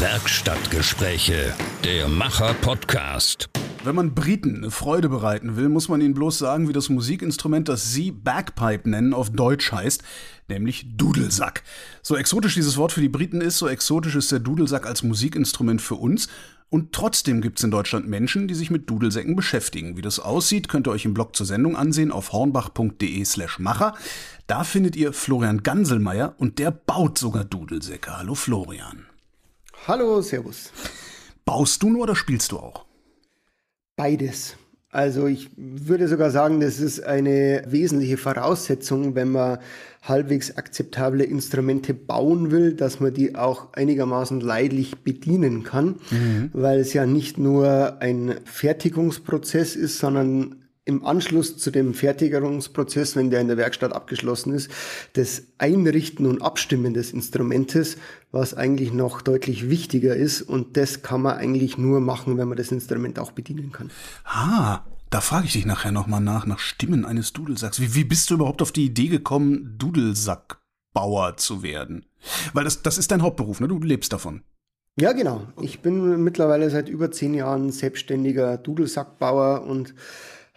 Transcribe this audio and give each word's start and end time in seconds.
Werkstattgespräche, 0.00 1.52
der 1.82 2.06
Macher-Podcast. 2.06 3.48
Wenn 3.82 3.96
man 3.96 4.14
Briten 4.14 4.58
eine 4.58 4.70
Freude 4.70 5.08
bereiten 5.08 5.56
will, 5.56 5.68
muss 5.68 5.88
man 5.88 6.00
ihnen 6.00 6.14
bloß 6.14 6.38
sagen, 6.38 6.68
wie 6.68 6.72
das 6.72 6.88
Musikinstrument, 6.88 7.68
das 7.68 7.92
sie 7.92 8.12
Bagpipe 8.12 8.88
nennen, 8.88 9.12
auf 9.12 9.30
Deutsch 9.30 9.72
heißt, 9.72 10.04
nämlich 10.46 10.86
Dudelsack. 10.96 11.64
So 12.00 12.14
exotisch 12.14 12.54
dieses 12.54 12.76
Wort 12.76 12.92
für 12.92 13.00
die 13.00 13.08
Briten 13.08 13.40
ist, 13.40 13.58
so 13.58 13.66
exotisch 13.66 14.14
ist 14.14 14.30
der 14.30 14.38
Dudelsack 14.38 14.86
als 14.86 15.02
Musikinstrument 15.02 15.82
für 15.82 15.96
uns. 15.96 16.28
Und 16.70 16.92
trotzdem 16.92 17.40
gibt 17.40 17.58
es 17.58 17.64
in 17.64 17.72
Deutschland 17.72 18.06
Menschen, 18.06 18.46
die 18.46 18.54
sich 18.54 18.70
mit 18.70 18.88
Dudelsäcken 18.88 19.34
beschäftigen. 19.34 19.96
Wie 19.96 20.02
das 20.02 20.20
aussieht, 20.20 20.68
könnt 20.68 20.86
ihr 20.86 20.92
euch 20.92 21.06
im 21.06 21.14
Blog 21.14 21.34
zur 21.34 21.46
Sendung 21.46 21.76
ansehen 21.76 22.12
auf 22.12 22.30
hornbach.de 22.30 23.24
slash 23.24 23.58
Macher. 23.58 23.94
Da 24.46 24.62
findet 24.62 24.94
ihr 24.94 25.12
Florian 25.12 25.64
Ganselmeier 25.64 26.36
und 26.38 26.60
der 26.60 26.70
baut 26.70 27.18
sogar 27.18 27.42
Dudelsäcke. 27.42 28.16
Hallo 28.16 28.36
Florian. 28.36 29.07
Hallo, 29.86 30.20
Servus. 30.20 30.72
Baust 31.44 31.82
du 31.82 31.90
nur 31.90 32.02
oder 32.02 32.16
spielst 32.16 32.52
du 32.52 32.58
auch? 32.58 32.84
Beides. 33.96 34.56
Also 34.90 35.26
ich 35.26 35.50
würde 35.56 36.08
sogar 36.08 36.30
sagen, 36.30 36.60
das 36.60 36.80
ist 36.80 37.00
eine 37.00 37.62
wesentliche 37.66 38.16
Voraussetzung, 38.16 39.14
wenn 39.14 39.32
man 39.32 39.58
halbwegs 40.02 40.56
akzeptable 40.56 41.24
Instrumente 41.24 41.92
bauen 41.92 42.50
will, 42.50 42.72
dass 42.72 42.98
man 42.98 43.12
die 43.12 43.34
auch 43.34 43.72
einigermaßen 43.74 44.40
leidlich 44.40 44.98
bedienen 44.98 45.62
kann, 45.62 45.96
mhm. 46.10 46.50
weil 46.54 46.80
es 46.80 46.94
ja 46.94 47.04
nicht 47.04 47.36
nur 47.36 48.00
ein 48.00 48.36
Fertigungsprozess 48.44 49.76
ist, 49.76 49.98
sondern 49.98 50.57
im 50.88 51.04
Anschluss 51.04 51.58
zu 51.58 51.70
dem 51.70 51.92
Fertigungsprozess, 51.92 53.14
wenn 53.14 53.28
der 53.28 53.42
in 53.42 53.48
der 53.48 53.58
Werkstatt 53.58 53.92
abgeschlossen 53.92 54.54
ist, 54.54 54.70
das 55.12 55.42
Einrichten 55.58 56.24
und 56.24 56.40
Abstimmen 56.40 56.94
des 56.94 57.12
Instrumentes, 57.12 57.98
was 58.32 58.54
eigentlich 58.54 58.94
noch 58.94 59.20
deutlich 59.20 59.68
wichtiger 59.68 60.16
ist. 60.16 60.40
Und 60.40 60.78
das 60.78 61.02
kann 61.02 61.20
man 61.20 61.36
eigentlich 61.36 61.76
nur 61.76 62.00
machen, 62.00 62.38
wenn 62.38 62.48
man 62.48 62.56
das 62.56 62.72
Instrument 62.72 63.18
auch 63.18 63.32
bedienen 63.32 63.70
kann. 63.70 63.90
Ah, 64.24 64.80
da 65.10 65.20
frage 65.20 65.46
ich 65.46 65.52
dich 65.52 65.66
nachher 65.66 65.92
nochmal 65.92 66.22
nach, 66.22 66.46
nach 66.46 66.58
Stimmen 66.58 67.04
eines 67.04 67.34
Dudelsacks. 67.34 67.80
Wie, 67.80 67.94
wie 67.94 68.04
bist 68.04 68.30
du 68.30 68.34
überhaupt 68.34 68.62
auf 68.62 68.72
die 68.72 68.86
Idee 68.86 69.08
gekommen, 69.08 69.74
Dudelsackbauer 69.76 71.36
zu 71.36 71.62
werden? 71.62 72.06
Weil 72.54 72.64
das, 72.64 72.80
das 72.80 72.96
ist 72.96 73.10
dein 73.10 73.20
Hauptberuf, 73.20 73.60
ne? 73.60 73.68
Du 73.68 73.78
lebst 73.78 74.14
davon. 74.14 74.42
Ja, 74.98 75.12
genau. 75.12 75.42
Ich 75.60 75.80
bin 75.80 76.24
mittlerweile 76.24 76.70
seit 76.70 76.88
über 76.88 77.10
zehn 77.10 77.34
Jahren 77.34 77.70
selbstständiger 77.70 78.56
Dudelsackbauer 78.56 79.62
und 79.62 79.94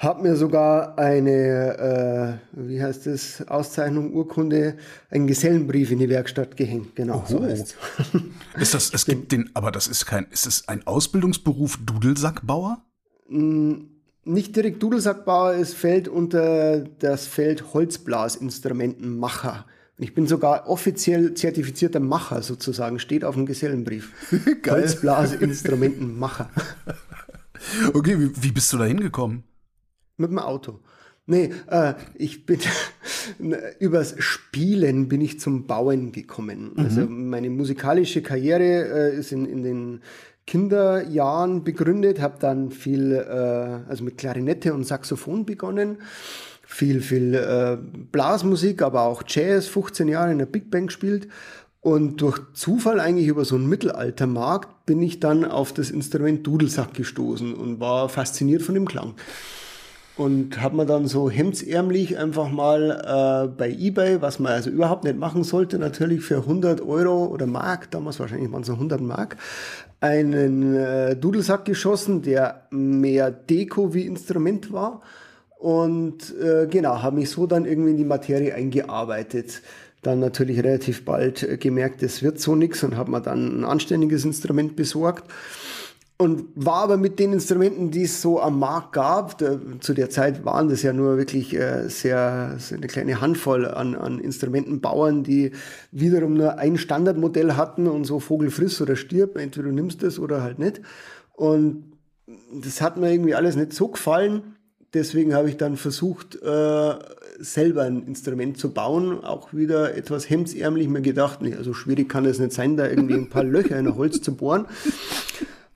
habe 0.02 0.24
mir 0.24 0.36
sogar 0.36 0.98
eine, 0.98 2.40
äh, 2.52 2.58
wie 2.68 2.82
heißt 2.82 3.06
das, 3.06 3.48
Auszeichnung, 3.48 4.14
Urkunde, 4.14 4.78
einen 5.12 5.28
Gesellenbrief 5.28 5.92
in 5.92 6.00
die 6.00 6.10
Werkstatt 6.10 6.58
gehängt. 6.58 6.96
Genau, 6.96 7.24
so 7.28 7.44
heißt 7.44 7.76
Ist 8.60 8.74
das, 8.74 8.92
es 8.94 9.06
gibt 9.06 9.32
den, 9.32 9.52
aber 9.54 9.72
das 9.72 9.86
ist 9.86 10.08
kein, 10.08 10.26
ist 10.32 10.48
es 10.48 10.68
ein 10.68 10.88
Ausbildungsberuf 10.88 11.78
Dudelsackbauer? 11.86 12.84
Nicht 13.28 14.56
direkt 14.56 14.82
Dudelsackbauer, 14.82 15.54
es 15.54 15.76
fällt 15.76 16.08
unter 16.08 16.80
das 16.80 17.28
Feld 17.28 17.76
Holzblasinstrumentenmacher. 17.76 19.68
Ich 20.00 20.16
bin 20.16 20.26
sogar 20.26 20.68
offiziell 20.68 21.36
zertifizierter 21.36 22.00
Macher 22.00 22.42
sozusagen, 22.42 22.98
steht 22.98 23.24
auf 23.24 23.36
dem 23.36 23.46
Gesellenbrief. 23.46 24.12
Holzblasinstrumentenmacher. 24.68 26.50
okay, 27.94 28.20
wie, 28.20 28.32
wie 28.44 28.52
bist 28.52 28.74
du 28.74 28.80
da 28.80 28.86
hingekommen? 28.86 29.44
Mit 30.18 30.30
dem 30.30 30.40
Auto. 30.40 30.80
Nee, 31.28 31.52
äh, 31.68 31.94
ich 32.16 32.46
bin 32.46 32.60
übers 33.80 34.16
Spielen 34.18 35.08
bin 35.08 35.22
ich 35.22 35.40
zum 35.40 35.68
Bauen 35.68 36.12
gekommen. 36.12 36.72
Mhm. 36.76 36.84
Also 36.84 37.02
meine 37.08 37.50
musikalische 37.50 38.22
Karriere 38.22 39.12
äh, 39.12 39.16
ist 39.16 39.32
in, 39.32 39.46
in 39.46 39.64
den 39.64 40.02
Kinderjahren 40.48 41.64
begründet, 41.64 42.20
habe 42.20 42.36
dann 42.40 42.72
viel, 42.72 43.14
äh, 43.14 43.90
also 43.90 44.04
mit 44.04 44.18
Klarinette 44.18 44.74
und 44.74 44.86
Saxophon 44.86 45.46
begonnen, 45.46 46.00
viel, 46.64 47.02
viel 47.02 47.36
äh, 47.36 47.78
Blasmusik, 48.12 48.82
aber 48.82 49.04
auch 49.04 49.24
Jazz, 49.26 49.68
15 49.68 50.08
Jahre 50.08 50.32
in 50.32 50.40
der 50.40 50.48
Big 50.48 50.72
Band 50.72 50.88
gespielt. 50.88 51.28
Und 51.80 52.22
durch 52.22 52.40
Zufall 52.54 53.00
eigentlich 53.00 53.28
über 53.28 53.46
so 53.46 53.56
einen 53.56 53.68
Mittelaltermarkt 53.68 54.86
bin 54.86 55.02
ich 55.02 55.20
dann 55.20 55.46
auf 55.46 55.74
das 55.74 55.90
Instrument 55.90 56.46
Dudelsack 56.46 56.94
gestoßen 56.94 57.54
und 57.54 57.80
war 57.80 58.10
fasziniert 58.10 58.62
von 58.62 58.76
dem 58.76 58.88
Klang 58.88 59.16
und 60.22 60.62
habe 60.62 60.76
mir 60.76 60.86
dann 60.86 61.08
so 61.08 61.32
hemdsärmlich 61.32 62.20
einfach 62.20 62.52
mal 62.52 62.92
äh, 62.92 63.48
bei 63.48 63.72
eBay, 63.72 64.22
was 64.22 64.38
man 64.38 64.52
also 64.52 64.70
überhaupt 64.70 65.04
nicht 65.04 65.18
machen 65.18 65.44
sollte, 65.44 65.80
natürlich 65.80 66.22
für 66.22 66.38
100 66.38 66.82
Euro 66.82 67.26
oder 67.26 67.48
Mark, 67.48 67.90
damals 67.90 68.20
wahrscheinlich 68.20 68.52
waren 68.52 68.62
es 68.62 68.68
so 68.68 68.74
100 68.74 69.02
Mark, 69.02 69.38
einen 70.00 70.76
äh, 70.76 71.16
Dudelsack 71.16 71.66
geschossen, 71.66 72.22
der 72.22 72.68
mehr 72.70 73.32
Deko 73.32 73.96
wie 73.96 74.06
Instrument 74.06 74.72
war. 74.72 75.02
Und 75.58 76.36
äh, 76.40 76.68
genau, 76.68 77.02
habe 77.02 77.16
mich 77.16 77.32
so 77.32 77.48
dann 77.48 77.66
irgendwie 77.66 77.92
in 77.92 77.98
die 77.98 78.06
Materie 78.06 78.54
eingearbeitet. 78.54 79.62
Dann 80.04 80.20
natürlich 80.20 80.60
relativ 80.64 81.04
bald 81.04 81.42
äh, 81.42 81.58
gemerkt, 81.58 82.04
es 82.04 82.22
wird 82.22 82.40
so 82.40 82.56
nichts 82.56 82.84
und 82.84 82.96
habe 82.96 83.10
mir 83.10 83.22
dann 83.22 83.62
ein 83.62 83.66
anständiges 83.66 84.24
Instrument 84.24 84.76
besorgt 84.76 85.32
und 86.22 86.46
war 86.54 86.84
aber 86.84 86.98
mit 86.98 87.18
den 87.18 87.34
Instrumenten, 87.34 87.90
die 87.90 88.04
es 88.04 88.22
so 88.22 88.40
am 88.40 88.60
Markt 88.60 88.94
gab, 88.94 89.40
der, 89.40 89.60
zu 89.80 89.96
der 89.96 90.12
Zeit 90.12 90.46
waren 90.46 90.70
das 90.70 90.84
ja 90.84 90.94
nur 90.94 91.18
wirklich 91.18 91.56
äh, 91.56 91.90
sehr, 91.90 92.58
sehr 92.60 92.78
eine 92.78 92.86
kleine 92.86 93.22
Handvoll 93.22 93.66
an, 93.66 93.96
an 93.96 94.20
Instrumentenbauern, 94.20 95.24
die 95.24 95.50
wiederum 95.92 96.36
nur 96.36 96.60
ein 96.60 96.78
Standardmodell 96.78 97.54
hatten 97.54 97.88
und 97.88 98.04
so 98.04 98.20
Vogel 98.20 98.52
friss 98.52 98.80
oder 98.84 98.96
stirb, 98.96 99.36
entweder 99.36 99.70
du 99.70 99.74
nimmst 99.74 100.04
es 100.04 100.20
oder 100.20 100.44
halt 100.44 100.60
nicht. 100.60 100.82
Und 101.34 101.92
das 102.54 102.82
hat 102.82 102.98
mir 102.98 103.12
irgendwie 103.12 103.34
alles 103.34 103.56
nicht 103.56 103.74
so 103.74 103.88
gefallen. 103.88 104.44
Deswegen 104.94 105.34
habe 105.34 105.50
ich 105.50 105.58
dann 105.58 105.76
versucht, 105.76 106.36
äh, 106.44 106.94
selber 107.40 107.82
ein 107.82 108.06
Instrument 108.06 108.60
zu 108.60 108.72
bauen. 108.72 109.24
Auch 109.24 109.54
wieder 109.54 109.96
etwas 109.96 110.30
hemdsärmlich 110.30 110.88
mir 110.88 111.02
gedacht, 111.02 111.42
nee, 111.42 111.56
also 111.56 111.74
schwierig 111.74 112.10
kann 112.10 112.26
es 112.26 112.38
nicht 112.38 112.52
sein, 112.52 112.78
da 112.78 112.88
irgendwie 112.88 113.16
ein 113.16 113.30
paar 113.30 113.44
Löcher 113.44 113.80
in 113.80 113.96
Holz 113.96 114.22
zu 114.22 114.36
bohren. 114.36 114.68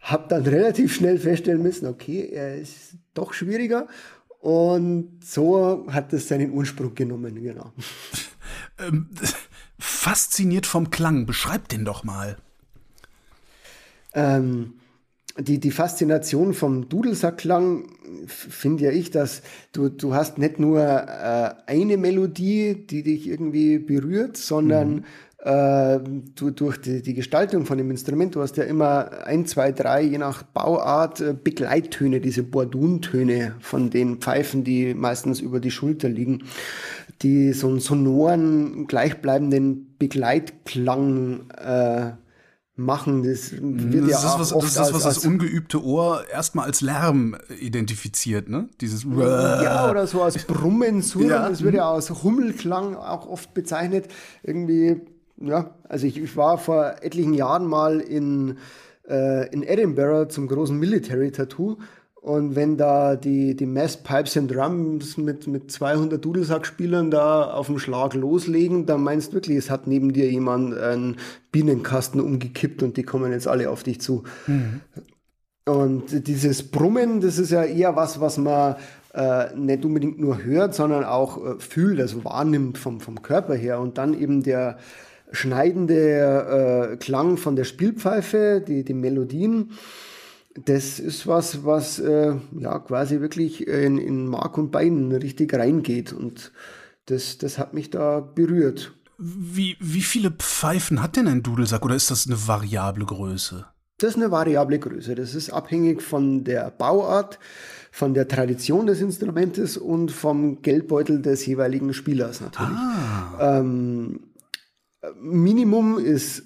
Hab 0.06 0.30
dann 0.30 0.44
relativ 0.48 0.96
schnell 0.96 1.20
feststellen 1.20 1.62
müssen, 1.62 1.88
okay, 1.88 2.30
er 2.32 2.56
ist 2.56 2.96
doch 3.14 3.34
schwieriger. 3.34 3.88
Und 4.40 5.20
so 5.24 5.88
hat 5.90 6.14
es 6.14 6.28
seinen 6.28 6.52
Ursprung 6.52 6.96
genommen, 6.96 7.42
genau. 7.42 7.72
Ähm, 8.78 9.10
fasziniert 9.80 10.66
vom 10.66 10.92
Klang, 10.92 11.26
beschreib 11.26 11.70
den 11.70 11.86
doch 11.86 12.04
mal. 12.04 12.38
Ähm, 14.14 14.74
die, 15.38 15.60
die 15.60 15.72
Faszination 15.72 16.54
vom 16.54 16.88
Dudelsackklang 16.88 17.90
finde 18.28 18.86
ja 18.86 18.92
ich, 18.92 19.12
dass 19.12 19.42
du, 19.72 19.90
du 19.90 20.14
hast 20.14 20.38
nicht 20.38 20.60
nur 20.60 20.82
äh, 20.82 21.54
eine 21.66 21.98
Melodie, 21.98 22.86
die 22.86 23.04
dich 23.04 23.28
irgendwie 23.28 23.80
berührt, 23.80 24.38
sondern 24.38 24.96
mhm 24.96 25.06
äh, 25.46 26.00
du, 26.34 26.50
durch 26.50 26.78
die, 26.82 27.04
die, 27.04 27.14
Gestaltung 27.14 27.68
von 27.68 27.78
dem 27.78 27.92
Instrument, 27.92 28.34
du 28.34 28.42
hast 28.42 28.58
ja 28.58 28.64
immer 28.64 29.26
ein, 29.26 29.46
zwei, 29.46 29.72
drei, 29.72 30.02
je 30.02 30.18
nach 30.18 30.42
Bauart, 30.42 31.22
äh, 31.22 31.36
Begleittöne, 31.42 32.20
diese 32.20 32.42
Borduntöne 32.42 33.54
von 33.60 33.92
den 33.92 34.18
Pfeifen, 34.18 34.64
die 34.64 34.96
meistens 34.96 35.42
über 35.42 35.60
die 35.60 35.70
Schulter 35.70 36.10
liegen, 36.10 36.46
die 37.22 37.54
so 37.54 37.68
einen 37.68 37.80
sonoren, 37.80 38.88
gleichbleibenden 38.88 39.96
Begleitklang 40.00 41.52
äh, 41.52 42.14
machen. 42.76 43.22
Das 43.22 43.52
wird 43.52 44.10
das 44.10 44.24
ja 44.24 44.34
ist 44.34 44.40
was, 44.40 44.50
das 44.50 44.64
ist 44.72 44.80
was 44.80 45.06
als, 45.06 45.16
das 45.16 45.26
ungeübte 45.26 45.84
Ohr 45.84 46.26
erstmal 46.28 46.66
als 46.66 46.82
Lärm 46.82 47.38
identifiziert, 47.62 48.50
ne? 48.50 48.68
Dieses 48.82 49.04
Ja, 49.04 49.92
oder 49.92 50.08
so 50.08 50.24
als 50.24 50.44
Brummen, 50.44 51.04
Surren. 51.04 51.30
Ja. 51.30 51.50
Das 51.50 51.62
wird 51.62 51.76
ja 51.76 51.92
als 51.92 52.10
Hummelklang 52.24 52.96
auch 52.96 53.28
oft 53.28 53.54
bezeichnet. 53.54 54.08
Irgendwie 54.42 55.02
ja, 55.38 55.76
also 55.88 56.08
ich, 56.08 56.22
ich 56.22 56.36
war 56.38 56.58
vor 56.58 56.96
etlichen 57.02 57.34
Jahren 57.34 57.66
mal 57.66 58.00
in, 58.00 58.58
äh, 59.08 59.50
in 59.54 59.64
Edinburgh 59.64 60.30
zum 60.30 60.48
großen 60.48 60.78
Military 60.78 61.32
Tattoo 61.32 61.78
und 62.26 62.56
wenn 62.56 62.76
da 62.76 63.16
die, 63.16 63.56
die 63.56 63.68
Mass 63.68 63.98
Pipes 63.98 64.36
and 64.36 64.50
Drums 64.50 65.16
mit, 65.16 65.46
mit 65.46 65.72
200 65.72 66.26
Dudelsackspielern 66.26 67.12
da 67.12 67.52
auf 67.52 67.68
dem 67.68 67.78
Schlag 67.78 68.16
loslegen, 68.16 68.88
dann 68.88 69.04
meinst 69.04 69.30
du 69.30 69.34
wirklich, 69.36 69.58
es 69.58 69.70
hat 69.70 69.86
neben 69.86 70.12
dir 70.12 70.28
jemand 70.32 70.76
einen 70.76 71.18
Bienenkasten 71.52 72.20
umgekippt 72.20 72.82
und 72.82 72.98
die 72.98 73.04
kommen 73.04 73.32
jetzt 73.32 73.48
alle 73.48 73.70
auf 73.70 73.84
dich 73.84 74.02
zu. 74.02 74.24
Mhm. 74.48 74.82
Und 75.68 76.28
dieses 76.28 76.64
Brummen, 76.64 77.22
das 77.22 77.38
ist 77.38 77.52
ja 77.52 77.64
eher 77.64 77.96
was, 77.96 78.20
was 78.20 78.40
man 78.40 78.78
äh, 79.14 79.56
nicht 79.56 79.86
unbedingt 79.86 80.20
nur 80.20 80.44
hört, 80.44 80.74
sondern 80.74 81.04
auch 81.04 81.38
äh, 81.46 81.60
fühlt, 81.60 82.00
also 82.00 82.26
wahrnimmt 82.26 82.80
vom, 82.80 83.02
vom 83.02 83.22
Körper 83.22 83.54
her. 83.54 83.80
Und 83.80 84.00
dann 84.00 84.20
eben 84.20 84.42
der, 84.42 84.80
schneidende 85.36 86.92
äh, 86.94 86.98
Klang 86.98 87.38
von 87.38 87.56
der 87.56 87.64
Spielpfeife, 87.64 88.64
die, 88.66 88.84
die 88.84 88.94
Melodien, 88.94 89.72
das 90.64 91.00
ist 91.00 91.28
was, 91.28 91.66
was 91.66 92.00
äh, 92.00 92.34
ja 92.58 92.80
quasi 92.80 93.20
wirklich 93.20 93.68
in, 93.68 93.98
in 93.98 94.28
Mark 94.28 94.58
und 94.58 94.72
Bein 94.72 95.12
richtig 95.12 95.54
reingeht. 95.54 96.14
Und 96.14 96.52
das, 97.08 97.38
das 97.38 97.58
hat 97.58 97.74
mich 97.74 97.90
da 97.90 98.22
berührt. 98.22 98.94
Wie, 99.18 99.78
wie 99.80 100.02
viele 100.02 100.32
Pfeifen 100.32 101.02
hat 101.02 101.18
denn 101.18 101.28
ein 101.28 101.44
Dudelsack 101.44 101.86
oder 101.86 101.96
ist 101.96 102.12
das 102.12 102.28
eine 102.28 102.48
variable 102.48 103.06
Größe? 103.06 103.66
Das 103.98 104.12
ist 104.12 104.16
eine 104.18 104.32
variable 104.32 104.78
Größe. 104.80 105.16
Das 105.16 105.36
ist 105.36 105.52
abhängig 105.52 106.02
von 106.02 106.44
der 106.44 106.70
Bauart, 106.70 107.40
von 107.92 108.14
der 108.14 108.28
Tradition 108.28 108.88
des 108.88 109.00
Instrumentes 109.00 109.78
und 109.78 110.12
vom 110.12 110.62
Geldbeutel 110.62 111.22
des 111.22 111.46
jeweiligen 111.46 111.94
Spielers 111.94 112.42
natürlich. 112.42 112.78
Ah. 112.78 113.60
Ähm, 113.60 114.20
Minimum 115.20 116.00
ist 116.00 116.44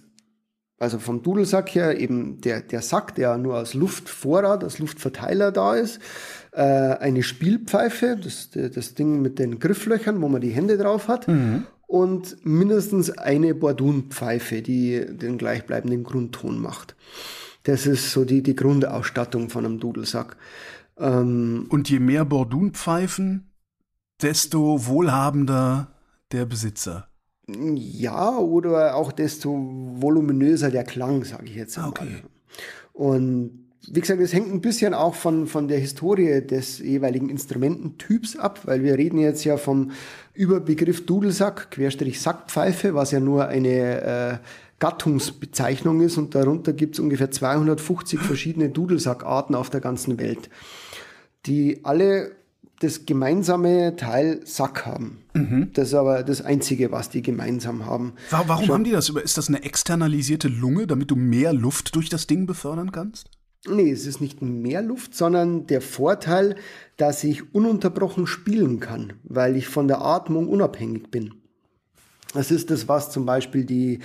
also 0.80 0.98
vom 0.98 1.22
Dudelsack 1.22 1.76
her 1.76 2.00
eben 2.00 2.40
der, 2.40 2.62
der 2.62 2.82
Sack, 2.82 3.16
der 3.16 3.38
nur 3.38 3.56
als 3.56 3.74
Luftvorrat, 3.74 4.64
als 4.64 4.80
Luftverteiler 4.80 5.52
da 5.52 5.76
ist. 5.76 6.00
Äh, 6.52 6.64
eine 6.64 7.22
Spielpfeife, 7.22 8.18
das, 8.22 8.50
das 8.52 8.96
Ding 8.96 9.22
mit 9.22 9.40
den 9.40 9.60
Grifflöchern, 9.60 10.22
wo 10.22 10.30
man 10.30 10.42
die 10.42 10.52
Hände 10.52 10.78
drauf 10.78 11.10
hat. 11.10 11.28
Mhm. 11.28 11.66
Und 11.86 12.38
mindestens 12.46 13.10
eine 13.10 13.54
Bordunpfeife, 13.56 14.62
die 14.62 15.06
den 15.10 15.38
gleichbleibenden 15.38 16.04
Grundton 16.04 16.60
macht. 16.60 16.96
Das 17.64 17.86
ist 17.86 18.12
so 18.12 18.24
die, 18.24 18.42
die 18.42 18.56
Grundausstattung 18.56 19.50
von 19.50 19.66
einem 19.66 19.80
Dudelsack. 19.80 20.38
Ähm, 20.98 21.66
Und 21.70 21.90
je 21.90 22.00
mehr 22.00 22.26
Bordunpfeifen, 22.26 23.52
desto 24.22 24.86
wohlhabender 24.86 25.92
der 26.32 26.46
Besitzer. 26.46 27.09
Ja, 27.76 28.38
oder 28.38 28.96
auch 28.96 29.12
desto 29.12 29.50
voluminöser 29.52 30.72
der 30.72 30.84
Klang, 30.84 31.24
sage 31.24 31.46
ich 31.46 31.56
jetzt 31.56 31.78
einmal. 31.78 31.92
Okay. 31.92 32.16
Und 32.94 33.66
wie 33.92 34.02
gesagt, 34.02 34.22
es 34.22 34.34
hängt 34.34 34.52
ein 34.52 34.62
bisschen 34.62 34.94
auch 34.94 35.16
von, 35.16 35.48
von 35.48 35.68
der 35.68 35.80
Historie 35.80 36.46
des 36.46 36.80
jeweiligen 36.80 37.30
Instrumententyps 37.30 38.36
ab, 38.36 38.62
weil 38.66 38.84
wir 38.84 38.98
reden 38.98 39.20
jetzt 39.20 39.44
ja 39.46 39.58
vom 39.58 39.92
Überbegriff 40.34 41.06
Dudelsack, 41.06 41.72
Querstrich 41.72 42.22
Sackpfeife, 42.22 42.94
was 42.94 43.12
ja 43.12 43.20
nur 43.20 43.48
eine 43.48 44.02
äh, 44.02 44.38
Gattungsbezeichnung 44.80 46.02
ist 46.02 46.18
und 46.18 46.36
darunter 46.36 46.74
gibt 46.74 46.96
es 46.96 47.00
ungefähr 47.00 47.32
250 47.32 48.20
verschiedene 48.20 48.70
Dudelsackarten 48.70 49.56
auf 49.56 49.70
der 49.70 49.82
ganzen 49.82 50.20
Welt, 50.20 50.50
die 51.46 51.84
alle 51.84 52.32
das 52.80 53.06
gemeinsame 53.06 53.96
Teil 53.96 54.42
Sack 54.46 54.86
haben. 54.86 55.24
Mhm. 55.34 55.70
Das 55.74 55.90
ist 55.90 55.94
aber 55.94 56.24
das 56.24 56.42
Einzige, 56.42 56.92
was 56.92 57.10
die 57.10 57.22
gemeinsam 57.22 57.86
haben. 57.86 58.14
Warum 58.30 58.66
Schon, 58.66 58.76
haben 58.76 58.84
die 58.84 58.92
das? 58.92 59.10
Ist 59.10 59.38
das 59.38 59.50
eine 59.50 59.64
externalisierte 59.64 60.48
Lunge, 60.48 60.88
damit 60.88 61.12
du 61.12 61.16
mehr 61.16 61.54
Luft 61.54 61.96
durch 61.96 62.10
das 62.10 62.28
Ding 62.28 62.46
befördern 62.46 62.92
kannst? 62.92 63.30
Nee, 63.68 63.92
es 63.92 64.06
ist 64.06 64.22
nicht 64.22 64.42
mehr 64.42 64.82
Luft, 64.82 65.14
sondern 65.14 65.68
der 65.68 65.82
Vorteil, 65.82 66.56
dass 66.96 67.24
ich 67.26 67.54
ununterbrochen 67.54 68.26
spielen 68.26 68.80
kann, 68.80 69.14
weil 69.24 69.58
ich 69.58 69.68
von 69.68 69.90
der 69.90 70.02
Atmung 70.02 70.48
unabhängig 70.48 71.12
bin. 71.12 71.39
Das 72.34 72.52
ist 72.52 72.70
das, 72.70 72.88
was 72.88 73.10
zum 73.10 73.26
Beispiel 73.26 73.66
die 73.66 74.00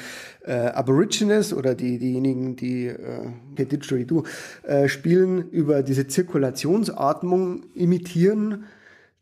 äh, 0.47 0.53
Aborigines 0.53 1.53
oder 1.53 1.75
die, 1.75 1.99
diejenigen, 1.99 2.57
die 2.57 2.87
äh, 2.87 3.29
Didgeridoo 3.59 4.25
äh, 4.63 4.89
spielen, 4.89 5.51
über 5.51 5.83
diese 5.83 6.07
Zirkulationsatmung 6.07 7.65
imitieren, 7.75 8.65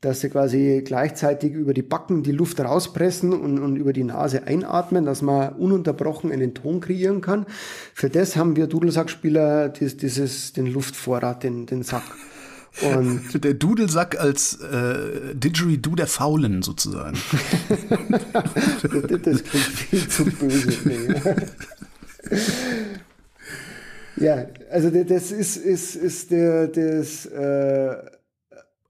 dass 0.03 0.21
sie 0.21 0.31
quasi 0.31 0.83
gleichzeitig 0.85 1.53
über 1.53 1.75
die 1.75 1.83
Backen 1.83 2.23
die 2.23 2.33
Luft 2.33 2.61
rauspressen 2.61 3.33
und, 3.33 3.59
und 3.59 3.77
über 3.77 3.93
die 3.93 4.05
Nase 4.05 4.47
einatmen, 4.47 5.05
dass 5.05 5.23
man 5.23 5.53
ununterbrochen 5.55 6.31
einen 6.31 6.55
Ton 6.55 6.81
kreieren 6.81 7.21
kann. 7.21 7.47
Für 7.95 8.09
das 8.09 8.37
haben 8.37 8.55
wir 8.55 8.69
Dudelsackspieler 8.69 9.69
dieses, 9.69 9.97
dieses, 9.97 10.53
den 10.53 10.67
Luftvorrat, 10.67 11.43
den, 11.43 11.67
den 11.67 11.83
Sack. 11.83 12.03
Und 12.81 13.45
der 13.45 13.55
Dudelsack 13.55 14.19
als 14.19 14.59
äh, 14.61 15.35
Didgeridoo 15.35 15.95
der 15.95 16.07
Faulen 16.07 16.63
sozusagen. 16.63 17.19
das 18.81 19.45
klingt 19.45 19.67
viel 19.67 20.09
zu 20.09 20.25
böse. 20.25 20.73
Ja, 24.17 24.47
also 24.71 24.91
das 24.91 25.33
ist, 25.33 25.57
ist, 25.57 25.97
ist 25.97 26.31
der, 26.31 26.69
das 26.69 27.27
äh, 27.27 27.97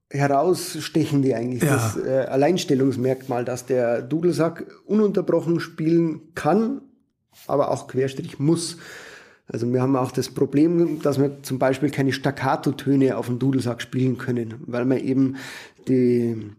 Herausstechende 0.09 1.35
eigentlich, 1.35 1.63
ja. 1.63 1.75
das 1.75 1.97
äh, 1.97 2.25
Alleinstellungsmerkmal, 2.29 3.45
dass 3.45 3.65
der 3.65 4.01
Dudelsack 4.01 4.65
ununterbrochen 4.85 5.59
spielen 5.59 6.33
kann, 6.35 6.81
aber 7.47 7.71
auch 7.71 7.87
Querstrich 7.87 8.37
muss. 8.37 8.77
Also 9.47 9.71
wir 9.71 9.81
haben 9.81 9.95
auch 9.95 10.11
das 10.11 10.29
Problem, 10.29 11.01
dass 11.01 11.19
wir 11.19 11.43
zum 11.43 11.59
Beispiel 11.59 11.89
keine 11.89 12.13
Staccato-Töne 12.13 13.17
auf 13.17 13.27
dem 13.27 13.39
Dudelsack 13.39 13.81
spielen 13.81 14.17
können, 14.17 14.55
weil 14.65 14.85
man 14.85 14.99
eben 14.99 15.35
die, 15.87 16.51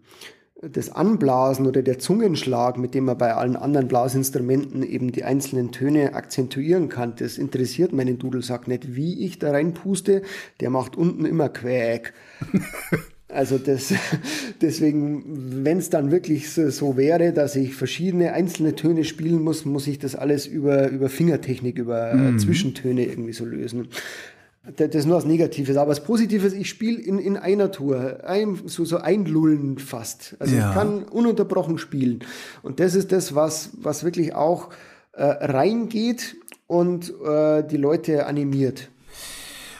das 0.60 0.90
Anblasen 0.90 1.66
oder 1.66 1.82
der 1.82 1.98
Zungenschlag, 1.98 2.76
mit 2.76 2.94
dem 2.94 3.06
man 3.06 3.16
bei 3.16 3.34
allen 3.34 3.56
anderen 3.56 3.88
Blasinstrumenten 3.88 4.82
eben 4.82 5.12
die 5.12 5.24
einzelnen 5.24 5.72
Töne 5.72 6.14
akzentuieren 6.14 6.88
kann, 6.90 7.14
das 7.16 7.38
interessiert 7.38 7.92
meinen 7.92 8.18
Dudelsack 8.18 8.68
nicht. 8.68 8.94
Wie 8.94 9.24
ich 9.24 9.38
da 9.38 9.50
reinpuste, 9.50 10.22
der 10.60 10.70
macht 10.70 10.96
unten 10.96 11.24
immer 11.24 11.48
Quäk. 11.48 12.12
Also 13.34 13.58
das, 13.58 13.92
deswegen, 14.60 15.64
wenn 15.64 15.78
es 15.78 15.90
dann 15.90 16.10
wirklich 16.10 16.50
so, 16.50 16.70
so, 16.70 16.96
wäre, 16.96 17.32
dass 17.32 17.56
ich 17.56 17.74
verschiedene 17.74 18.32
einzelne 18.32 18.74
Töne 18.74 19.04
spielen 19.04 19.42
muss, 19.42 19.64
muss 19.64 19.86
ich 19.86 19.98
das 19.98 20.14
alles 20.14 20.46
über, 20.46 20.88
über 20.88 21.08
Fingertechnik, 21.08 21.78
über 21.78 22.14
mhm. 22.14 22.38
Zwischentöne 22.38 23.04
irgendwie 23.04 23.32
so 23.32 23.44
lösen. 23.44 23.88
Das 24.76 24.94
ist 24.94 25.06
nur 25.06 25.16
was 25.16 25.26
Negatives. 25.26 25.76
Aber 25.76 25.90
das 25.90 26.02
Positive 26.02 26.46
ist, 26.46 26.56
ich 26.56 26.70
spiele 26.70 26.98
in, 26.98 27.18
in 27.18 27.36
einer 27.36 27.70
Tour, 27.70 28.20
ein, 28.24 28.60
so, 28.64 28.84
so 28.84 28.96
einlullend 28.96 29.82
fast. 29.82 30.36
Also 30.38 30.56
ja. 30.56 30.70
ich 30.70 30.74
kann 30.74 31.02
ununterbrochen 31.02 31.76
spielen. 31.76 32.20
Und 32.62 32.80
das 32.80 32.94
ist 32.94 33.12
das, 33.12 33.34
was, 33.34 33.70
was 33.82 34.04
wirklich 34.04 34.34
auch 34.34 34.70
äh, 35.12 35.24
reingeht 35.24 36.36
und 36.66 37.12
äh, 37.24 37.62
die 37.62 37.76
Leute 37.76 38.26
animiert. 38.26 38.88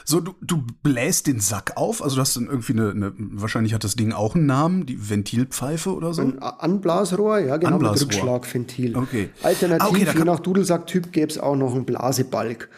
So, 0.05 0.21
du, 0.21 0.35
du 0.43 0.62
bläst 0.83 1.27
den 1.27 1.41
Sack 1.41 1.73
auf, 1.77 2.03
also 2.03 2.17
du 2.17 2.21
hast 2.21 2.37
dann 2.37 2.47
irgendwie 2.47 2.75
eine, 2.75 2.91
eine, 2.91 3.12
wahrscheinlich 3.17 3.73
hat 3.73 3.85
das 3.85 3.97
Ding 3.97 4.12
auch 4.12 4.35
einen 4.35 4.47
Namen, 4.47 4.85
die 4.85 5.11
Ventilpfeife 5.11 5.95
oder 5.95 6.12
so? 6.12 6.21
Ein 6.21 6.39
Anblasrohr, 6.41 7.39
ja, 7.39 7.56
genau, 7.56 7.77
Anblasrohr. 7.77 8.06
mit 8.06 8.15
Rückschlagventil. 8.15 8.97
Okay. 8.97 9.31
Alternativ, 9.43 9.87
ah, 9.87 9.91
okay, 9.91 10.19
je 10.19 10.25
nach 10.25 10.41
Dudelsacktyp 10.41 11.11
gäbe 11.11 11.29
es 11.29 11.39
auch 11.39 11.56
noch 11.56 11.75
einen 11.75 11.87
Blasebalg. 11.87 12.69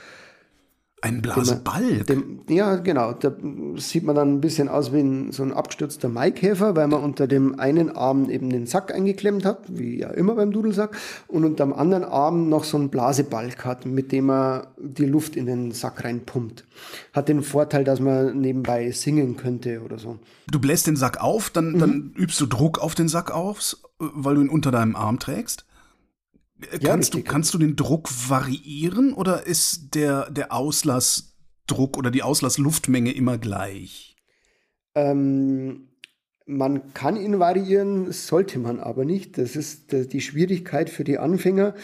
Ein 1.06 1.22
Blasebalg? 1.22 2.06
Dem, 2.06 2.40
ja, 2.48 2.76
genau. 2.76 3.12
Da 3.12 3.32
sieht 3.76 4.04
man 4.04 4.16
dann 4.16 4.34
ein 4.34 4.40
bisschen 4.40 4.68
aus 4.68 4.92
wie 4.92 5.00
ein, 5.00 5.32
so 5.32 5.42
ein 5.42 5.52
abgestürzter 5.52 6.08
Maikäfer, 6.08 6.74
weil 6.74 6.88
man 6.88 7.02
unter 7.02 7.26
dem 7.26 7.58
einen 7.60 7.94
Arm 7.94 8.28
eben 8.28 8.50
den 8.50 8.66
Sack 8.66 8.92
eingeklemmt 8.92 9.44
hat, 9.44 9.64
wie 9.68 10.00
ja 10.00 10.10
immer 10.10 10.34
beim 10.34 10.52
Dudelsack, 10.52 10.96
und 11.28 11.44
unter 11.44 11.64
dem 11.64 11.72
anderen 11.72 12.04
Arm 12.04 12.48
noch 12.48 12.64
so 12.64 12.76
einen 12.76 12.88
Blasebalg 12.88 13.64
hat, 13.64 13.86
mit 13.86 14.10
dem 14.10 14.26
man 14.26 14.66
die 14.78 15.06
Luft 15.06 15.36
in 15.36 15.46
den 15.46 15.72
Sack 15.72 16.04
reinpumpt. 16.04 16.64
Hat 17.12 17.28
den 17.28 17.42
Vorteil, 17.42 17.84
dass 17.84 18.00
man 18.00 18.40
nebenbei 18.40 18.90
singen 18.90 19.36
könnte 19.36 19.82
oder 19.82 19.98
so. 19.98 20.18
Du 20.50 20.58
bläst 20.58 20.86
den 20.86 20.96
Sack 20.96 21.22
auf, 21.22 21.50
dann, 21.50 21.72
mhm. 21.72 21.78
dann 21.78 22.12
übst 22.16 22.40
du 22.40 22.46
Druck 22.46 22.80
auf 22.80 22.94
den 22.94 23.08
Sack 23.08 23.30
aus, 23.30 23.82
weil 23.98 24.34
du 24.34 24.42
ihn 24.42 24.48
unter 24.48 24.70
deinem 24.70 24.96
Arm 24.96 25.18
trägst? 25.18 25.66
Ja, 26.58 26.90
kannst, 26.90 27.14
du, 27.14 27.22
kannst 27.22 27.52
du 27.52 27.58
den 27.58 27.76
Druck 27.76 28.08
variieren 28.28 29.12
oder 29.12 29.46
ist 29.46 29.94
der, 29.94 30.30
der 30.30 30.52
Auslassdruck 30.52 31.98
oder 31.98 32.10
die 32.10 32.22
Auslassluftmenge 32.22 33.12
immer 33.12 33.36
gleich? 33.36 34.16
Ähm, 34.94 35.88
man 36.46 36.94
kann 36.94 37.16
ihn 37.16 37.38
variieren, 37.38 38.10
sollte 38.12 38.58
man 38.58 38.80
aber 38.80 39.04
nicht. 39.04 39.36
Das 39.36 39.56
ist 39.56 39.92
die 39.92 40.20
Schwierigkeit 40.20 40.88
für 40.88 41.04
die 41.04 41.18
Anfänger, 41.18 41.74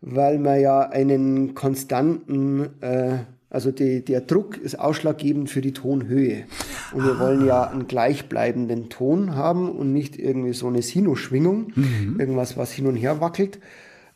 weil 0.00 0.38
man 0.38 0.60
ja 0.60 0.80
einen 0.80 1.54
konstanten, 1.54 2.68
äh, 2.82 3.18
also 3.48 3.70
die, 3.70 4.04
der 4.04 4.20
Druck 4.20 4.58
ist 4.58 4.78
ausschlaggebend 4.78 5.48
für 5.48 5.62
die 5.62 5.72
Tonhöhe. 5.72 6.44
Und 6.92 7.04
wir 7.04 7.12
ah. 7.12 7.20
wollen 7.20 7.46
ja 7.46 7.62
einen 7.64 7.86
gleichbleibenden 7.86 8.90
Ton 8.90 9.34
haben 9.34 9.70
und 9.70 9.92
nicht 9.92 10.18
irgendwie 10.18 10.52
so 10.52 10.66
eine 10.66 10.82
Sinusschwingung, 10.82 11.72
mhm. 11.74 12.16
irgendwas, 12.18 12.56
was 12.58 12.72
hin 12.72 12.86
und 12.86 12.96
her 12.96 13.20
wackelt. 13.20 13.58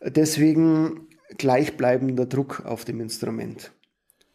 Deswegen 0.04 1.08
gleichbleibender 1.38 2.26
Druck 2.26 2.62
auf 2.64 2.84
dem 2.84 3.00
Instrument. 3.00 3.72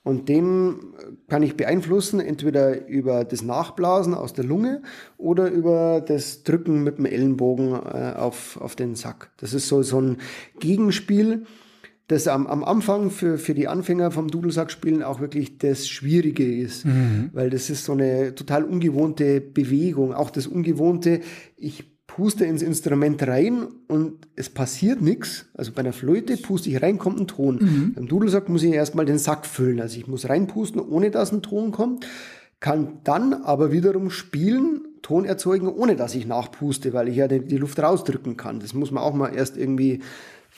Und 0.07 0.29
den 0.29 0.93
kann 1.27 1.43
ich 1.43 1.57
beeinflussen, 1.57 2.21
entweder 2.21 2.87
über 2.87 3.25
das 3.25 3.41
Nachblasen 3.41 4.13
aus 4.13 4.31
der 4.31 4.45
Lunge 4.45 4.81
oder 5.17 5.51
über 5.51 5.99
das 5.99 6.43
Drücken 6.43 6.81
mit 6.83 6.97
dem 6.97 7.05
Ellenbogen 7.05 7.73
äh, 7.73 8.13
auf, 8.15 8.55
auf 8.61 8.77
den 8.77 8.95
Sack. 8.95 9.31
Das 9.35 9.53
ist 9.53 9.67
so, 9.67 9.83
so 9.83 9.99
ein 9.99 10.17
Gegenspiel, 10.61 11.45
das 12.07 12.29
am, 12.29 12.47
am 12.47 12.63
Anfang 12.63 13.09
für, 13.11 13.37
für 13.37 13.53
die 13.53 13.67
Anfänger 13.67 14.11
vom 14.11 14.29
Dudelsackspielen 14.29 15.03
auch 15.03 15.19
wirklich 15.19 15.57
das 15.57 15.89
Schwierige 15.89 16.55
ist. 16.57 16.85
Mhm. 16.85 17.31
Weil 17.33 17.49
das 17.49 17.69
ist 17.69 17.83
so 17.83 17.91
eine 17.91 18.33
total 18.33 18.63
ungewohnte 18.63 19.41
Bewegung. 19.41 20.13
Auch 20.13 20.29
das 20.29 20.47
Ungewohnte, 20.47 21.19
ich 21.57 21.96
puste 22.17 22.45
ins 22.45 22.63
Instrument 22.63 23.21
rein 23.27 23.67
und 23.87 24.27
es 24.35 24.49
passiert 24.49 25.03
nichts. 25.03 25.45
Also 25.53 25.71
bei 25.71 25.81
einer 25.81 25.93
Flöte 25.93 26.35
puste 26.35 26.67
ich 26.67 26.81
rein, 26.81 26.97
kommt 26.97 27.19
ein 27.19 27.27
Ton. 27.27 27.59
Mhm. 27.61 27.93
Beim 27.93 28.07
Dudelsack 28.07 28.49
muss 28.49 28.63
ich 28.63 28.73
erstmal 28.73 29.05
den 29.05 29.19
Sack 29.19 29.45
füllen. 29.45 29.79
Also 29.79 29.99
ich 29.99 30.07
muss 30.07 30.27
reinpusten, 30.27 30.81
ohne 30.81 31.11
dass 31.11 31.31
ein 31.31 31.43
Ton 31.43 31.71
kommt. 31.71 32.07
Kann 32.59 33.01
dann 33.03 33.35
aber 33.35 33.71
wiederum 33.71 34.09
spielen, 34.09 34.81
Ton 35.03 35.25
erzeugen, 35.25 35.67
ohne 35.67 35.95
dass 35.95 36.15
ich 36.15 36.25
nachpuste, 36.25 36.91
weil 36.91 37.07
ich 37.07 37.17
ja 37.17 37.27
die, 37.27 37.39
die 37.39 37.57
Luft 37.57 37.77
rausdrücken 37.77 38.35
kann. 38.35 38.61
Das 38.61 38.73
muss 38.73 38.89
man 38.89 39.03
auch 39.03 39.13
mal 39.13 39.29
erst 39.29 39.55
irgendwie 39.55 40.01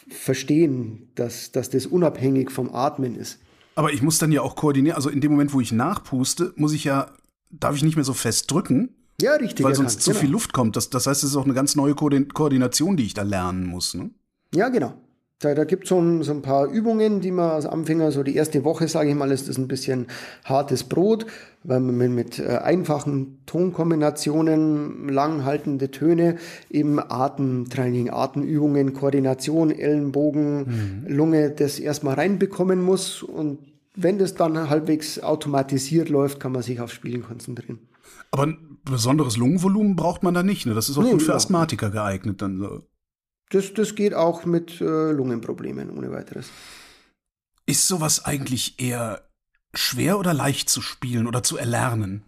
verstehen, 0.08 1.10
dass, 1.16 1.52
dass 1.52 1.70
das 1.70 1.86
unabhängig 1.86 2.52
vom 2.52 2.74
Atmen 2.74 3.18
ist. 3.18 3.38
Aber 3.76 3.92
ich 3.92 4.02
muss 4.02 4.18
dann 4.18 4.32
ja 4.32 4.44
auch 4.44 4.56
koordinieren. 4.56 4.96
Also 4.96 5.10
in 5.10 5.20
dem 5.20 5.32
Moment, 5.32 5.54
wo 5.54 5.60
ich 5.60 5.74
nachpuste, 5.74 6.54
muss 6.56 6.72
ich 6.72 6.86
ja, 6.86 7.12
darf 7.50 7.76
ich 7.76 7.84
nicht 7.84 7.98
mehr 7.98 8.06
so 8.06 8.14
fest 8.14 8.50
drücken. 8.50 8.96
Ja, 9.22 9.34
richtig. 9.34 9.66
Weil 9.66 9.76
sonst 9.76 10.02
zu 10.02 10.12
genau. 10.12 10.22
viel 10.22 10.30
Luft 10.32 10.54
kommt. 10.54 10.76
Das, 10.76 10.90
das 10.90 11.08
heißt, 11.08 11.24
es 11.24 11.32
ist 11.32 11.36
auch 11.36 11.46
eine 11.46 11.54
ganz 11.54 11.76
neue 11.76 11.96
Koordination, 11.96 12.98
die 12.98 13.04
ich 13.04 13.14
da 13.14 13.24
lernen 13.24 13.66
muss. 13.66 13.94
Ne? 13.94 14.12
Ja, 14.54 14.70
genau. 14.70 14.94
Da, 15.42 15.56
da 15.56 15.64
gibt 15.64 15.88
so 15.88 16.02
es 16.02 16.26
so 16.26 16.34
ein 16.34 16.42
paar 16.42 16.68
Übungen, 16.68 17.22
die 17.22 17.32
man 17.32 17.52
als 17.52 17.66
Anfänger, 17.66 18.12
so 18.12 18.24
die 18.24 18.36
erste 18.36 18.66
Woche, 18.66 18.90
sage 18.90 19.10
ich 19.10 19.16
mal, 19.16 19.32
ist 19.32 19.48
das 19.48 19.58
ein 19.58 19.70
bisschen 19.70 20.08
hartes 20.44 20.84
Brot, 20.84 21.26
weil 21.64 21.80
man 21.80 21.98
mit, 21.98 22.12
mit 22.12 22.40
äh, 22.40 22.58
einfachen 22.58 23.40
Tonkombinationen, 23.46 25.08
langhaltende 25.08 25.92
Töne, 25.92 26.36
eben 26.70 27.00
Atemtraining, 27.00 28.10
Atemübungen, 28.10 28.94
Koordination, 28.94 29.72
Ellenbogen, 29.72 31.04
mhm. 31.06 31.06
Lunge, 31.08 31.52
das 31.52 31.80
erstmal 31.80 32.16
reinbekommen 32.16 32.82
muss. 32.82 33.24
Und 33.24 33.60
wenn 33.96 34.18
das 34.18 34.36
dann 34.36 34.70
halbwegs 34.70 35.20
automatisiert 35.22 36.10
läuft, 36.10 36.42
kann 36.42 36.52
man 36.52 36.64
sich 36.64 36.82
aufs 36.82 36.94
Spielen 36.94 37.24
konzentrieren. 37.24 37.80
Aber 38.32 38.54
besonderes 38.90 39.38
Lungenvolumen 39.38 39.96
braucht 39.96 40.24
man 40.24 40.34
da 40.34 40.44
nicht, 40.44 40.66
ne? 40.66 40.74
Das 40.74 40.90
ist 40.90 40.98
auch 40.98 41.04
nee, 41.04 41.12
gut 41.12 41.22
für 41.22 41.34
Asthmatiker 41.34 41.90
geeignet 41.90 42.42
dann 42.42 42.60
so. 42.60 42.84
Das, 43.50 43.74
das 43.74 43.96
geht 43.96 44.14
auch 44.14 44.46
mit 44.46 44.80
äh, 44.80 45.12
Lungenproblemen 45.12 45.90
ohne 45.90 46.12
weiteres. 46.12 46.50
Ist 47.66 47.88
sowas 47.88 48.26
eigentlich 48.26 48.80
eher 48.80 49.22
schwer 49.74 50.20
oder 50.20 50.34
leicht 50.34 50.70
zu 50.70 50.82
spielen 50.82 51.28
oder 51.28 51.44
zu 51.44 51.58
erlernen? 51.58 52.24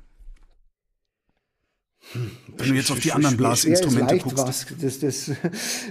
Hm. 2.13 2.31
Wenn 2.57 2.69
du 2.69 2.75
jetzt 2.75 2.91
auf 2.91 2.99
die 2.99 3.11
anderen 3.11 3.37
Blasinstrumente 3.37 4.17
guckst. 4.17 4.37
Was. 4.37 4.65
Das, 4.81 4.99
das 4.99 5.29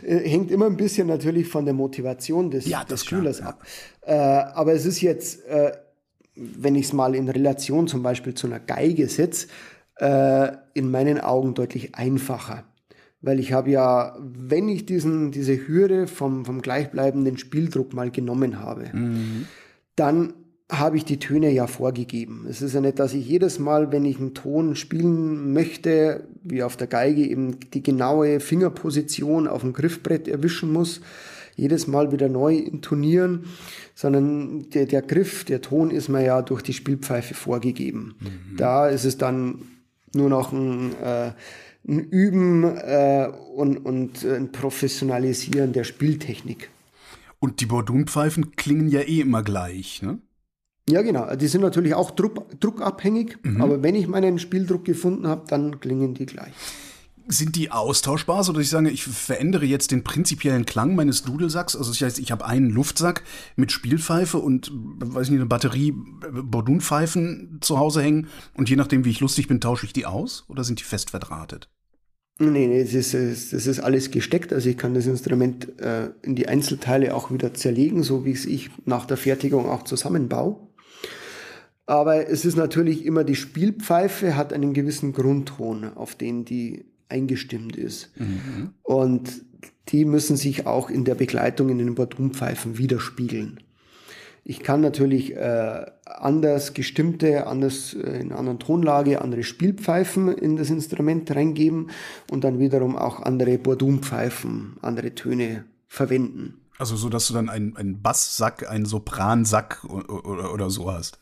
äh, 0.02 0.28
hängt 0.28 0.50
immer 0.50 0.66
ein 0.66 0.76
bisschen 0.76 1.06
natürlich 1.06 1.48
von 1.48 1.64
der 1.64 1.74
Motivation 1.74 2.50
des, 2.50 2.66
ja, 2.66 2.84
des 2.84 3.04
Schülers 3.04 3.38
klar, 3.38 3.50
ab. 3.50 3.66
Äh, 4.02 4.14
aber 4.14 4.72
es 4.72 4.84
ist 4.84 5.00
jetzt, 5.00 5.44
äh, 5.46 5.72
wenn 6.34 6.74
ich 6.74 6.86
es 6.86 6.92
mal 6.92 7.14
in 7.14 7.28
Relation 7.28 7.86
zum 7.86 8.02
Beispiel 8.02 8.34
zu 8.34 8.48
einer 8.48 8.60
Geige 8.60 9.08
setze, 9.08 9.46
äh, 10.00 10.52
in 10.74 10.90
meinen 10.90 11.20
Augen 11.20 11.54
deutlich 11.54 11.94
einfacher. 11.94 12.64
Weil 13.22 13.38
ich 13.38 13.52
habe 13.52 13.70
ja, 13.70 14.16
wenn 14.18 14.68
ich 14.68 14.86
diesen, 14.86 15.30
diese 15.30 15.68
Hürde 15.68 16.06
vom, 16.06 16.46
vom 16.46 16.62
gleichbleibenden 16.62 17.36
Spieldruck 17.36 17.92
mal 17.92 18.10
genommen 18.10 18.58
habe, 18.58 18.90
mhm. 18.94 19.46
dann 19.94 20.32
habe 20.70 20.96
ich 20.96 21.04
die 21.04 21.18
Töne 21.18 21.50
ja 21.50 21.66
vorgegeben. 21.66 22.46
Es 22.48 22.62
ist 22.62 22.74
ja 22.74 22.80
nicht, 22.80 22.98
dass 22.98 23.12
ich 23.12 23.28
jedes 23.28 23.58
Mal, 23.58 23.92
wenn 23.92 24.04
ich 24.04 24.18
einen 24.18 24.34
Ton 24.34 24.76
spielen 24.76 25.52
möchte, 25.52 26.28
wie 26.42 26.62
auf 26.62 26.76
der 26.76 26.86
Geige, 26.86 27.26
eben 27.26 27.58
die 27.74 27.82
genaue 27.82 28.40
Fingerposition 28.40 29.48
auf 29.48 29.62
dem 29.62 29.72
Griffbrett 29.72 30.28
erwischen 30.28 30.72
muss, 30.72 31.00
jedes 31.56 31.86
Mal 31.86 32.12
wieder 32.12 32.28
neu 32.28 32.56
intonieren, 32.56 33.46
sondern 33.94 34.70
der, 34.70 34.86
der 34.86 35.02
Griff, 35.02 35.44
der 35.44 35.60
Ton 35.60 35.90
ist 35.90 36.08
mir 36.08 36.24
ja 36.24 36.40
durch 36.40 36.62
die 36.62 36.72
Spielpfeife 36.72 37.34
vorgegeben. 37.34 38.14
Mhm. 38.20 38.56
Da 38.56 38.88
ist 38.88 39.04
es 39.04 39.18
dann 39.18 39.62
nur 40.14 40.28
noch 40.28 40.52
ein 40.52 40.94
äh, 41.02 41.32
ein 41.88 41.98
Üben 41.98 42.64
äh, 42.64 43.28
und, 43.54 43.78
und 43.78 44.24
ein 44.24 44.52
Professionalisieren 44.52 45.72
der 45.72 45.84
Spieltechnik. 45.84 46.70
Und 47.38 47.60
die 47.60 47.66
Bordunpfeifen 47.66 48.52
klingen 48.52 48.88
ja 48.88 49.00
eh 49.00 49.20
immer 49.20 49.42
gleich, 49.42 50.02
ne? 50.02 50.18
Ja, 50.88 51.02
genau. 51.02 51.34
Die 51.36 51.46
sind 51.46 51.60
natürlich 51.60 51.94
auch 51.94 52.10
druck, 52.10 52.58
druckabhängig, 52.58 53.38
mhm. 53.42 53.62
aber 53.62 53.82
wenn 53.82 53.94
ich 53.94 54.08
meinen 54.08 54.38
Spieldruck 54.38 54.84
gefunden 54.84 55.26
habe, 55.26 55.44
dann 55.48 55.78
klingen 55.78 56.14
die 56.14 56.26
gleich. 56.26 56.52
Sind 57.30 57.54
die 57.54 57.70
austauschbar, 57.70 58.42
so 58.42 58.52
dass 58.52 58.64
ich 58.64 58.70
sage, 58.70 58.90
ich 58.90 59.04
verändere 59.04 59.64
jetzt 59.64 59.92
den 59.92 60.02
prinzipiellen 60.02 60.66
Klang 60.66 60.96
meines 60.96 61.22
Dudelsacks? 61.22 61.76
Also 61.76 61.92
das 61.92 62.00
heißt, 62.00 62.18
ich 62.18 62.32
habe 62.32 62.44
einen 62.44 62.70
Luftsack 62.70 63.22
mit 63.54 63.70
Spielpfeife 63.70 64.38
und, 64.38 64.70
weiß 64.72 65.30
nicht, 65.30 65.38
eine 65.38 65.46
Batterie 65.46 65.94
Bordunpfeifen 65.94 67.58
zu 67.60 67.78
Hause 67.78 68.02
hängen 68.02 68.26
und 68.54 68.68
je 68.68 68.74
nachdem, 68.74 69.04
wie 69.04 69.10
ich 69.10 69.20
lustig 69.20 69.46
bin, 69.46 69.60
tausche 69.60 69.86
ich 69.86 69.92
die 69.92 70.06
aus 70.06 70.44
oder 70.48 70.64
sind 70.64 70.80
die 70.80 70.84
fest 70.84 71.10
verdrahtet? 71.10 71.70
Nee, 72.40 72.66
nee, 72.66 72.82
das 72.82 72.94
ist, 72.94 73.52
das 73.52 73.66
ist 73.66 73.80
alles 73.80 74.10
gesteckt. 74.10 74.52
Also 74.52 74.70
ich 74.70 74.78
kann 74.78 74.94
das 74.94 75.06
Instrument 75.06 75.78
äh, 75.78 76.10
in 76.22 76.34
die 76.34 76.48
Einzelteile 76.48 77.14
auch 77.14 77.30
wieder 77.30 77.54
zerlegen, 77.54 78.02
so 78.02 78.24
wie 78.24 78.32
es 78.32 78.46
ich 78.46 78.70
nach 78.86 79.04
der 79.04 79.18
Fertigung 79.18 79.68
auch 79.68 79.84
zusammenbaue. 79.84 80.56
Aber 81.84 82.28
es 82.28 82.44
ist 82.44 82.56
natürlich 82.56 83.04
immer 83.04 83.24
die 83.24 83.36
Spielpfeife 83.36 84.36
hat 84.36 84.52
einen 84.52 84.72
gewissen 84.72 85.12
Grundton, 85.12 85.84
auf 85.96 86.14
den 86.14 86.44
die 86.44 86.86
eingestimmt 87.10 87.76
ist. 87.76 88.10
Mhm. 88.18 88.70
Und 88.82 89.44
die 89.88 90.04
müssen 90.04 90.36
sich 90.36 90.66
auch 90.66 90.90
in 90.90 91.04
der 91.04 91.14
Begleitung 91.14 91.68
in 91.68 91.78
den 91.78 91.94
Bordunpfeifen 91.94 92.78
widerspiegeln. 92.78 93.60
Ich 94.44 94.60
kann 94.60 94.80
natürlich 94.80 95.36
äh, 95.36 95.86
anders 96.06 96.72
gestimmte, 96.72 97.46
anders 97.46 97.94
äh, 97.94 98.20
in 98.20 98.30
einer 98.30 98.38
anderen 98.38 98.58
Tonlage, 98.58 99.20
andere 99.20 99.42
Spielpfeifen 99.42 100.28
in 100.28 100.56
das 100.56 100.70
Instrument 100.70 101.30
reingeben 101.34 101.90
und 102.30 102.44
dann 102.44 102.58
wiederum 102.58 102.96
auch 102.96 103.20
andere 103.20 103.58
Bordunpfeifen, 103.58 104.76
andere 104.80 105.14
Töne 105.14 105.64
verwenden. 105.88 106.54
Also 106.78 106.96
so, 106.96 107.10
dass 107.10 107.28
du 107.28 107.34
dann 107.34 107.50
einen, 107.50 107.76
einen 107.76 108.00
Basssack, 108.00 108.68
einen 108.68 108.86
Sopransack 108.86 109.84
oder, 109.84 110.24
oder, 110.24 110.52
oder 110.54 110.70
so 110.70 110.90
hast. 110.90 111.18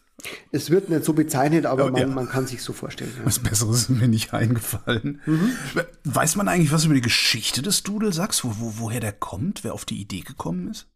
Es 0.50 0.70
wird 0.70 0.88
nicht 0.90 1.04
so 1.04 1.12
bezeichnet, 1.12 1.64
aber 1.64 1.86
oh, 1.86 1.90
man, 1.90 2.00
ja. 2.00 2.06
man, 2.08 2.28
kann 2.28 2.46
sich 2.46 2.62
so 2.62 2.72
vorstellen. 2.72 3.12
Ja. 3.18 3.26
Was 3.26 3.38
Besseres 3.38 3.82
ist 3.82 3.88
mir 3.90 4.08
nicht 4.08 4.34
eingefallen. 4.34 5.20
Mhm. 5.26 5.52
Weiß 6.04 6.34
man 6.36 6.48
eigentlich 6.48 6.72
was 6.72 6.84
über 6.84 6.94
die 6.94 7.00
Geschichte 7.00 7.62
des 7.62 7.84
Dudelsacks, 7.84 8.42
wo, 8.44 8.54
wo, 8.58 8.72
woher 8.78 9.00
der 9.00 9.12
kommt, 9.12 9.62
wer 9.62 9.74
auf 9.74 9.84
die 9.84 10.00
Idee 10.00 10.20
gekommen 10.20 10.68
ist? 10.68 10.88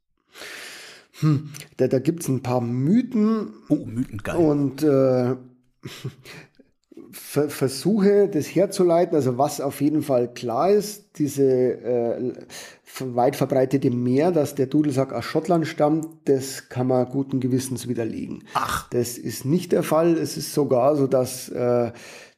Hm, 1.21 1.50
da 1.76 1.88
da 1.88 1.99
gibt 1.99 2.23
es 2.23 2.29
ein 2.29 2.43
paar 2.43 2.61
Mythen. 2.61 3.52
Oh, 3.69 3.85
Mythen, 3.85 4.19
geil. 4.19 4.37
Und 4.37 4.83
äh, 4.83 5.37
Versuche, 7.12 8.28
das 8.28 8.47
herzuleiten, 8.47 9.14
also 9.14 9.37
was 9.38 9.61
auf 9.61 9.81
jeden 9.81 10.02
Fall 10.02 10.33
klar 10.33 10.71
ist, 10.71 11.19
diese 11.19 11.45
äh, 11.45 12.33
weit 13.00 13.37
verbreitete 13.37 13.90
Mehr, 13.90 14.33
dass 14.33 14.54
der 14.54 14.66
Dudelsack 14.66 15.12
aus 15.12 15.25
Schottland 15.25 15.66
stammt, 15.66 16.07
das 16.25 16.69
kann 16.69 16.87
man 16.87 17.07
guten 17.09 17.40
Gewissens 17.40 17.88
widerlegen. 17.88 18.45
Ach. 18.54 18.88
Das 18.90 19.19
ist 19.19 19.45
nicht 19.45 19.73
der 19.73 19.83
Fall. 19.83 20.16
Es 20.16 20.37
ist 20.37 20.54
sogar 20.54 20.97
so, 20.97 21.07
dass 21.07 21.49
äh, 21.50 21.92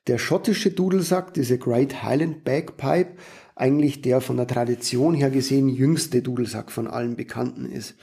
der 0.07 0.19
schottische 0.19 0.71
Dudelsack, 0.71 1.35
diese 1.35 1.59
Great 1.59 2.03
Highland 2.03 2.45
Bagpipe, 2.45 3.13
eigentlich 3.57 4.03
der 4.03 4.21
von 4.21 4.37
der 4.37 4.47
Tradition 4.47 5.15
her 5.15 5.31
gesehen 5.31 5.69
jüngste 5.69 6.23
Dudelsack 6.23 6.73
von 6.73 6.89
allen 6.89 7.17
bekannten 7.17 7.67
ist. 7.67 7.95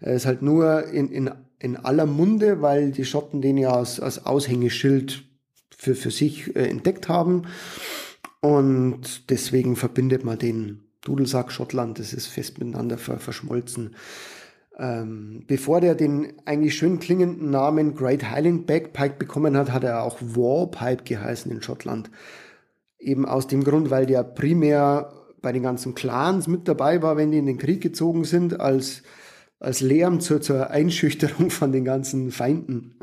Er 0.00 0.14
ist 0.14 0.26
halt 0.26 0.42
nur 0.42 0.86
in, 0.86 1.10
in, 1.10 1.30
in 1.58 1.76
aller 1.76 2.06
Munde, 2.06 2.62
weil 2.62 2.92
die 2.92 3.04
Schotten 3.04 3.42
den 3.42 3.58
ja 3.58 3.72
als, 3.72 3.98
als 3.98 4.24
Aushängeschild 4.24 5.24
für, 5.80 5.94
für 5.94 6.10
sich 6.10 6.54
äh, 6.54 6.68
entdeckt 6.68 7.08
haben. 7.08 7.46
Und 8.40 9.30
deswegen 9.30 9.76
verbindet 9.76 10.24
man 10.24 10.38
den 10.38 10.80
Dudelsack 11.00 11.50
Schottland, 11.50 11.98
das 11.98 12.12
ist 12.12 12.26
fest 12.26 12.58
miteinander 12.58 12.98
ver 12.98 13.18
verschmolzen. 13.18 13.96
Ähm, 14.78 15.44
bevor 15.46 15.80
der 15.80 15.94
den 15.94 16.34
eigentlich 16.44 16.74
schön 16.74 17.00
klingenden 17.00 17.50
Namen 17.50 17.94
Great 17.94 18.30
Highland 18.30 18.66
Bagpipe 18.66 19.16
bekommen 19.18 19.56
hat, 19.56 19.72
hat 19.72 19.84
er 19.84 20.02
auch 20.02 20.18
Warpipe 20.20 21.04
geheißen 21.04 21.50
in 21.50 21.62
Schottland. 21.62 22.10
Eben 22.98 23.24
aus 23.24 23.46
dem 23.46 23.64
Grund, 23.64 23.90
weil 23.90 24.04
der 24.04 24.22
primär 24.22 25.12
bei 25.40 25.52
den 25.52 25.62
ganzen 25.62 25.94
Clans 25.94 26.46
mit 26.46 26.68
dabei 26.68 27.00
war, 27.00 27.16
wenn 27.16 27.30
die 27.30 27.38
in 27.38 27.46
den 27.46 27.58
Krieg 27.58 27.80
gezogen 27.80 28.24
sind, 28.24 28.60
als, 28.60 29.02
als 29.60 29.82
Lärm 29.82 30.20
zur, 30.20 30.40
zur 30.40 30.70
Einschüchterung 30.70 31.50
von 31.50 31.70
den 31.70 31.84
ganzen 31.84 32.32
Feinden. 32.32 32.94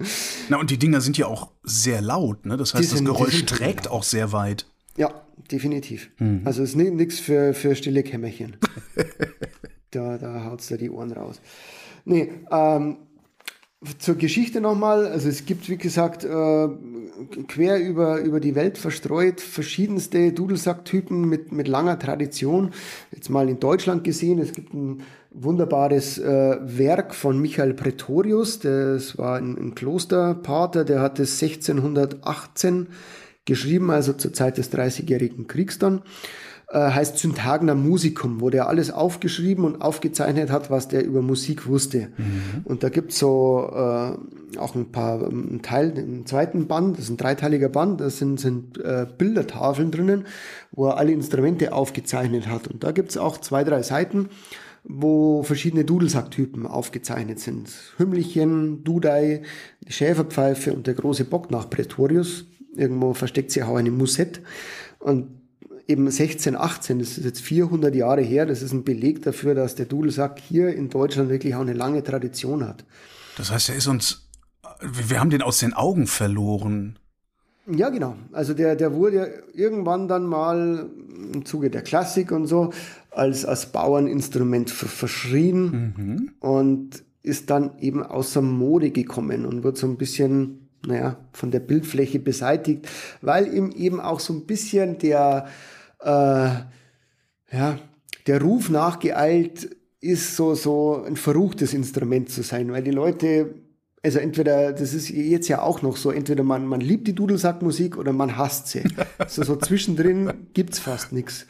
Na, 0.49 0.59
und 0.59 0.71
die 0.71 0.77
Dinger 0.77 1.01
sind 1.01 1.17
ja 1.17 1.27
auch 1.27 1.51
sehr 1.63 2.01
laut, 2.01 2.45
ne? 2.45 2.57
Das 2.57 2.73
heißt, 2.73 2.89
sind, 2.89 3.07
das 3.07 3.15
Geräusch 3.15 3.45
trägt 3.45 3.89
auch 3.89 4.03
sehr 4.03 4.31
weit. 4.31 4.65
Ja, 4.97 5.23
definitiv. 5.51 6.09
Mhm. 6.17 6.41
Also 6.43 6.63
es 6.63 6.69
ist 6.69 6.75
nichts 6.75 7.19
für, 7.19 7.53
für 7.53 7.75
stille 7.75 8.01
Kämmerchen. 8.01 8.57
da 9.91 10.17
da 10.17 10.45
haut 10.45 10.61
es 10.61 10.67
da 10.67 10.77
die 10.77 10.89
Ohren 10.89 11.11
raus. 11.11 11.39
Nee, 12.05 12.31
ähm, 12.51 12.97
zur 13.99 14.15
Geschichte 14.15 14.59
nochmal, 14.59 15.05
also 15.05 15.29
es 15.29 15.45
gibt, 15.45 15.69
wie 15.69 15.77
gesagt, 15.77 16.23
äh, 16.23 16.67
quer 17.47 17.79
über, 17.79 18.19
über 18.21 18.39
die 18.39 18.55
Welt 18.55 18.79
verstreut 18.79 19.39
verschiedenste 19.39 20.31
Dudelsacktypen 20.33 21.29
mit, 21.29 21.51
mit 21.51 21.67
langer 21.67 21.99
Tradition. 21.99 22.71
Jetzt 23.11 23.29
mal 23.29 23.47
in 23.47 23.59
Deutschland 23.59 24.03
gesehen, 24.03 24.39
es 24.39 24.53
gibt 24.53 24.73
ein 24.73 25.03
wunderbares 25.43 26.17
äh, 26.17 26.57
Werk 26.61 27.13
von 27.13 27.39
Michael 27.39 27.73
Pretorius, 27.73 28.59
das 28.59 29.17
war 29.17 29.37
ein, 29.37 29.57
ein 29.57 29.75
Klosterpater, 29.75 30.85
der 30.85 31.01
hat 31.01 31.19
es 31.19 31.41
1618 31.41 32.87
geschrieben, 33.45 33.91
also 33.91 34.13
zur 34.13 34.33
Zeit 34.33 34.57
des 34.57 34.69
Dreißigjährigen 34.69 35.47
Kriegs 35.47 35.79
dann 35.79 36.01
äh, 36.69 36.79
heißt 36.79 37.17
Syntagna 37.17 37.75
Musicum, 37.75 38.41
wo 38.41 38.49
der 38.49 38.67
alles 38.67 38.91
aufgeschrieben 38.91 39.63
und 39.63 39.81
aufgezeichnet 39.81 40.51
hat, 40.51 40.69
was 40.69 40.87
der 40.87 41.05
über 41.05 41.21
Musik 41.21 41.67
wusste. 41.67 42.09
Mhm. 42.17 42.61
Und 42.65 42.83
da 42.83 42.89
gibt's 42.89 43.19
so 43.19 43.69
äh, 43.73 44.57
auch 44.57 44.75
ein 44.75 44.91
paar, 44.91 45.21
ein 45.21 45.61
Teil 45.61 45.97
im 45.97 46.25
zweiten 46.25 46.67
Band, 46.67 46.97
das 46.97 47.05
ist 47.05 47.11
ein 47.11 47.17
dreiteiliger 47.17 47.69
Band, 47.69 48.01
da 48.01 48.09
sind, 48.09 48.39
sind 48.39 48.77
äh, 48.79 49.05
Bildertafeln 49.17 49.91
drinnen, 49.91 50.25
wo 50.71 50.87
er 50.87 50.97
alle 50.97 51.11
Instrumente 51.11 51.73
aufgezeichnet 51.73 52.47
hat. 52.47 52.67
Und 52.67 52.83
da 52.83 52.91
gibt's 52.91 53.17
auch 53.17 53.37
zwei, 53.37 53.63
drei 53.63 53.81
Seiten, 53.81 54.29
wo 54.89 55.43
verschiedene 55.43 55.83
Dudelsacktypen 55.83 56.65
aufgezeichnet 56.65 57.39
sind. 57.39 57.69
Hümmelchen, 57.97 58.83
Dudai, 58.83 59.41
die 59.81 59.91
Schäferpfeife 59.91 60.73
und 60.73 60.87
der 60.87 60.93
große 60.93 61.25
Bock 61.25 61.51
nach 61.51 61.69
Pretorius. 61.69 62.45
Irgendwo 62.75 63.13
versteckt 63.13 63.51
sich 63.51 63.63
auch 63.63 63.75
eine 63.75 63.91
Musette. 63.91 64.41
Und 64.99 65.27
eben 65.87 66.05
1618, 66.05 66.99
das 66.99 67.17
ist 67.17 67.25
jetzt 67.25 67.41
400 67.41 67.93
Jahre 67.95 68.21
her, 68.21 68.45
das 68.45 68.61
ist 68.61 68.71
ein 68.71 68.85
Beleg 68.85 69.21
dafür, 69.23 69.55
dass 69.55 69.75
der 69.75 69.87
Dudelsack 69.87 70.39
hier 70.39 70.73
in 70.73 70.89
Deutschland 70.89 71.29
wirklich 71.29 71.55
auch 71.55 71.61
eine 71.61 71.73
lange 71.73 72.03
Tradition 72.03 72.65
hat. 72.65 72.85
Das 73.37 73.51
heißt, 73.51 73.69
er 73.69 73.75
ist 73.75 73.87
uns, 73.87 74.29
wir 74.81 75.19
haben 75.19 75.29
den 75.29 75.41
aus 75.41 75.59
den 75.59 75.73
Augen 75.73 76.07
verloren. 76.07 76.97
Ja, 77.69 77.89
genau. 77.89 78.15
Also 78.31 78.53
der, 78.53 78.77
der 78.77 78.93
wurde 78.93 79.43
irgendwann 79.53 80.07
dann 80.07 80.25
mal 80.25 80.89
im 81.33 81.45
Zuge 81.45 81.69
der 81.69 81.81
Klassik 81.81 82.31
und 82.31 82.47
so 82.47 82.71
als, 83.17 83.45
als 83.45 83.71
Bauerninstrument 83.71 84.69
verschrien 84.69 85.93
mhm. 85.97 86.31
und 86.39 87.03
ist 87.23 87.49
dann 87.49 87.77
eben 87.79 88.03
außer 88.03 88.41
Mode 88.41 88.91
gekommen 88.91 89.45
und 89.45 89.63
wird 89.63 89.77
so 89.77 89.87
ein 89.87 89.97
bisschen, 89.97 90.69
naja, 90.85 91.17
von 91.33 91.51
der 91.51 91.59
Bildfläche 91.59 92.19
beseitigt, 92.19 92.87
weil 93.21 93.53
ihm 93.53 93.71
eben 93.71 93.99
auch 93.99 94.19
so 94.19 94.33
ein 94.33 94.45
bisschen 94.45 94.97
der, 94.99 95.47
äh, 95.99 96.07
ja, 97.51 97.79
der 98.27 98.41
Ruf 98.41 98.69
nachgeeilt 98.69 99.75
ist, 99.99 100.35
so, 100.35 100.53
so 100.53 101.03
ein 101.05 101.15
verruchtes 101.15 101.73
Instrument 101.73 102.29
zu 102.29 102.43
sein, 102.43 102.71
weil 102.71 102.83
die 102.83 102.91
Leute 102.91 103.55
also 104.03 104.19
entweder, 104.19 104.71
das 104.71 104.93
ist 104.93 105.09
jetzt 105.09 105.49
ja 105.49 105.61
auch 105.61 105.81
noch 105.81 105.97
so, 105.97 106.11
entweder 106.11 106.43
man, 106.43 106.65
man 106.65 106.79
liebt 106.79 107.07
die 107.07 107.15
Dudelsackmusik 107.15 107.97
oder 107.97 108.13
man 108.13 108.37
hasst 108.37 108.67
sie. 108.67 108.83
so, 109.27 109.43
so 109.43 109.55
zwischendrin 109.57 110.31
gibt's 110.53 110.79
fast 110.79 111.11
nichts. 111.11 111.45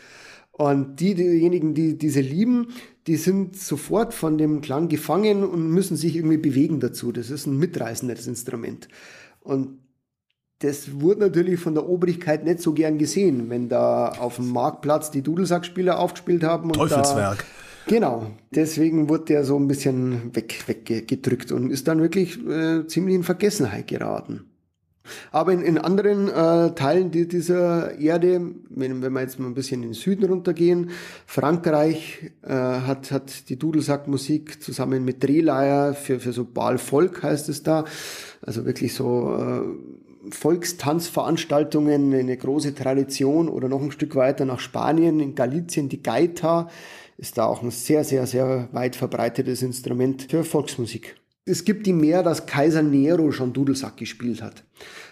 Und 0.58 1.00
die, 1.00 1.14
diejenigen, 1.14 1.74
die 1.74 1.98
diese 1.98 2.22
lieben, 2.22 2.70
die 3.06 3.16
sind 3.16 3.56
sofort 3.56 4.14
von 4.14 4.38
dem 4.38 4.62
Klang 4.62 4.88
gefangen 4.88 5.44
und 5.44 5.70
müssen 5.70 5.96
sich 5.96 6.16
irgendwie 6.16 6.38
bewegen 6.38 6.80
dazu. 6.80 7.12
Das 7.12 7.30
ist 7.30 7.46
ein 7.46 7.58
mitreißendes 7.58 8.28
Instrument. 8.28 8.88
Und 9.42 9.80
das 10.60 11.00
wurde 11.00 11.20
natürlich 11.22 11.60
von 11.60 11.76
der 11.76 11.88
Obrigkeit 11.88 12.44
nicht 12.44 12.62
so 12.62 12.74
gern 12.74 12.98
gesehen, 12.98 13.52
wenn 13.52 13.70
da 13.70 14.10
auf 14.10 14.38
dem 14.38 14.50
Marktplatz 14.50 15.12
die 15.12 15.22
Dudelsackspieler 15.22 16.00
aufgespielt 16.00 16.44
haben. 16.44 16.72
Und 16.72 16.78
Teufelswerk. 16.78 17.38
Da 17.38 17.44
Genau, 17.88 18.32
deswegen 18.52 19.08
wurde 19.08 19.26
der 19.26 19.44
so 19.46 19.58
ein 19.58 19.68
bisschen 19.68 20.36
weg, 20.36 20.64
weggedrückt 20.68 21.54
und 21.54 21.72
ist 21.72 21.88
dann 21.88 22.02
wirklich 22.02 22.38
äh, 22.46 22.86
ziemlich 22.86 23.16
in 23.16 23.24
Vergessenheit 23.24 23.88
geraten. 23.88 24.50
Aber 25.32 25.54
in, 25.54 25.62
in 25.62 25.78
anderen 25.78 26.28
äh, 26.30 26.74
Teilen 26.76 27.12
dieser 27.12 27.98
Erde, 28.00 28.42
wenn, 28.70 29.02
wenn 29.02 29.14
wir 29.14 29.22
jetzt 29.22 29.40
mal 29.40 29.48
ein 29.48 29.54
bisschen 29.54 29.84
in 29.84 29.90
den 29.90 29.94
Süden 29.94 30.26
runtergehen, 30.26 30.92
Frankreich 31.26 32.32
äh, 32.44 32.50
hat, 32.50 33.12
hat 33.12 33.50
die 33.50 33.58
Dudelsackmusik 33.58 34.62
zusammen 34.62 35.06
mit 35.06 35.24
Drehleier 35.24 35.94
für, 35.94 36.20
für 36.20 36.34
so 36.34 36.46
Baalvolk 36.46 37.24
heißt 37.24 37.50
es 37.50 37.64
da, 37.64 37.86
also 38.42 38.66
wirklich 38.66 38.94
so 38.94 39.36
äh, 39.36 40.32
Volkstanzveranstaltungen, 40.32 42.14
eine 42.14 42.38
große 42.38 42.76
Tradition 42.76 43.50
oder 43.50 43.70
noch 43.70 43.82
ein 43.82 43.92
Stück 43.92 44.16
weiter 44.16 44.46
nach 44.46 44.60
Spanien, 44.60 45.20
in 45.20 45.36
Galicien 45.36 45.90
die 45.90 46.04
Gaita, 46.04 46.70
ist 47.18 47.38
da 47.38 47.46
auch 47.46 47.64
ein 47.64 47.72
sehr, 47.72 48.04
sehr, 48.04 48.28
sehr 48.28 48.70
weit 48.72 48.96
verbreitetes 48.96 49.62
Instrument 49.62 50.28
für 50.30 50.44
Volksmusik. 50.44 51.16
Es 51.48 51.63
gibt 51.63 51.88
die 51.88 51.94
mehr, 51.94 52.24
dass 52.24 52.46
Kaiser 52.46 52.84
Nero 52.84 53.32
schon 53.32 53.54
Dudelsack 53.54 53.98
gespielt 53.98 54.42
hat. 54.42 54.63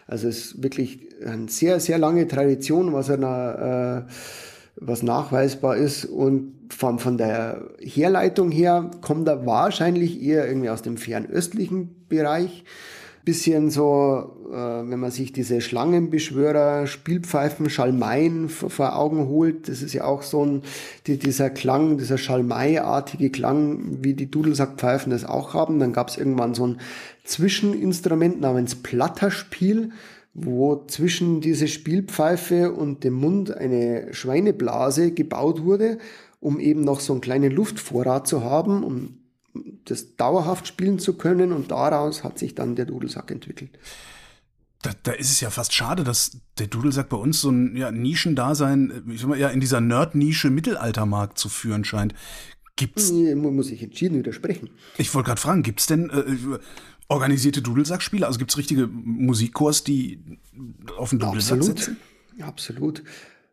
Also 0.06 0.28
es 0.28 0.38
ist 0.38 0.64
wirklich 0.64 1.00
eine 1.26 1.48
sehr, 1.48 1.80
sehr 1.80 1.98
lange 1.98 2.28
Tradition, 2.28 2.94
was, 2.94 3.10
einer, 3.10 4.06
äh, 4.08 4.12
was 4.76 5.02
nachweisbar 5.02 5.78
ist. 5.78 6.06
Und 6.06 6.54
von, 6.70 7.00
von 7.00 7.18
der 7.18 7.70
Herleitung 7.80 8.52
her 8.52 8.92
kommt 9.02 9.28
er 9.28 9.46
wahrscheinlich 9.46 10.22
eher 10.22 10.48
irgendwie 10.48 10.70
aus 10.70 10.82
dem 10.82 10.98
fernöstlichen 10.98 12.06
Bereich 12.10 12.66
bisschen 13.26 13.72
so, 13.72 14.32
äh, 14.52 14.56
wenn 14.56 15.00
man 15.00 15.12
sich 15.12 15.34
diese 15.34 15.60
Schlangenbeschwörer, 15.60 16.88
Spielpfeifen, 16.88 17.70
Schalmeien 17.70 18.48
vor, 18.50 18.96
Augen 18.96 19.28
holt, 19.28 19.68
das 19.68 19.82
ist 19.82 19.94
ja 19.94 20.06
auch 20.06 20.22
so 20.22 20.46
ein, 20.46 20.62
die, 21.08 21.18
dieser 21.18 21.50
Klang, 21.50 21.98
dieser 21.98 22.18
Schalmei-artige 22.18 23.32
Klang, 23.32 24.04
wie 24.04 24.14
die 24.14 24.30
Dudelsackpfeifen 24.30 25.12
das 25.12 25.26
auch 25.26 25.54
haben. 25.56 25.80
Dann 25.80 25.92
gab 25.92 26.10
es 26.10 26.18
irgendwann 26.18 26.54
so 26.54 26.68
ein 26.68 26.80
Zwischeninstrument 27.24 28.40
namens 28.40 28.76
Platterspiel, 28.76 29.90
wo 30.36 30.86
zwischen 30.88 31.42
diese 31.42 31.68
Spielpfeife 31.68 32.72
und 32.72 33.04
dem 33.04 33.14
Mund 33.14 33.56
eine 33.56 34.14
Schweineblase 34.14 35.12
gebaut 35.12 35.64
wurde, 35.64 35.98
um 36.40 36.60
eben 36.60 36.82
noch 36.82 37.00
so 37.00 37.14
einen 37.14 37.22
kleinen 37.22 37.52
Luftvorrat 37.52 38.28
zu 38.28 38.44
haben, 38.44 38.84
um 38.84 39.18
das 39.86 40.16
dauerhaft 40.16 40.68
spielen 40.68 41.00
zu 41.00 41.18
können 41.18 41.52
und 41.52 41.72
daraus 41.72 42.24
hat 42.24 42.40
sich 42.40 42.56
dann 42.56 42.76
der 42.76 42.86
Dudelsack 42.86 43.32
entwickelt. 43.32 43.72
Da, 44.82 44.92
da 45.04 45.14
ist 45.14 45.32
es 45.32 45.42
ja 45.42 45.50
fast 45.50 45.74
schade, 45.74 46.04
dass 46.04 46.38
der 46.60 46.68
Dudelsack 46.68 47.10
bei 47.10 47.18
uns 47.18 47.42
so 47.42 47.50
ein 47.50 47.76
ja, 47.76 47.92
Nischendasein, 47.92 49.04
ich 49.10 49.22
sag 49.22 49.30
mal, 49.30 49.40
ja, 49.40 49.50
in 49.50 49.60
dieser 49.60 49.82
Nerd-Nische 49.82 50.50
Mittelaltermarkt 50.50 51.38
zu 51.38 51.50
führen 51.50 51.84
scheint. 51.86 52.14
Gibt's. 52.76 53.12
Muss 53.12 53.72
ich 53.72 53.82
entschieden 53.82 54.20
widersprechen. 54.20 54.70
Ich 54.98 55.14
wollte 55.16 55.28
gerade 55.28 55.42
fragen, 55.42 55.64
gibt's 55.64 55.88
denn 55.88 56.10
äh, 56.10 56.60
organisierte 57.08 57.62
Dudelsackspiele? 57.62 58.28
Also 58.28 58.38
gibt's 58.38 58.58
richtige 58.58 58.88
Musikkurs, 58.88 59.84
die 59.84 60.20
auf 60.98 61.10
den 61.10 61.20
Dudelsack 61.20 61.58
Absolut. 61.58 61.80
sitzen? 61.80 61.98
Absolut. 62.42 63.04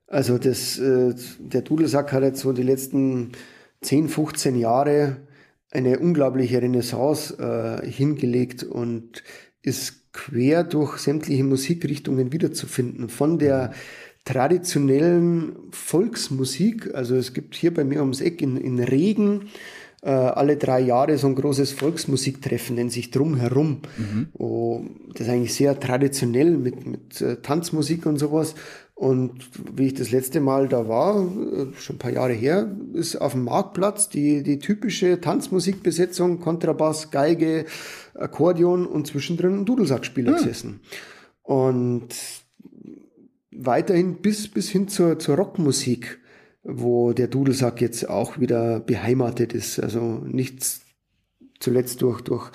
Also 0.08 0.38
das, 0.38 0.78
äh, 0.78 1.14
der 1.38 1.62
Dudelsack 1.62 2.12
hat 2.12 2.22
jetzt 2.22 2.40
so 2.40 2.52
die 2.52 2.62
letzten 2.62 3.32
10, 3.80 4.08
15 4.08 4.56
Jahre 4.58 5.16
eine 5.72 5.98
unglaubliche 5.98 6.60
Renaissance 6.60 7.36
äh, 7.38 7.90
hingelegt 7.90 8.62
und 8.62 9.22
ist 9.62 10.12
quer 10.12 10.64
durch 10.64 10.98
sämtliche 10.98 11.44
Musikrichtungen 11.44 12.32
wiederzufinden. 12.32 13.08
Von 13.08 13.38
der 13.38 13.72
traditionellen 14.24 15.56
Volksmusik, 15.70 16.94
also 16.94 17.16
es 17.16 17.32
gibt 17.32 17.54
hier 17.54 17.72
bei 17.72 17.84
mir 17.84 18.00
ums 18.00 18.20
Eck 18.20 18.42
in, 18.42 18.56
in 18.56 18.78
Regen 18.78 19.48
äh, 20.02 20.10
alle 20.10 20.56
drei 20.56 20.80
Jahre 20.80 21.16
so 21.16 21.28
ein 21.28 21.34
großes 21.34 21.72
Volksmusiktreffen, 21.72 22.76
nennt 22.76 22.92
sich 22.92 23.10
Drumherum. 23.10 23.82
Mhm. 23.96 24.28
Oh, 24.36 24.82
das 25.12 25.26
ist 25.26 25.32
eigentlich 25.32 25.54
sehr 25.54 25.78
traditionell 25.78 26.50
mit, 26.50 26.84
mit 26.86 27.20
äh, 27.20 27.36
Tanzmusik 27.36 28.04
und 28.06 28.18
sowas. 28.18 28.54
Und 28.94 29.32
wie 29.74 29.86
ich 29.86 29.94
das 29.94 30.10
letzte 30.10 30.40
Mal 30.40 30.68
da 30.68 30.86
war, 30.86 31.22
äh, 31.22 31.66
schon 31.76 31.96
ein 31.96 31.98
paar 31.98 32.12
Jahre 32.12 32.34
her, 32.34 32.70
ist 32.92 33.16
auf 33.16 33.32
dem 33.32 33.44
Marktplatz 33.44 34.08
die, 34.08 34.42
die 34.42 34.58
typische 34.58 35.20
Tanzmusikbesetzung, 35.20 36.40
Kontrabass, 36.40 37.10
Geige, 37.10 37.64
Akkordeon 38.14 38.86
und 38.86 39.06
zwischendrin 39.06 39.60
ein 39.60 39.64
Dudelsackspieler 39.64 40.32
hm. 40.32 40.38
gesessen. 40.38 40.80
Und 41.42 42.14
weiterhin 43.50 44.16
bis, 44.16 44.48
bis 44.48 44.70
hin 44.70 44.88
zur, 44.88 45.18
zur 45.18 45.36
Rockmusik, 45.36 46.20
wo 46.62 47.12
der 47.12 47.26
Dudelsack 47.26 47.80
jetzt 47.80 48.08
auch 48.08 48.38
wieder 48.38 48.80
beheimatet 48.80 49.52
ist. 49.52 49.80
Also 49.80 50.22
nichts 50.24 50.82
zuletzt 51.62 52.02
durch, 52.02 52.20
durch 52.22 52.50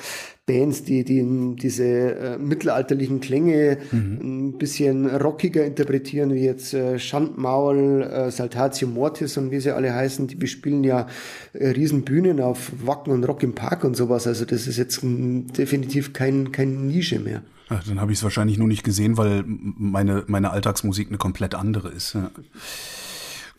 Bands, 0.46 0.84
die, 0.84 1.04
die 1.04 1.56
diese 1.56 1.84
äh, 1.84 2.38
mittelalterlichen 2.38 3.20
Klänge 3.20 3.80
mhm. 3.92 4.20
ein 4.22 4.58
bisschen 4.58 5.06
rockiger 5.06 5.66
interpretieren, 5.66 6.34
wie 6.34 6.46
jetzt 6.46 6.74
äh, 6.74 6.98
Schandmaul, 7.00 8.04
äh, 8.04 8.32
Saltatio 8.32 8.88
Mortis 8.88 9.38
und 9.38 9.52
wie 9.52 9.60
sie 9.60 9.76
alle 9.76 9.94
heißen, 9.94 10.28
die 10.28 10.36
bespielen 10.36 10.86
ja 10.86 11.08
äh, 11.52 11.68
Riesenbühnen 11.70 12.40
auf 12.40 12.72
Wacken 12.86 13.12
und 13.12 13.26
Rock 13.26 13.44
im 13.44 13.56
Park 13.56 13.84
und 13.84 13.98
sowas. 13.98 14.26
Also 14.26 14.46
das 14.46 14.68
ist 14.68 14.78
jetzt 14.78 15.04
m, 15.04 15.48
definitiv 15.48 16.14
kein, 16.14 16.54
kein 16.54 16.88
Nische 16.88 17.20
mehr. 17.20 17.44
Ach, 17.68 17.84
dann 17.84 18.00
habe 18.00 18.14
ich 18.14 18.20
es 18.20 18.24
wahrscheinlich 18.24 18.58
nur 18.58 18.70
nicht 18.70 18.86
gesehen, 18.86 19.18
weil 19.18 19.44
meine, 19.46 20.24
meine 20.28 20.52
Alltagsmusik 20.52 21.10
eine 21.10 21.18
komplett 21.18 21.56
andere 21.56 21.90
ist. 21.90 22.14
Ja. 22.14 22.32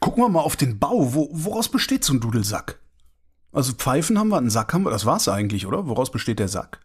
Gucken 0.01 0.23
wir 0.23 0.31
mal 0.31 0.41
auf 0.41 0.57
den 0.57 0.79
Bau. 0.79 1.15
Wo, 1.15 1.29
woraus 1.33 1.69
besteht 1.69 2.03
so 2.03 2.15
ein 2.15 2.21
Dudelsack? 2.21 2.79
Also 3.53 3.73
Pfeifen 3.73 4.19
haben 4.19 4.29
wir, 4.29 4.39
einen 4.39 4.51
Sack 4.51 4.73
haben 4.73 4.85
wir, 4.85 4.91
das 4.91 5.07
war's 5.07 5.29
eigentlich, 5.29 5.67
oder? 5.67 5.89
Woraus 5.89 6.11
besteht 6.11 6.39
der 6.39 6.49
Sack? 6.49 6.81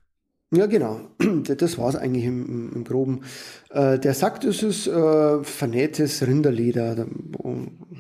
Ja, 0.54 0.67
genau. 0.67 1.02
Das 1.43 1.78
war's 1.78 1.95
eigentlich 1.95 2.26
im, 2.26 2.71
im 2.73 2.84
Groben. 2.84 3.21
Äh, 3.69 3.99
der 3.99 4.13
Sack, 4.13 4.41
das 4.41 4.63
ist 4.63 4.88
äh, 4.88 5.43
vernähtes 5.43 6.26
Rinderleder, 6.26 7.08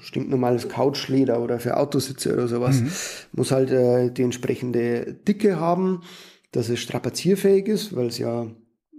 stinknormales 0.01 0.69
Couchleder 0.69 1.41
oder 1.41 1.59
für 1.59 1.77
Autositze 1.77 2.33
oder 2.33 2.47
sowas. 2.47 2.81
Mhm. 2.81 2.91
Muss 3.33 3.51
halt 3.51 3.71
äh, 3.71 4.11
die 4.11 4.21
entsprechende 4.21 5.13
Dicke 5.13 5.59
haben, 5.59 6.03
dass 6.51 6.69
es 6.69 6.79
strapazierfähig 6.79 7.67
ist, 7.67 7.95
weil 7.95 8.07
es 8.07 8.17
ja 8.19 8.47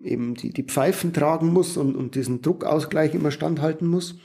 eben 0.03 0.35
die, 0.35 0.53
die 0.53 0.65
Pfeifen 0.65 1.13
tragen 1.13 1.53
muss 1.53 1.77
und, 1.77 1.97
und 1.97 2.17
diesen 2.17 2.43
Druckausgleich 2.43 3.15
immer 3.15 3.31
standhalten 3.31 3.87
muss. 3.87 4.17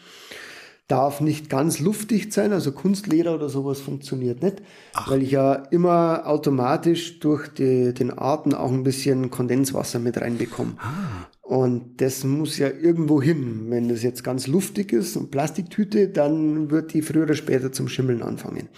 Darf 0.89 1.21
nicht 1.21 1.49
ganz 1.49 1.80
luftdicht 1.80 2.34
sein, 2.34 2.52
also 2.52 2.71
Kunstleder 2.71 3.36
oder 3.36 3.47
sowas 3.47 3.80
funktioniert 3.80 4.41
nicht, 4.41 4.62
Ach. 4.93 5.10
weil 5.10 5.21
ich 5.21 5.32
ja 5.32 5.54
immer 5.54 6.23
automatisch 6.25 7.19
durch 7.19 7.47
die, 7.47 7.93
den 7.93 8.12
Arten 8.12 8.54
auch 8.54 8.71
ein 8.71 8.84
bisschen 8.84 9.30
Kondenswasser 9.30 9.99
mit 9.99 10.19
reinbekomme. 10.19 10.73
Ah. 10.80 11.28
Und 11.41 12.02
das 12.02 12.23
muss 12.23 12.58
ja 12.58 12.69
irgendwo 12.69 13.21
hin. 13.21 13.67
Wenn 13.69 13.89
das 13.89 14.04
jetzt 14.04 14.23
ganz 14.23 14.47
luftig 14.47 14.91
ist 14.91 15.15
und 15.15 15.32
Plastiktüte, 15.32 16.08
dann 16.08 16.69
wird 16.69 16.93
die 16.93 17.02
früher 17.02 17.23
oder 17.23 17.34
später 17.36 17.71
zum 17.71 17.88
Schimmeln 17.88 18.21
anfangen. 18.21 18.69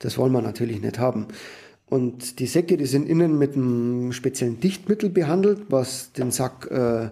Das 0.00 0.18
wollen 0.18 0.32
wir 0.32 0.42
natürlich 0.42 0.82
nicht 0.82 0.98
haben. 0.98 1.28
Und 1.86 2.38
die 2.38 2.46
Säcke, 2.46 2.76
die 2.76 2.86
sind 2.86 3.08
innen 3.08 3.38
mit 3.38 3.54
einem 3.54 4.12
speziellen 4.12 4.60
Dichtmittel 4.60 5.10
behandelt, 5.10 5.66
was 5.70 6.12
den 6.12 6.30
Sack 6.30 6.70
äh, 6.70 7.10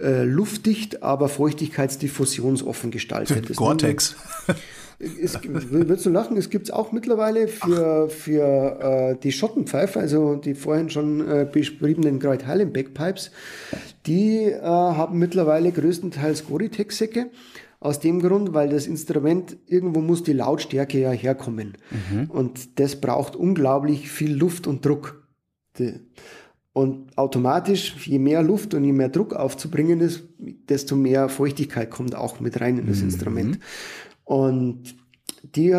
äh, 0.00 0.24
luftdicht, 0.24 1.02
aber 1.02 1.28
feuchtigkeitsdiffusionsoffen 1.28 2.90
gestaltet. 2.90 3.54
Gore-Tex. 3.56 4.16
Es, 5.00 5.38
willst 5.44 6.06
du 6.06 6.10
lachen? 6.10 6.36
Es 6.36 6.50
gibt 6.50 6.66
es 6.66 6.70
auch 6.72 6.90
mittlerweile 6.90 7.46
für, 7.46 8.08
für 8.10 9.12
äh, 9.14 9.16
die 9.22 9.30
Schottenpfeife, 9.30 10.00
also 10.00 10.34
die 10.34 10.54
vorhin 10.54 10.90
schon 10.90 11.20
äh, 11.20 11.46
beschriebenen 11.50 12.18
Great 12.18 12.46
Highland 12.46 12.72
Backpipes. 12.72 13.30
Die 14.06 14.46
äh, 14.46 14.60
haben 14.60 15.18
mittlerweile 15.18 15.70
größtenteils 15.70 16.46
Gore-Tex-Säcke. 16.46 17.30
Aus 17.80 18.00
dem 18.00 18.20
Grund, 18.20 18.54
weil 18.54 18.70
das 18.70 18.88
Instrument, 18.88 19.56
irgendwo 19.68 20.00
muss 20.00 20.24
die 20.24 20.32
Lautstärke 20.32 20.98
ja 20.98 21.12
herkommen. 21.12 21.78
Mhm. 22.10 22.28
Und 22.28 22.80
das 22.80 23.00
braucht 23.00 23.36
unglaublich 23.36 24.10
viel 24.10 24.34
Luft 24.34 24.66
und 24.66 24.84
Druck. 24.84 25.28
Die, 25.78 25.94
und 26.78 27.18
automatisch, 27.18 28.06
je 28.06 28.20
mehr 28.20 28.40
Luft 28.40 28.72
und 28.72 28.84
je 28.84 28.92
mehr 28.92 29.08
Druck 29.08 29.34
aufzubringen 29.34 30.00
ist, 30.00 30.22
desto 30.38 30.94
mehr 30.94 31.28
Feuchtigkeit 31.28 31.90
kommt 31.90 32.14
auch 32.14 32.38
mit 32.38 32.60
rein 32.60 32.78
in 32.78 32.86
das 32.86 32.98
mhm. 32.98 33.04
Instrument. 33.04 33.58
Und 34.22 34.94
die 35.42 35.74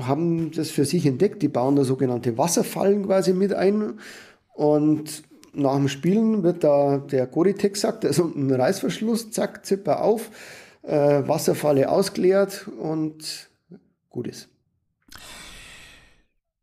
haben 0.00 0.50
das 0.50 0.70
für 0.70 0.84
sich 0.84 1.06
entdeckt, 1.06 1.42
die 1.42 1.48
bauen 1.48 1.76
da 1.76 1.84
sogenannte 1.84 2.36
Wasserfallen 2.36 3.06
quasi 3.06 3.34
mit 3.34 3.54
ein. 3.54 4.00
Und 4.52 5.22
nach 5.54 5.76
dem 5.76 5.86
Spielen 5.86 6.42
wird 6.42 6.64
da 6.64 6.98
der 6.98 7.28
Goritex-Sack, 7.28 8.00
da 8.00 8.08
ist 8.08 8.18
unten 8.18 8.50
ein 8.50 8.60
Reißverschluss, 8.60 9.30
zack, 9.30 9.64
Zipper 9.64 10.02
auf, 10.02 10.32
äh, 10.82 11.22
Wasserfalle 11.28 11.88
ausgeleert 11.88 12.66
und 12.80 13.48
gut 14.08 14.26
ist. 14.26 14.48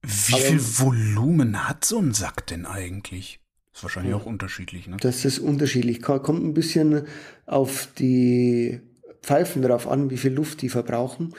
Wie 0.02 0.34
Aber, 0.34 0.42
viel 0.42 0.60
Volumen 0.60 1.66
hat 1.66 1.86
so 1.86 2.00
ein 2.00 2.14
Sack 2.14 2.46
denn 2.48 2.66
eigentlich? 2.66 3.40
Ist 3.74 3.84
wahrscheinlich 3.84 4.14
auch 4.14 4.26
unterschiedlich, 4.26 4.88
ne? 4.88 4.98
Das 5.00 5.26
ist 5.26 5.40
unterschiedlich. 5.40 6.02
Kommt 6.02 6.44
ein 6.44 6.54
bisschen 6.54 7.04
auf 7.46 7.88
die 7.98 8.82
Pfeifen 9.22 9.62
drauf 9.64 9.88
an, 9.88 10.10
wie 10.10 10.18
viel 10.18 10.34
Luft 10.34 10.62
die 10.62 10.70
verbrauchen. 10.70 11.34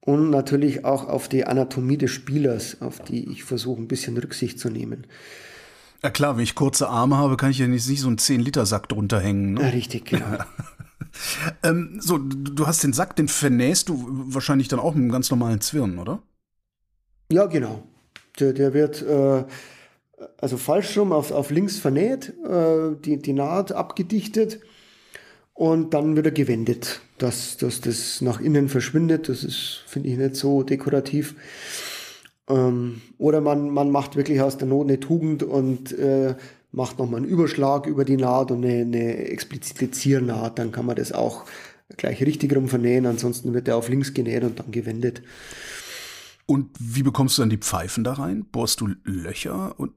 Und 0.00 0.30
natürlich 0.30 0.84
auch 0.84 1.08
auf 1.08 1.28
die 1.28 1.44
Anatomie 1.46 1.96
des 1.96 2.10
Spielers, 2.10 2.80
auf 2.80 3.00
die 3.00 3.30
ich 3.30 3.44
versuche 3.44 3.80
ein 3.80 3.88
bisschen 3.88 4.16
Rücksicht 4.16 4.58
zu 4.58 4.70
nehmen. 4.70 5.06
Ja 6.02 6.10
klar, 6.10 6.36
wenn 6.36 6.44
ich 6.44 6.54
kurze 6.54 6.88
Arme 6.88 7.16
habe, 7.16 7.36
kann 7.36 7.50
ich 7.50 7.58
ja 7.58 7.66
nicht, 7.66 7.88
nicht 7.88 8.00
so 8.00 8.08
einen 8.08 8.18
10-Liter-Sack 8.18 8.88
drunter 8.88 9.20
hängen. 9.20 9.54
Ne? 9.54 9.62
Ja, 9.62 9.68
richtig, 9.68 10.04
genau. 10.04 10.38
ähm, 11.62 11.98
so, 12.00 12.18
du 12.18 12.66
hast 12.66 12.84
den 12.84 12.92
Sack, 12.92 13.16
den 13.16 13.28
vernähst 13.28 13.88
du 13.88 14.06
wahrscheinlich 14.08 14.68
dann 14.68 14.78
auch 14.78 14.94
mit 14.94 15.02
einem 15.02 15.12
ganz 15.12 15.30
normalen 15.30 15.60
Zwirn, 15.60 15.98
oder? 15.98 16.22
Ja, 17.32 17.46
genau. 17.46 17.82
Der, 18.38 18.52
der 18.52 18.74
wird 18.74 19.02
äh, 19.02 19.44
also 20.38 20.56
falsch 20.56 20.96
rum 20.96 21.12
auf, 21.12 21.30
auf 21.30 21.50
links 21.50 21.78
vernäht, 21.78 22.32
äh, 22.44 22.96
die, 23.04 23.18
die 23.18 23.32
Naht 23.32 23.72
abgedichtet 23.72 24.60
und 25.54 25.94
dann 25.94 26.16
wieder 26.16 26.30
gewendet, 26.30 27.00
dass, 27.18 27.56
dass 27.56 27.80
das 27.80 28.20
nach 28.20 28.40
innen 28.40 28.68
verschwindet. 28.68 29.28
Das 29.28 29.44
ist, 29.44 29.82
finde 29.86 30.08
ich, 30.08 30.16
nicht 30.16 30.36
so 30.36 30.62
dekorativ. 30.62 31.34
Ähm, 32.48 33.00
oder 33.18 33.40
man, 33.40 33.70
man 33.70 33.90
macht 33.90 34.16
wirklich 34.16 34.40
aus 34.40 34.58
der 34.58 34.68
Not 34.68 34.88
eine 34.88 35.00
Tugend 35.00 35.42
und 35.42 35.98
äh, 35.98 36.34
macht 36.72 36.98
nochmal 36.98 37.20
einen 37.20 37.28
Überschlag 37.28 37.86
über 37.86 38.04
die 38.04 38.18
Naht 38.18 38.50
und 38.50 38.64
eine, 38.64 38.82
eine 38.82 39.28
explizite 39.28 39.90
Ziernaht. 39.90 40.58
Dann 40.58 40.72
kann 40.72 40.86
man 40.86 40.96
das 40.96 41.12
auch 41.12 41.44
gleich 41.96 42.22
richtig 42.22 42.54
rum 42.54 42.68
vernähen. 42.68 43.06
Ansonsten 43.06 43.54
wird 43.54 43.68
er 43.68 43.76
auf 43.76 43.88
links 43.88 44.14
genäht 44.14 44.44
und 44.44 44.58
dann 44.58 44.70
gewendet. 44.70 45.22
Und 46.44 46.70
wie 46.78 47.02
bekommst 47.02 47.38
du 47.38 47.42
dann 47.42 47.50
die 47.50 47.56
Pfeifen 47.56 48.04
da 48.04 48.12
rein? 48.12 48.44
Bohrst 48.44 48.80
du 48.80 48.88
Löcher 49.04 49.74
und 49.78 49.92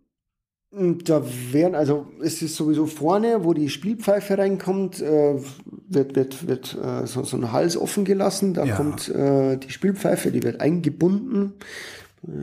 da 0.72 1.24
werden, 1.52 1.74
also 1.74 2.06
es 2.22 2.42
ist 2.44 2.56
sowieso 2.56 2.86
vorne, 2.86 3.44
wo 3.44 3.54
die 3.54 3.70
Spielpfeife 3.70 4.38
reinkommt, 4.38 5.02
äh, 5.02 5.36
wird, 5.88 6.16
wird, 6.16 6.48
wird 6.48 6.78
äh, 6.82 7.08
so, 7.08 7.24
so 7.24 7.38
ein 7.38 7.52
Hals 7.52 7.76
offen 7.76 8.06
gelassen. 8.06 8.54
Da 8.54 8.66
ja. 8.66 8.76
kommt 8.76 9.10
äh, 9.10 9.58
die 9.58 9.72
Spielpfeife, 9.72 10.32
die 10.32 10.44
wird 10.44 10.62
eingebunden 10.62 11.54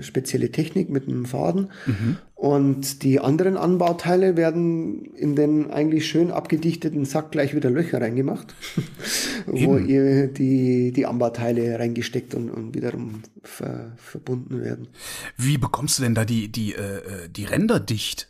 spezielle 0.01 0.51
Technik 0.51 0.91
mit 0.91 1.09
einem 1.09 1.27
Faden. 1.27 1.71
Mhm. 1.87 2.17
Und 2.35 3.03
die 3.03 3.19
anderen 3.19 3.57
Anbauteile 3.57 4.37
werden 4.37 5.07
in 5.15 5.37
den 5.37 5.71
eigentlich 5.71 6.07
schön 6.07 6.31
abgedichteten 6.31 7.07
Sack 7.07 7.33
gleich 7.33 7.55
wieder 7.55 7.71
Löcher 7.71 8.01
reingemacht, 8.01 8.55
wo 9.47 9.79
ihr 9.79 10.29
die, 10.29 10.93
die 10.93 11.07
Anbauteile 11.07 11.79
reingesteckt 11.79 12.35
und, 12.35 12.51
und 12.51 12.75
wiederum 12.75 13.23
ver, 13.43 13.93
verbunden 13.97 14.61
werden. 14.61 14.89
Wie 15.39 15.57
bekommst 15.57 15.99
du 15.99 16.03
denn 16.03 16.15
da 16.15 16.25
die, 16.25 16.49
die, 16.49 16.75
äh, 16.75 16.99
äh 16.99 17.29
die 17.31 17.45
Ränder 17.45 17.81
dicht? 17.81 18.29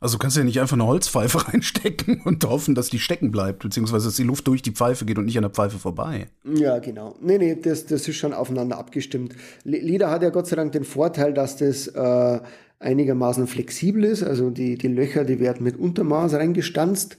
Also 0.00 0.18
kannst 0.18 0.36
du 0.36 0.40
ja 0.40 0.44
nicht 0.44 0.60
einfach 0.60 0.76
eine 0.76 0.86
Holzpfeife 0.86 1.48
reinstecken 1.52 2.20
und 2.22 2.44
hoffen, 2.44 2.74
dass 2.74 2.90
die 2.90 2.98
stecken 2.98 3.30
bleibt, 3.30 3.60
beziehungsweise 3.60 4.06
dass 4.06 4.16
die 4.16 4.22
Luft 4.22 4.46
durch 4.46 4.62
die 4.62 4.72
Pfeife 4.72 5.04
geht 5.04 5.18
und 5.18 5.24
nicht 5.24 5.36
an 5.36 5.42
der 5.42 5.50
Pfeife 5.50 5.78
vorbei. 5.78 6.28
Ja, 6.44 6.78
genau. 6.78 7.16
Nee, 7.20 7.38
nee, 7.38 7.56
das, 7.56 7.86
das 7.86 8.06
ist 8.06 8.16
schon 8.16 8.32
aufeinander 8.32 8.78
abgestimmt. 8.78 9.34
Leder 9.64 10.10
hat 10.10 10.22
ja 10.22 10.30
Gott 10.30 10.46
sei 10.46 10.56
Dank 10.56 10.72
den 10.72 10.84
Vorteil, 10.84 11.32
dass 11.32 11.56
das 11.56 11.88
äh, 11.88 12.40
einigermaßen 12.78 13.46
flexibel 13.46 14.04
ist. 14.04 14.22
Also 14.22 14.50
die, 14.50 14.76
die 14.76 14.88
Löcher, 14.88 15.24
die 15.24 15.40
werden 15.40 15.64
mit 15.64 15.78
Untermaß 15.78 16.34
reingestanzt 16.34 17.16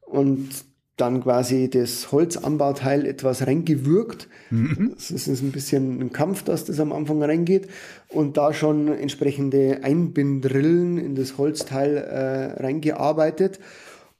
und 0.00 0.48
dann 0.96 1.22
quasi 1.22 1.70
das 1.70 2.12
Holzanbauteil 2.12 3.06
etwas 3.06 3.46
reingewürgt. 3.46 4.28
Mhm. 4.50 4.92
Das 4.94 5.10
ist 5.10 5.42
ein 5.42 5.52
bisschen 5.52 6.00
ein 6.00 6.12
Kampf, 6.12 6.42
dass 6.42 6.64
das 6.64 6.80
am 6.80 6.92
Anfang 6.92 7.22
reingeht. 7.22 7.68
Und 8.08 8.36
da 8.36 8.52
schon 8.52 8.88
entsprechende 8.88 9.80
Einbindrillen 9.82 10.98
in 10.98 11.14
das 11.14 11.38
Holzteil 11.38 11.96
äh, 11.96 12.62
reingearbeitet. 12.62 13.58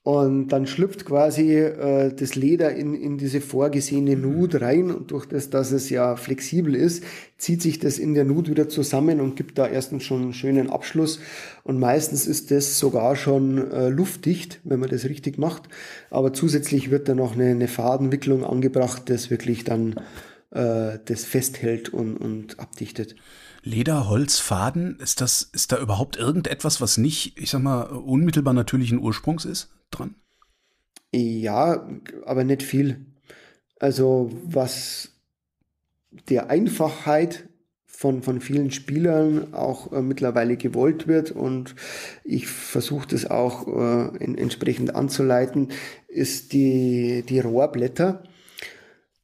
Und 0.04 0.48
dann 0.48 0.66
schlüpft 0.66 1.04
quasi 1.04 1.54
äh, 1.54 2.12
das 2.12 2.34
Leder 2.34 2.74
in, 2.74 2.92
in 2.92 3.18
diese 3.18 3.40
vorgesehene 3.40 4.16
Nut 4.16 4.60
rein 4.60 4.90
und 4.90 5.12
durch 5.12 5.26
das, 5.26 5.48
dass 5.48 5.70
es 5.70 5.90
ja 5.90 6.16
flexibel 6.16 6.74
ist, 6.74 7.04
zieht 7.38 7.62
sich 7.62 7.78
das 7.78 8.00
in 8.00 8.14
der 8.14 8.24
Nut 8.24 8.50
wieder 8.50 8.68
zusammen 8.68 9.20
und 9.20 9.36
gibt 9.36 9.58
da 9.58 9.68
erstens 9.68 10.02
schon 10.02 10.22
einen 10.22 10.32
schönen 10.32 10.70
Abschluss. 10.70 11.20
Und 11.62 11.78
meistens 11.78 12.26
ist 12.26 12.50
das 12.50 12.80
sogar 12.80 13.14
schon 13.14 13.70
äh, 13.70 13.90
luftdicht, 13.90 14.58
wenn 14.64 14.80
man 14.80 14.90
das 14.90 15.04
richtig 15.04 15.38
macht. 15.38 15.68
Aber 16.10 16.32
zusätzlich 16.32 16.90
wird 16.90 17.08
da 17.08 17.14
noch 17.14 17.34
eine, 17.34 17.50
eine 17.50 17.68
Fadenwicklung 17.68 18.44
angebracht, 18.44 19.08
das 19.08 19.30
wirklich 19.30 19.62
dann 19.62 19.94
äh, 20.50 20.98
das 21.04 21.24
festhält 21.24 21.90
und, 21.90 22.16
und 22.16 22.58
abdichtet. 22.58 23.14
Leder, 23.62 24.08
Holz, 24.08 24.40
Faden, 24.40 24.98
ist 24.98 25.20
das, 25.20 25.48
ist 25.52 25.70
da 25.70 25.78
überhaupt 25.78 26.16
irgendetwas, 26.16 26.80
was 26.80 26.98
nicht, 26.98 27.38
ich 27.38 27.50
sag 27.50 27.62
mal, 27.62 27.82
unmittelbar 27.82 28.52
natürlichen 28.52 28.98
Ursprungs 28.98 29.44
ist 29.44 29.68
dran? 29.92 30.14
Ja, 31.14 31.88
aber 32.24 32.44
nicht 32.44 32.62
viel. 32.62 33.04
Also 33.78 34.30
was 34.44 35.12
der 36.28 36.50
Einfachheit 36.50 37.48
von, 37.86 38.22
von 38.22 38.40
vielen 38.40 38.70
Spielern 38.70 39.54
auch 39.54 39.92
äh, 39.92 40.02
mittlerweile 40.02 40.56
gewollt 40.56 41.06
wird 41.06 41.30
und 41.30 41.76
ich 42.24 42.48
versuche 42.48 43.06
das 43.06 43.30
auch 43.30 43.68
äh, 43.68 44.16
in, 44.18 44.36
entsprechend 44.36 44.94
anzuleiten, 44.94 45.68
ist 46.08 46.52
die, 46.52 47.22
die 47.28 47.38
Rohrblätter. 47.38 48.24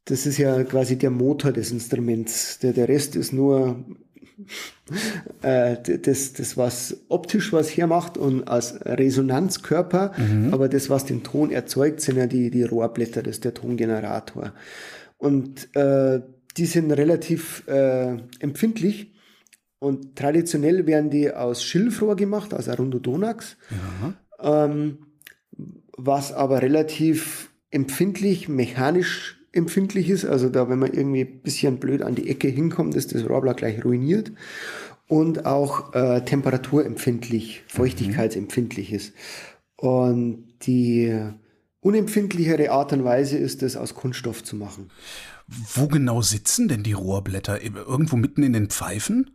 Das 0.04 0.26
ist 0.26 0.38
ja 0.38 0.62
quasi 0.64 0.96
der 0.96 1.10
Motor 1.10 1.52
des 1.52 1.72
Instruments. 1.72 2.60
Der, 2.60 2.72
der 2.72 2.88
Rest 2.88 3.16
ist 3.16 3.32
nur 3.32 3.84
äh, 5.42 5.76
das, 5.98 6.32
das, 6.32 6.56
was 6.56 7.04
optisch 7.08 7.52
was 7.52 7.68
hermacht 7.68 8.18
und 8.18 8.48
als 8.48 8.78
Resonanzkörper, 8.84 10.12
mhm. 10.16 10.52
aber 10.52 10.68
das, 10.68 10.90
was 10.90 11.04
den 11.04 11.22
Ton 11.22 11.50
erzeugt, 11.50 12.00
sind 12.00 12.16
ja 12.16 12.26
die, 12.26 12.50
die 12.50 12.64
Rohrblätter, 12.64 13.22
das 13.22 13.36
ist 13.36 13.44
der 13.44 13.54
Tongenerator. 13.54 14.52
Und 15.16 15.74
äh, 15.76 16.20
die 16.56 16.66
sind 16.66 16.90
relativ 16.92 17.66
äh, 17.66 18.16
empfindlich 18.40 19.12
und 19.78 20.16
traditionell 20.16 20.86
werden 20.86 21.10
die 21.10 21.32
aus 21.32 21.62
Schilfrohr 21.62 22.16
gemacht, 22.16 22.52
aus 22.52 22.68
Arundodonax, 22.68 23.56
ja. 24.40 24.64
ähm, 24.64 24.98
was 25.96 26.32
aber 26.32 26.62
relativ 26.62 27.50
empfindlich, 27.70 28.48
mechanisch 28.48 29.37
empfindlich 29.52 30.08
ist. 30.10 30.24
Also 30.24 30.48
da, 30.48 30.68
wenn 30.68 30.78
man 30.78 30.92
irgendwie 30.92 31.22
ein 31.22 31.40
bisschen 31.40 31.78
blöd 31.78 32.02
an 32.02 32.14
die 32.14 32.28
Ecke 32.28 32.48
hinkommt, 32.48 32.94
ist 32.94 33.14
das 33.14 33.28
Rohrblatt 33.28 33.58
gleich 33.58 33.84
ruiniert. 33.84 34.32
Und 35.06 35.46
auch 35.46 35.94
äh, 35.94 36.20
temperaturempfindlich, 36.22 37.62
feuchtigkeitsempfindlich 37.66 38.92
ist. 38.92 39.14
Und 39.76 40.44
die 40.62 41.16
unempfindlichere 41.80 42.70
Art 42.70 42.92
und 42.92 43.04
Weise 43.04 43.38
ist 43.38 43.62
es, 43.62 43.76
aus 43.76 43.94
Kunststoff 43.94 44.44
zu 44.44 44.56
machen. 44.56 44.90
Wo 45.46 45.88
genau 45.88 46.20
sitzen 46.20 46.68
denn 46.68 46.82
die 46.82 46.92
Rohrblätter? 46.92 47.62
Irgendwo 47.62 48.16
mitten 48.16 48.42
in 48.42 48.52
den 48.52 48.68
Pfeifen? 48.68 49.30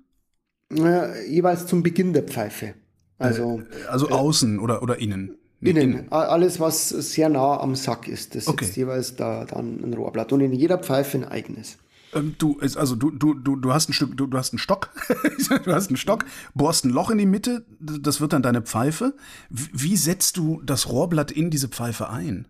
Äh, 0.71 1.27
jeweils 1.27 1.65
zum 1.65 1.81
Beginn 1.81 2.13
der 2.13 2.23
Pfeife. 2.23 2.75
Also, 3.17 3.61
äh, 3.61 3.87
also 3.87 4.09
außen 4.09 4.59
oder, 4.59 4.83
oder 4.83 4.99
innen? 4.99 5.37
Innen. 5.65 6.11
Alles, 6.11 6.59
was 6.59 6.89
sehr 6.89 7.29
nah 7.29 7.59
am 7.59 7.75
Sack 7.75 8.07
ist, 8.07 8.35
das 8.35 8.47
okay. 8.47 8.65
sitzt 8.65 8.77
jeweils 8.77 9.15
da 9.15 9.45
dann 9.45 9.83
ein 9.83 9.93
Rohrblatt. 9.93 10.31
Und 10.33 10.41
in 10.41 10.53
jeder 10.53 10.77
Pfeife 10.77 11.17
ein 11.17 11.25
eigenes. 11.25 11.77
Ähm, 12.13 12.35
du, 12.37 12.59
also 12.59 12.95
du, 12.95 13.11
du, 13.11 13.33
du, 13.33 13.55
du 13.55 13.73
hast 13.73 13.89
ein 13.89 13.93
Stück, 13.93 14.15
du, 14.17 14.27
du 14.27 14.37
hast 14.37 14.53
einen 14.53 14.59
Stock, 14.59 14.89
du 15.65 15.73
hast 15.73 15.87
einen 15.87 15.97
Stock, 15.97 16.25
bohrst 16.53 16.85
ein 16.85 16.89
Loch 16.91 17.09
in 17.09 17.17
die 17.17 17.25
Mitte, 17.25 17.65
das 17.79 18.21
wird 18.21 18.33
dann 18.33 18.43
deine 18.43 18.61
Pfeife. 18.61 19.15
Wie 19.49 19.97
setzt 19.97 20.37
du 20.37 20.61
das 20.63 20.89
Rohrblatt 20.89 21.31
in 21.31 21.49
diese 21.49 21.67
Pfeife 21.67 22.09
ein? 22.09 22.47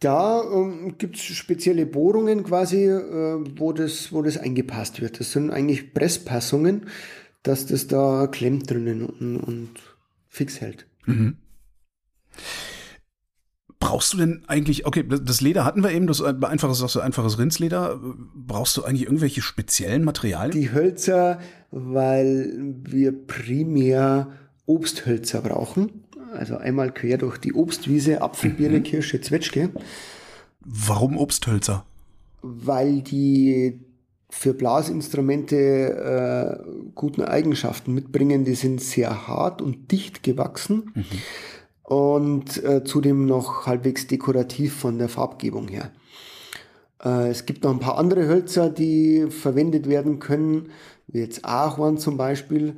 Da 0.00 0.42
ähm, 0.42 0.96
gibt 0.98 1.16
es 1.16 1.22
spezielle 1.22 1.86
Bohrungen 1.86 2.44
quasi, 2.44 2.84
äh, 2.84 3.42
wo, 3.58 3.72
das, 3.72 4.12
wo 4.12 4.22
das 4.22 4.36
eingepasst 4.36 5.00
wird. 5.00 5.18
Das 5.18 5.32
sind 5.32 5.50
eigentlich 5.50 5.94
Presspassungen, 5.94 6.86
dass 7.42 7.66
das 7.66 7.86
da 7.86 8.26
klemmt 8.26 8.70
drinnen 8.70 9.06
und, 9.06 9.38
und 9.38 9.70
fix 10.28 10.60
hält. 10.60 10.86
Mhm. 11.06 11.36
Brauchst 13.78 14.14
du 14.14 14.16
denn 14.16 14.44
eigentlich, 14.46 14.86
okay, 14.86 15.04
das 15.06 15.42
Leder 15.42 15.64
hatten 15.64 15.82
wir 15.82 15.90
eben, 15.90 16.06
das 16.06 16.22
einfaches, 16.22 16.78
das 16.78 16.96
einfaches 16.96 17.38
Rindsleder. 17.38 18.00
Brauchst 18.34 18.76
du 18.76 18.84
eigentlich 18.84 19.02
irgendwelche 19.02 19.42
speziellen 19.42 20.04
Materialien? 20.04 20.58
Die 20.58 20.72
Hölzer, 20.72 21.38
weil 21.70 22.74
wir 22.82 23.12
primär 23.26 24.32
Obsthölzer 24.64 25.42
brauchen. 25.42 26.04
Also 26.32 26.56
einmal 26.56 26.92
quer 26.92 27.18
durch 27.18 27.36
die 27.38 27.52
Obstwiese, 27.54 28.22
Apfel, 28.22 28.50
Birne, 28.50 28.78
mhm. 28.78 28.84
Kirsche, 28.84 29.20
Zwetschge. 29.20 29.70
Warum 30.60 31.18
Obsthölzer? 31.18 31.84
Weil 32.40 33.02
die 33.02 33.83
für 34.36 34.52
Blasinstrumente 34.52 35.56
äh, 35.56 36.90
guten 36.94 37.22
Eigenschaften 37.22 37.94
mitbringen. 37.94 38.44
Die 38.44 38.54
sind 38.54 38.80
sehr 38.80 39.28
hart 39.28 39.62
und 39.62 39.90
dicht 39.92 40.22
gewachsen. 40.22 40.92
Mhm 40.94 41.04
und 41.84 42.64
äh, 42.64 42.82
zudem 42.82 43.26
noch 43.26 43.66
halbwegs 43.66 44.06
dekorativ 44.06 44.74
von 44.74 44.98
der 44.98 45.10
Farbgebung 45.10 45.68
her. 45.68 45.90
Äh, 47.04 47.28
es 47.28 47.46
gibt 47.46 47.62
noch 47.62 47.70
ein 47.70 47.78
paar 47.78 47.98
andere 47.98 48.26
Hölzer, 48.26 48.70
die 48.70 49.26
verwendet 49.28 49.88
werden 49.88 50.18
können, 50.18 50.70
wie 51.06 51.18
jetzt 51.18 51.44
Ahorn 51.44 51.98
zum 51.98 52.16
Beispiel 52.16 52.76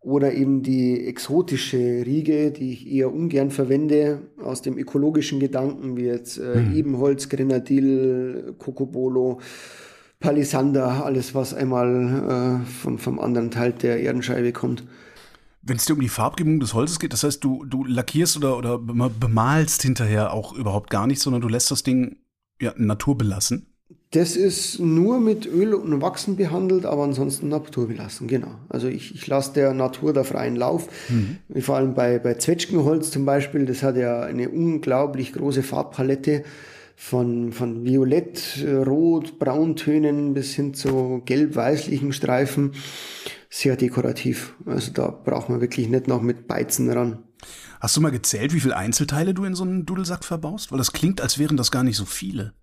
oder 0.00 0.34
eben 0.34 0.62
die 0.62 1.06
exotische 1.06 1.78
Riege, 1.78 2.50
die 2.50 2.72
ich 2.72 2.90
eher 2.90 3.12
ungern 3.12 3.50
verwende, 3.50 4.22
aus 4.42 4.60
dem 4.60 4.76
ökologischen 4.76 5.38
Gedanken, 5.38 5.96
wie 5.96 6.06
jetzt 6.06 6.38
äh, 6.38 6.56
mhm. 6.56 6.76
Ebenholz, 6.76 7.28
Grenadil, 7.28 8.54
Cocobolo, 8.58 9.40
Palisander, 10.22 11.04
alles 11.04 11.34
was 11.34 11.52
einmal 11.52 12.62
äh, 12.64 12.66
vom, 12.66 12.98
vom 12.98 13.18
anderen 13.18 13.50
Teil 13.50 13.72
der 13.72 14.00
Erdenscheibe 14.00 14.52
kommt. 14.52 14.84
Wenn 15.60 15.76
es 15.76 15.84
dir 15.84 15.92
um 15.92 16.00
die 16.00 16.08
Farbgebung 16.08 16.58
des 16.58 16.74
Holzes 16.74 16.98
geht, 16.98 17.12
das 17.12 17.22
heißt, 17.22 17.44
du, 17.44 17.64
du 17.64 17.84
lackierst 17.84 18.36
oder, 18.36 18.56
oder 18.56 18.78
bemalst 18.78 19.82
hinterher 19.82 20.32
auch 20.32 20.54
überhaupt 20.54 20.90
gar 20.90 21.06
nichts, 21.06 21.22
sondern 21.22 21.42
du 21.42 21.48
lässt 21.48 21.70
das 21.70 21.82
Ding 21.82 22.16
ja, 22.60 22.72
naturbelassen? 22.76 23.66
Das 24.12 24.36
ist 24.36 24.78
nur 24.78 25.20
mit 25.20 25.46
Öl 25.46 25.72
und 25.72 26.02
Wachsen 26.02 26.36
behandelt, 26.36 26.84
aber 26.84 27.04
ansonsten 27.04 27.48
naturbelassen, 27.48 28.28
genau. 28.28 28.54
Also 28.68 28.88
ich, 28.88 29.14
ich 29.14 29.26
lasse 29.26 29.54
der 29.54 29.72
Natur 29.72 30.12
da 30.12 30.22
freien 30.22 30.54
Lauf. 30.54 30.88
Mhm. 31.08 31.62
Vor 31.62 31.76
allem 31.76 31.94
bei, 31.94 32.18
bei 32.18 32.34
Zwetschgenholz 32.34 33.10
zum 33.10 33.24
Beispiel, 33.24 33.64
das 33.64 33.82
hat 33.82 33.96
ja 33.96 34.20
eine 34.20 34.50
unglaublich 34.50 35.32
große 35.32 35.62
Farbpalette 35.62 36.44
von, 37.02 37.50
von 37.50 37.84
Violett, 37.84 38.64
Rot, 38.64 39.40
Brauntönen 39.40 40.34
bis 40.34 40.54
hin 40.54 40.72
zu 40.72 41.20
gelb-weißlichen 41.24 42.12
Streifen 42.12 42.72
sehr 43.50 43.76
dekorativ. 43.76 44.54
Also 44.66 44.92
da 44.92 45.10
braucht 45.10 45.48
man 45.48 45.60
wirklich 45.60 45.88
nicht 45.88 46.06
noch 46.06 46.22
mit 46.22 46.46
Beizen 46.46 46.88
ran. 46.90 47.24
Hast 47.80 47.96
du 47.96 48.00
mal 48.00 48.12
gezählt, 48.12 48.54
wie 48.54 48.60
viele 48.60 48.76
Einzelteile 48.76 49.34
du 49.34 49.44
in 49.44 49.56
so 49.56 49.64
einen 49.64 49.84
Dudelsack 49.84 50.24
verbaust? 50.24 50.70
Weil 50.70 50.78
das 50.78 50.92
klingt, 50.92 51.20
als 51.20 51.40
wären 51.40 51.56
das 51.56 51.72
gar 51.72 51.82
nicht 51.82 51.96
so 51.96 52.04
viele. 52.04 52.54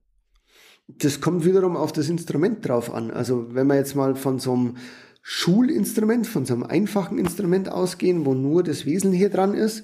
Das 0.88 1.20
kommt 1.20 1.44
wiederum 1.44 1.76
auf 1.76 1.92
das 1.92 2.08
Instrument 2.08 2.66
drauf 2.66 2.94
an. 2.94 3.12
Also 3.12 3.54
wenn 3.54 3.68
wir 3.68 3.76
jetzt 3.76 3.96
mal 3.96 4.16
von 4.16 4.40
so 4.40 4.54
einem 4.54 4.78
Schulinstrument, 5.22 6.26
von 6.26 6.46
so 6.46 6.54
einem 6.54 6.64
einfachen 6.64 7.20
Instrument 7.20 7.70
ausgehen, 7.70 8.26
wo 8.26 8.34
nur 8.34 8.64
das 8.64 8.86
Wesentliche 8.86 9.30
dran 9.30 9.54
ist, 9.54 9.84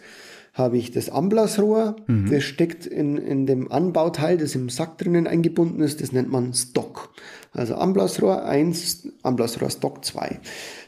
habe 0.55 0.77
ich 0.77 0.89
das 0.91 1.09
Amblasrohr, 1.09 1.97
mhm. 2.07 2.31
das 2.31 2.43
steckt 2.43 2.85
in, 2.85 3.17
in 3.17 3.45
dem 3.45 3.71
Anbauteil, 3.71 4.37
das 4.37 4.55
im 4.55 4.69
Sack 4.69 4.97
drinnen 4.97 5.27
eingebunden 5.27 5.81
ist, 5.81 6.01
das 6.01 6.13
nennt 6.13 6.31
man 6.31 6.53
Stock. 6.53 7.13
Also 7.51 7.75
Amblasrohr 7.75 8.45
1, 8.45 9.09
Amblasrohr 9.21 9.69
Stock 9.69 10.05
2. 10.05 10.39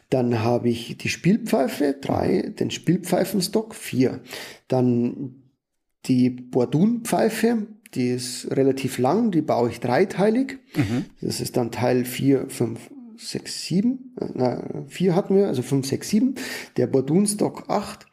Dann 0.10 0.42
habe 0.42 0.70
ich 0.70 0.98
die 0.98 1.10
Spielpfeife, 1.10 1.98
drei, 2.00 2.54
den 2.58 2.72
Spielpfeifenstock, 2.72 3.76
vier. 3.76 4.22
Dann 4.70 5.44
die 6.06 6.30
Bordunpfeife, 6.30 7.68
die 7.94 8.12
ist 8.12 8.50
relativ 8.52 9.00
lang, 9.00 9.32
die 9.32 9.42
baue 9.42 9.70
ich 9.70 9.82
dreiteilig. 9.82 10.60
Mhm. 10.78 11.06
Das 11.20 11.42
ist 11.42 11.58
dann 11.58 11.72
Teil 11.72 12.06
4, 12.06 12.50
5, 12.50 12.80
6, 13.18 13.66
7. 13.66 14.16
Na, 14.34 14.86
4 14.88 15.14
hatten 15.14 15.36
wir, 15.36 15.48
also 15.48 15.62
5, 15.62 15.86
6, 15.86 16.10
7. 16.10 16.36
Der 16.78 16.88
Bordunstock 16.88 17.66
8 17.68 18.08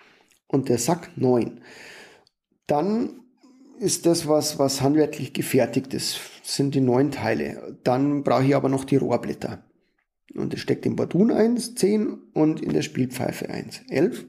und 0.54 0.68
der 0.68 0.78
Sack 0.78 1.10
9. 1.16 1.60
Dann 2.66 3.20
ist 3.78 4.06
das 4.06 4.26
was, 4.28 4.58
was 4.58 4.80
handwerklich 4.80 5.32
gefertigt 5.32 5.92
ist, 5.94 6.20
das 6.42 6.56
sind 6.56 6.74
die 6.74 6.80
neun 6.80 7.10
Teile. 7.10 7.76
Dann 7.84 8.22
brauche 8.22 8.44
ich 8.44 8.54
aber 8.54 8.68
noch 8.68 8.84
die 8.84 8.96
Rohrblätter. 8.96 9.64
Und 10.34 10.54
es 10.54 10.60
steckt 10.60 10.86
im 10.86 10.96
Bordun 10.96 11.30
1, 11.30 11.74
10 11.74 12.18
und 12.32 12.60
in 12.60 12.72
der 12.72 12.82
Spielpfeife 12.82 13.50
1, 13.50 13.82
11. 13.88 14.26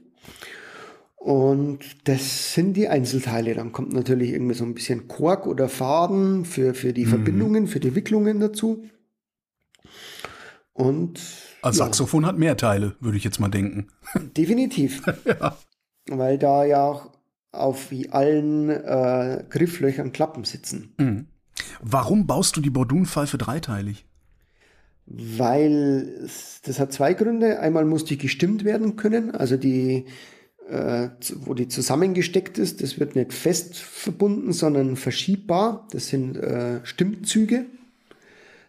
Und 1.16 1.78
das 2.04 2.54
sind 2.54 2.74
die 2.74 2.88
Einzelteile. 2.88 3.54
Dann 3.54 3.72
kommt 3.72 3.92
natürlich 3.92 4.30
irgendwie 4.30 4.54
so 4.54 4.64
ein 4.64 4.74
bisschen 4.74 5.08
Kork 5.08 5.46
oder 5.46 5.68
Faden 5.68 6.44
für, 6.44 6.74
für 6.74 6.92
die 6.92 7.04
mhm. 7.04 7.10
Verbindungen, 7.10 7.66
für 7.66 7.80
die 7.80 7.94
Wicklungen 7.94 8.38
dazu. 8.38 8.84
Und. 10.72 11.20
Ein 11.62 11.72
ja. 11.72 11.72
Saxophon 11.72 12.26
hat 12.26 12.38
mehr 12.38 12.56
Teile, 12.56 12.94
würde 13.00 13.16
ich 13.16 13.24
jetzt 13.24 13.40
mal 13.40 13.48
denken. 13.48 13.88
Definitiv. 14.36 15.02
ja. 15.24 15.56
Weil 16.08 16.38
da 16.38 16.64
ja 16.64 16.84
auch 16.84 17.10
auf 17.52 17.90
wie 17.90 18.10
allen 18.10 18.68
äh, 18.68 19.44
Grifflöchern 19.48 20.12
Klappen 20.12 20.44
sitzen. 20.44 20.94
Mhm. 20.98 21.26
Warum 21.80 22.26
baust 22.26 22.56
du 22.56 22.60
die 22.60 22.70
Bordunpfeife 22.70 23.38
dreiteilig? 23.38 24.06
weil 25.06 26.28
das 26.64 26.80
hat 26.80 26.92
zwei 26.92 27.14
Gründe. 27.14 27.60
Einmal 27.60 27.84
muss 27.84 28.04
die 28.04 28.18
gestimmt 28.18 28.64
werden 28.64 28.96
können, 28.96 29.30
also 29.30 29.56
die, 29.56 30.06
äh, 30.68 31.08
wo 31.36 31.54
die 31.54 31.68
zusammengesteckt 31.68 32.58
ist, 32.58 32.82
das 32.82 32.98
wird 32.98 33.14
nicht 33.14 33.32
fest 33.32 33.76
verbunden, 33.76 34.52
sondern 34.52 34.96
verschiebbar. 34.96 35.86
Das 35.92 36.08
sind 36.08 36.36
äh, 36.36 36.84
Stimmzüge, 36.84 37.66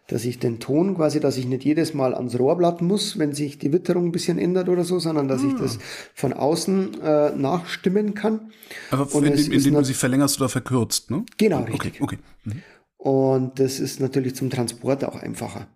dass 0.08 0.24
ich 0.24 0.38
den 0.38 0.58
Ton 0.58 0.96
quasi, 0.96 1.20
dass 1.20 1.36
ich 1.36 1.46
nicht 1.46 1.64
jedes 1.64 1.94
Mal 1.94 2.14
ans 2.14 2.38
Rohrblatt 2.38 2.82
muss, 2.82 3.18
wenn 3.18 3.34
sich 3.34 3.58
die 3.58 3.72
Witterung 3.72 4.06
ein 4.06 4.12
bisschen 4.12 4.38
ändert 4.38 4.68
oder 4.68 4.82
so, 4.82 4.98
sondern 4.98 5.28
dass 5.28 5.42
ah. 5.42 5.48
ich 5.48 5.54
das 5.54 5.78
von 6.14 6.32
außen 6.32 7.00
äh, 7.02 7.30
nachstimmen 7.36 8.14
kann. 8.14 8.50
Aber 8.90 9.06
indem, 9.14 9.52
indem 9.52 9.74
du 9.74 9.84
sie 9.84 9.94
verlängerst 9.94 10.40
oder 10.40 10.48
verkürzt, 10.48 11.10
ne? 11.10 11.24
Genau, 11.36 11.60
richtig. 11.60 12.00
Okay, 12.00 12.16
okay. 12.16 12.18
Mhm. 12.44 12.62
Und 12.96 13.60
das 13.60 13.78
ist 13.78 14.00
natürlich 14.00 14.34
zum 14.34 14.50
Transport 14.50 15.04
auch 15.04 15.14
einfacher. 15.14 15.68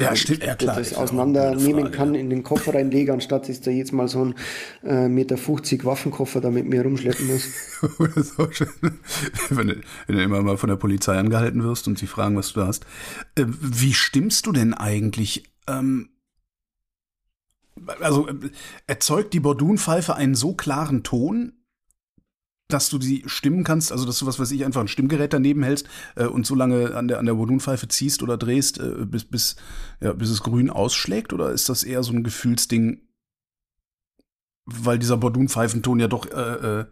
Ja, 0.00 0.14
stimmt, 0.14 0.44
ja 0.44 0.54
klar. 0.54 0.76
Das 0.76 0.94
auseinandernehmen 0.94 1.90
kann, 1.90 2.14
in 2.14 2.30
den 2.30 2.44
Koffer 2.44 2.74
reinlegen, 2.74 3.14
anstatt 3.14 3.48
dass 3.48 3.60
da 3.60 3.72
jetzt 3.72 3.92
mal 3.92 4.06
so 4.06 4.26
ein 4.26 4.34
äh, 4.84 5.08
Meter 5.08 5.36
50 5.36 5.84
Waffenkoffer 5.84 6.40
da 6.40 6.50
mit 6.50 6.66
mir 6.66 6.82
rumschleppen 6.82 7.26
muss. 7.26 7.48
so 8.36 8.48
schön. 8.52 8.68
Wenn, 9.50 9.66
du, 9.66 9.80
wenn 10.06 10.16
du 10.16 10.22
immer 10.22 10.40
mal 10.42 10.56
von 10.56 10.68
der 10.68 10.76
Polizei 10.76 11.18
angehalten 11.18 11.64
wirst 11.64 11.88
und 11.88 11.98
sie 11.98 12.06
fragen, 12.06 12.36
was 12.36 12.52
du 12.52 12.60
da 12.60 12.68
hast. 12.68 12.84
Äh, 13.34 13.46
wie 13.46 13.92
stimmst 13.92 14.46
du 14.46 14.52
denn 14.52 14.72
eigentlich? 14.72 15.50
Ähm, 15.66 16.10
also 18.00 18.28
äh, 18.28 18.34
erzeugt 18.86 19.34
die 19.34 19.40
Bordunpfeife 19.40 20.14
einen 20.14 20.36
so 20.36 20.54
klaren 20.54 21.02
Ton, 21.02 21.57
dass 22.68 22.90
du 22.90 23.00
sie 23.00 23.22
stimmen 23.26 23.64
kannst, 23.64 23.90
also 23.90 24.04
dass 24.04 24.18
du 24.18 24.26
was 24.26 24.38
weiß 24.38 24.50
ich 24.52 24.64
einfach 24.64 24.82
ein 24.82 24.88
Stimmgerät 24.88 25.32
daneben 25.32 25.62
hältst 25.62 25.88
äh, 26.16 26.26
und 26.26 26.46
so 26.46 26.54
lange 26.54 26.94
an 26.94 27.08
der 27.08 27.18
an 27.18 27.26
der 27.26 27.34
Bordunpfeife 27.34 27.88
ziehst 27.88 28.22
oder 28.22 28.36
drehst, 28.36 28.78
äh, 28.78 29.06
bis 29.06 29.24
bis 29.24 29.56
ja, 30.00 30.12
bis 30.12 30.28
es 30.28 30.42
grün 30.42 30.68
ausschlägt 30.70 31.32
oder 31.32 31.50
ist 31.50 31.68
das 31.68 31.82
eher 31.82 32.02
so 32.02 32.12
ein 32.12 32.22
Gefühlsding, 32.22 33.00
weil 34.66 34.98
dieser 34.98 35.16
Bordunpfeifenton 35.16 35.98
ja 35.98 36.08
doch 36.08 36.26
äh, 36.30 36.80
äh, 36.80 36.84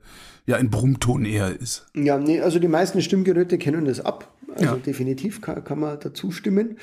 ja 0.47 0.57
ein 0.57 0.71
Brummton 0.71 1.27
eher 1.27 1.61
ist? 1.61 1.87
Ja, 1.95 2.19
nee, 2.19 2.41
also 2.41 2.59
die 2.59 2.69
meisten 2.69 3.03
Stimmgeräte 3.03 3.59
kennen 3.59 3.85
das 3.85 4.01
ab, 4.01 4.35
also 4.55 4.65
ja. 4.65 4.77
definitiv 4.77 5.43
kann, 5.43 5.62
kann 5.62 5.79
man 5.79 6.01
dazu 6.01 6.31
stimmen. 6.31 6.79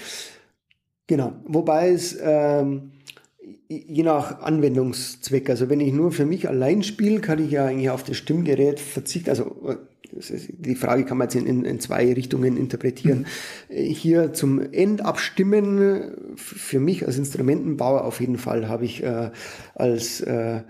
Genau, 1.07 1.33
wobei 1.45 1.89
es 1.89 2.15
ähm, 2.21 2.91
je 3.67 4.03
nach 4.03 4.41
Anwendungszweck. 4.41 5.49
Also 5.49 5.69
wenn 5.69 5.79
ich 5.79 5.93
nur 5.93 6.11
für 6.11 6.25
mich 6.25 6.47
allein 6.47 6.83
spiele, 6.83 7.19
kann 7.19 7.43
ich 7.43 7.51
ja 7.51 7.65
eigentlich 7.65 7.89
auf 7.89 8.03
das 8.03 8.17
Stimmgerät 8.17 8.79
verzichten. 8.79 9.29
Also 9.29 9.55
die 10.11 10.75
Frage 10.75 11.05
kann 11.05 11.17
man 11.17 11.27
jetzt 11.27 11.35
in, 11.35 11.65
in, 11.65 11.79
zwei 11.79 12.13
Richtungen 12.13 12.57
interpretieren. 12.57 13.25
Mhm. 13.69 13.75
Hier 13.75 14.33
zum 14.33 14.61
Endabstimmen, 14.71 16.35
für 16.35 16.79
mich 16.79 17.05
als 17.05 17.17
Instrumentenbauer 17.17 18.03
auf 18.03 18.19
jeden 18.19 18.37
Fall 18.37 18.67
habe 18.67 18.85
ich 18.85 19.03
äh, 19.03 19.31
als 19.75 20.21
äh, 20.21 20.61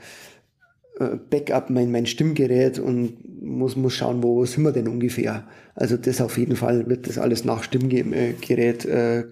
äh, 1.00 1.18
Backup 1.30 1.70
mein, 1.70 1.92
mein 1.92 2.06
Stimmgerät 2.06 2.80
und 2.80 3.42
muss, 3.42 3.76
muss 3.76 3.94
schauen, 3.94 4.24
wo 4.24 4.46
sind 4.46 4.64
wir 4.64 4.72
denn 4.72 4.88
ungefähr. 4.88 5.44
Also 5.76 5.98
das 5.98 6.22
auf 6.22 6.38
jeden 6.38 6.56
Fall 6.56 6.88
wird 6.88 7.08
das 7.08 7.18
alles 7.18 7.46
nach 7.46 7.64
Stimmgerät, 7.64 8.86
äh, 8.86 9.26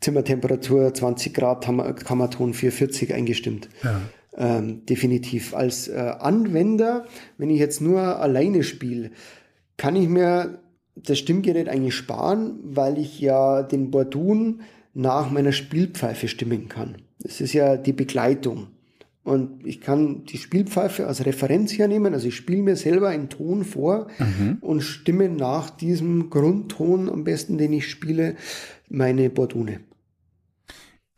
Zimmertemperatur 0.00 0.94
20 0.94 1.34
Grad, 1.34 1.64
Kammerton 1.64 2.54
440 2.54 3.14
eingestimmt. 3.14 3.68
Ja. 3.82 4.00
Ähm, 4.36 4.86
definitiv. 4.86 5.54
Als 5.54 5.88
äh, 5.88 5.96
Anwender, 5.96 7.06
wenn 7.38 7.50
ich 7.50 7.58
jetzt 7.58 7.80
nur 7.80 8.00
alleine 8.00 8.62
spiele, 8.62 9.10
kann 9.76 9.96
ich 9.96 10.08
mir 10.08 10.60
das 10.94 11.18
Stimmgerät 11.18 11.68
eigentlich 11.68 11.94
sparen, 11.94 12.58
weil 12.62 12.98
ich 12.98 13.20
ja 13.20 13.62
den 13.62 13.90
Bordun 13.90 14.62
nach 14.94 15.30
meiner 15.30 15.52
Spielpfeife 15.52 16.28
stimmen 16.28 16.68
kann. 16.68 16.96
Das 17.20 17.40
ist 17.40 17.52
ja 17.52 17.76
die 17.76 17.92
Begleitung. 17.92 18.68
Und 19.24 19.66
ich 19.66 19.80
kann 19.80 20.24
die 20.24 20.38
Spielpfeife 20.38 21.06
als 21.06 21.26
Referenz 21.26 21.76
hernehmen. 21.76 22.14
Also 22.14 22.28
ich 22.28 22.36
spiele 22.36 22.62
mir 22.62 22.76
selber 22.76 23.08
einen 23.08 23.28
Ton 23.28 23.64
vor 23.64 24.06
mhm. 24.18 24.56
und 24.60 24.80
stimme 24.80 25.28
nach 25.28 25.68
diesem 25.68 26.30
Grundton 26.30 27.10
am 27.10 27.24
besten, 27.24 27.58
den 27.58 27.72
ich 27.74 27.88
spiele, 27.88 28.36
meine 28.88 29.28
Bordune. 29.28 29.80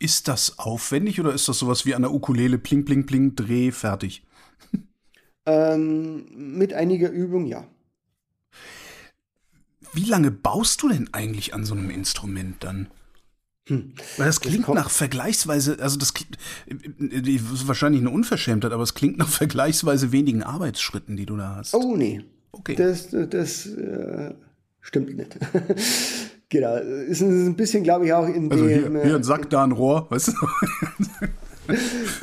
Ist 0.01 0.29
das 0.29 0.59
aufwendig 0.59 1.21
oder 1.21 1.33
ist 1.33 1.47
das 1.47 1.59
sowas 1.59 1.87
wie 1.87 1.95
an 1.95 2.03
der 2.03 2.13
Ukulele, 2.13 2.59
pling, 2.59 2.85
pling, 2.85 3.07
pling, 3.07 3.37
dreh, 3.37 3.71
fertig? 3.71 4.27
Ähm, 5.47 6.57
mit 6.59 6.73
einiger 6.73 7.11
Übung, 7.11 7.47
ja. 7.47 7.67
Wie 9.93 10.05
lange 10.05 10.31
baust 10.31 10.83
du 10.83 10.89
denn 10.89 11.09
eigentlich 11.13 11.55
an 11.55 11.65
so 11.65 11.75
einem 11.75 11.91
Instrument 11.91 12.63
dann? 12.65 12.89
Hm. 13.69 13.93
Weil 14.17 14.27
das 14.27 14.41
klingt 14.41 14.69
das 14.69 14.75
nach 14.75 14.91
vergleichsweise, 14.91 15.79
also 15.81 15.99
das, 15.99 16.15
das 16.67 17.53
ist 17.53 17.69
wahrscheinlich 17.69 18.01
eine 18.01 18.11
Unverschämtheit, 18.11 18.73
aber 18.73 18.83
es 18.83 18.95
klingt 18.95 19.19
nach 19.19 19.29
vergleichsweise 19.29 20.13
wenigen 20.13 20.43
Arbeitsschritten, 20.43 21.17
die 21.17 21.27
du 21.27 21.37
da 21.37 21.57
hast. 21.57 21.75
Oh 21.75 21.95
nee. 21.97 22.25
Okay. 22.53 22.75
Das, 22.75 23.09
das 23.11 23.67
äh, 23.67 24.35
stimmt 24.81 25.17
nicht. 25.17 25.39
genau. 26.51 26.77
Ist 26.77 27.23
ein 27.23 27.55
bisschen, 27.57 27.83
glaube 27.83 28.05
ich, 28.05 28.13
auch 28.13 28.29
in 28.29 28.51
also 28.53 28.67
dem. 28.67 28.93
Hier, 28.93 29.05
hier 29.05 29.17
ein 29.17 29.23
Sack, 29.23 29.49
da 29.49 29.65
ein 29.65 29.73
Rohr, 29.73 30.07
weißt 30.11 30.29
du? 30.29 30.33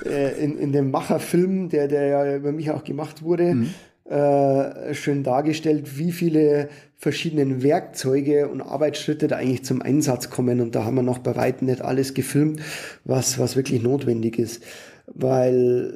Äh, 0.05 0.43
in, 0.43 0.57
in 0.57 0.71
dem 0.73 0.91
Macherfilm, 0.91 1.69
der, 1.69 1.87
der 1.87 2.05
ja 2.05 2.35
über 2.35 2.51
mich 2.51 2.69
auch 2.71 2.83
gemacht 2.83 3.23
wurde, 3.23 3.53
mhm. 3.53 3.69
äh, 4.09 4.93
schön 4.93 5.23
dargestellt, 5.23 5.97
wie 5.97 6.11
viele 6.11 6.69
verschiedenen 6.97 7.63
Werkzeuge 7.63 8.49
und 8.49 8.61
Arbeitsschritte 8.61 9.27
da 9.27 9.37
eigentlich 9.37 9.63
zum 9.63 9.81
Einsatz 9.81 10.29
kommen. 10.29 10.59
Und 10.59 10.75
da 10.75 10.83
haben 10.83 10.95
wir 10.95 11.03
noch 11.03 11.19
bei 11.19 11.35
weitem 11.35 11.67
nicht 11.67 11.81
alles 11.81 12.13
gefilmt, 12.13 12.59
was, 13.05 13.39
was 13.39 13.55
wirklich 13.55 13.81
notwendig 13.81 14.39
ist. 14.39 14.63
Weil 15.05 15.93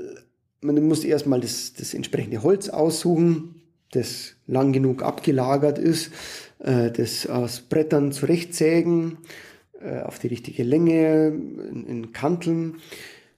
man 0.61 0.81
muss 0.83 1.03
erstmal 1.03 1.41
das, 1.41 1.73
das 1.73 1.93
entsprechende 1.93 2.43
Holz 2.43 2.69
aussuchen, 2.69 3.55
das 3.91 4.35
lang 4.47 4.71
genug 4.71 5.03
abgelagert 5.03 5.77
ist, 5.77 6.07
äh, 6.07 6.11
das 6.63 7.27
aus 7.27 7.61
Brettern 7.61 8.11
zurechtsägen, 8.11 9.17
äh, 9.81 10.01
auf 10.01 10.19
die 10.19 10.27
richtige 10.27 10.63
Länge, 10.63 11.27
in, 11.27 11.85
in 11.87 12.11
Kanteln. 12.13 12.77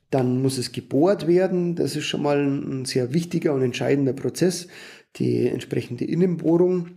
Dann 0.10 0.42
muss 0.42 0.58
es 0.58 0.72
gebohrt 0.72 1.28
werden. 1.28 1.76
Das 1.76 1.96
ist 1.96 2.06
schon 2.06 2.22
mal 2.22 2.38
ein 2.38 2.86
sehr 2.86 3.14
wichtiger 3.14 3.54
und 3.54 3.62
entscheidender 3.62 4.14
Prozess. 4.14 4.68
Die 5.16 5.48
entsprechende 5.48 6.06
Innenbohrung 6.06 6.90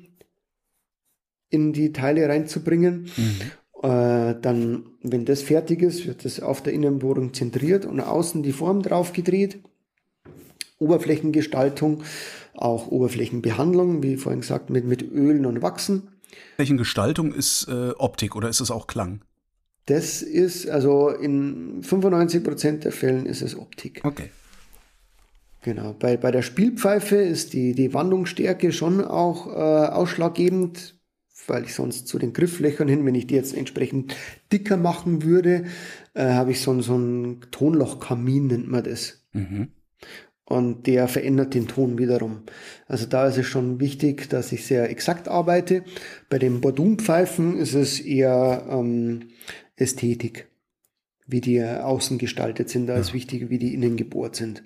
in 1.49 1.73
die 1.73 1.93
Teile 1.93 2.29
reinzubringen. 2.29 3.09
Mhm. 3.17 3.41
Äh, 3.83 4.35
dann, 4.41 4.87
wenn 5.03 5.25
das 5.25 5.43
fertig 5.43 5.83
ist, 5.83 6.07
wird 6.07 6.25
das 6.25 6.41
auf 6.41 6.62
der 6.62 6.73
Innenbohrung 6.73 7.35
zentriert 7.35 7.85
und 7.87 8.01
außen 8.01 8.43
die 8.43 8.53
Form 8.53 8.83
drauf 8.83 9.12
gedreht. 9.12 9.59
Oberflächengestaltung, 10.79 12.03
auch 12.55 12.89
Oberflächenbehandlung, 12.89 14.03
wie 14.03 14.17
vorhin 14.17 14.41
gesagt, 14.41 14.71
mit, 14.71 14.85
mit 14.85 15.03
Ölen 15.03 15.47
und 15.47 15.62
Wachsen. 15.62 16.09
Flächengestaltung 16.57 17.33
ist 17.33 17.69
äh, 17.69 17.91
Optik 17.99 18.37
oder 18.37 18.49
ist 18.49 18.61
es 18.61 18.71
auch 18.71 18.87
Klang? 18.87 19.23
Das 19.87 20.23
ist, 20.23 20.69
also 20.69 21.11
in 21.11 21.83
95% 21.83 22.79
der 22.79 22.93
Fällen 22.93 23.27
ist 23.27 23.43
es 23.43 23.57
Optik. 23.57 24.01
Okay. 24.05 24.31
Genau. 25.62 25.95
Bei, 25.99 26.17
bei 26.17 26.31
der 26.31 26.43
Spielpfeife 26.43 27.17
ist 27.17 27.53
die, 27.53 27.75
die 27.75 27.93
Wandungsstärke 27.95 28.73
schon 28.73 29.05
auch 29.05 29.47
äh, 29.49 29.51
ausschlaggebend 29.51 30.97
weil 31.49 31.65
ich 31.65 31.75
sonst 31.75 32.09
zu 32.09 32.19
den 32.19 32.33
Grifflöchern 32.33 32.89
hin, 32.89 33.05
wenn 33.05 33.15
ich 33.15 33.27
die 33.27 33.35
jetzt 33.35 33.55
entsprechend 33.55 34.17
dicker 34.53 34.77
machen 34.77 35.23
würde, 35.23 35.65
äh, 36.15 36.33
habe 36.33 36.53
ich 36.53 36.61
so, 36.61 36.81
so 36.81 36.97
ein 36.97 37.41
Tonlochkamin, 37.51 38.47
nennt 38.47 38.69
man 38.69 38.85
das. 38.85 39.23
Mhm. 39.33 39.69
Und 40.49 40.87
der 40.87 41.09
verändert 41.09 41.55
den 41.55 41.67
Ton 41.67 41.99
wiederum. 41.99 42.43
Also 42.87 43.07
da 43.07 43.27
ist 43.27 43.37
es 43.37 43.47
schon 43.47 43.81
wichtig, 43.81 44.29
dass 44.29 44.53
ich 44.53 44.65
sehr 44.65 44.89
exakt 44.91 45.27
arbeite. 45.27 45.83
Bei 46.31 46.39
den 46.39 46.61
Bordunpfeifen 46.61 47.59
ist 47.59 47.75
es 47.75 47.99
eher 47.99 48.65
ähm, 48.71 49.31
Ästhetik, 49.75 50.47
wie 51.27 51.41
die 51.41 51.61
außen 51.63 52.19
gestaltet 52.19 52.71
sind. 52.71 52.87
Da 52.87 52.97
ist 52.97 53.13
wichtig, 53.13 53.51
wie 53.51 53.59
die 53.59 53.75
innen 53.75 53.97
gebohrt 53.97 54.37
sind. 54.37 54.63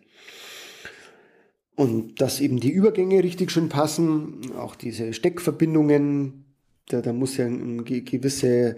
Und 1.77 2.21
dass 2.21 2.43
eben 2.43 2.61
die 2.61 2.73
Übergänge 2.73 3.25
richtig 3.25 3.51
schön 3.51 3.71
passen, 3.71 4.53
auch 4.59 4.77
diese 4.77 5.15
Steckverbindungen, 5.15 6.45
da, 6.91 7.01
da 7.01 7.15
muss 7.15 7.39
ja 7.39 7.47
eine 7.47 7.85
gewisse 7.85 8.77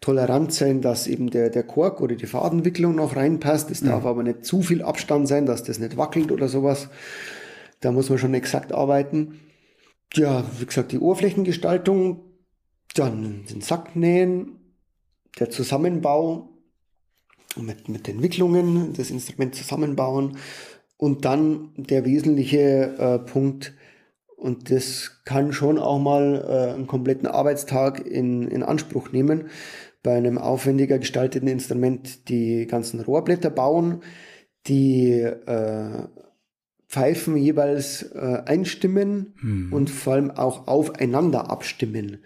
Toleranz 0.00 0.56
sein, 0.56 0.80
dass 0.80 1.06
eben 1.06 1.30
der, 1.30 1.50
der 1.50 1.62
Kork 1.62 2.00
oder 2.00 2.14
die 2.14 2.26
Fadenwicklung 2.26 2.94
noch 2.94 3.16
reinpasst. 3.16 3.70
Es 3.70 3.82
darf 3.82 4.06
aber 4.06 4.22
nicht 4.22 4.44
zu 4.46 4.62
viel 4.62 4.82
Abstand 4.82 5.28
sein, 5.28 5.44
dass 5.44 5.62
das 5.62 5.78
nicht 5.78 5.96
wackelt 5.98 6.32
oder 6.32 6.48
sowas. 6.48 6.88
Da 7.80 7.92
muss 7.92 8.08
man 8.08 8.18
schon 8.18 8.34
exakt 8.34 8.72
arbeiten. 8.72 9.40
Ja, 10.14 10.44
wie 10.58 10.66
gesagt, 10.66 10.92
die 10.92 10.98
Oberflächengestaltung, 10.98 12.24
dann 12.94 13.44
den 13.50 13.60
Sack 13.60 13.94
nähen, 13.94 14.56
der 15.38 15.50
Zusammenbau 15.50 16.48
mit, 17.56 17.88
mit 17.88 18.06
den 18.06 18.22
Wicklungen, 18.22 18.94
das 18.94 19.10
Instrument 19.10 19.54
zusammenbauen 19.54 20.38
und 20.96 21.24
dann 21.24 21.72
der 21.76 22.04
wesentliche 22.04 22.94
äh, 22.98 23.18
Punkt, 23.18 23.74
und 24.36 24.70
das 24.70 25.20
kann 25.26 25.52
schon 25.52 25.78
auch 25.78 25.98
mal 25.98 26.42
äh, 26.48 26.74
einen 26.74 26.86
kompletten 26.86 27.28
Arbeitstag 27.28 28.06
in, 28.06 28.48
in 28.48 28.62
Anspruch 28.62 29.12
nehmen. 29.12 29.50
Bei 30.02 30.16
einem 30.16 30.38
aufwendiger 30.38 30.98
gestalteten 30.98 31.48
Instrument 31.48 32.28
die 32.28 32.66
ganzen 32.66 33.00
Rohrblätter 33.00 33.50
bauen, 33.50 34.02
die 34.66 35.20
äh, 35.20 36.08
Pfeifen 36.88 37.36
jeweils 37.36 38.02
äh, 38.02 38.42
einstimmen 38.46 39.34
hm. 39.40 39.72
und 39.72 39.90
vor 39.90 40.14
allem 40.14 40.30
auch 40.30 40.66
aufeinander 40.66 41.50
abstimmen 41.50 42.18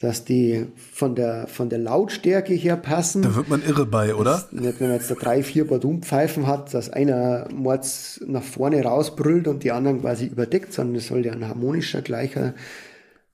dass 0.00 0.24
die 0.24 0.66
von 0.92 1.14
der, 1.14 1.46
von 1.46 1.68
der 1.68 1.78
Lautstärke 1.78 2.54
her 2.54 2.76
passen. 2.76 3.20
Da 3.20 3.36
wird 3.36 3.50
man 3.50 3.62
irre 3.62 3.84
bei, 3.84 4.14
oder? 4.14 4.48
Nicht, 4.50 4.80
wenn 4.80 4.88
man 4.88 4.96
jetzt 4.96 5.10
da 5.10 5.14
drei, 5.14 5.42
vier 5.42 5.66
Badum-Pfeifen 5.66 6.46
hat, 6.46 6.72
dass 6.72 6.88
einer 6.88 7.46
mords 7.52 8.18
nach 8.26 8.42
vorne 8.42 8.82
rausbrüllt 8.82 9.46
und 9.46 9.62
die 9.62 9.72
anderen 9.72 10.00
quasi 10.00 10.26
überdeckt, 10.26 10.72
sondern 10.72 10.96
es 10.96 11.08
soll 11.08 11.26
ja 11.26 11.32
ein 11.32 11.46
harmonischer, 11.46 12.00
gleicher 12.00 12.54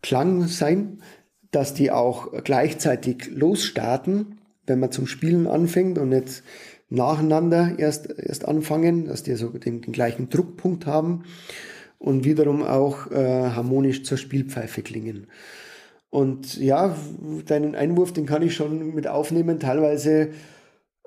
Klang 0.02 0.48
sein, 0.48 1.02
dass 1.50 1.74
die 1.74 1.90
auch 1.90 2.32
gleichzeitig 2.44 3.30
losstarten, 3.30 4.38
wenn 4.66 4.80
man 4.80 4.92
zum 4.92 5.06
Spielen 5.06 5.46
anfängt 5.46 5.98
und 5.98 6.10
nicht 6.10 6.42
nacheinander 6.88 7.74
erst, 7.78 8.08
erst 8.18 8.46
anfangen, 8.46 9.06
dass 9.06 9.22
die 9.22 9.34
so 9.34 9.48
den, 9.48 9.80
den 9.82 9.92
gleichen 9.92 10.28
Druckpunkt 10.28 10.86
haben 10.86 11.24
und 11.98 12.24
wiederum 12.24 12.62
auch 12.62 13.10
äh, 13.10 13.50
harmonisch 13.50 14.04
zur 14.04 14.18
Spielpfeife 14.18 14.82
klingen. 14.82 15.26
Und 16.10 16.56
ja, 16.56 16.96
deinen 17.46 17.74
Einwurf, 17.74 18.12
den 18.12 18.26
kann 18.26 18.42
ich 18.42 18.54
schon 18.54 18.94
mit 18.94 19.06
aufnehmen. 19.06 19.58
Teilweise 19.58 20.30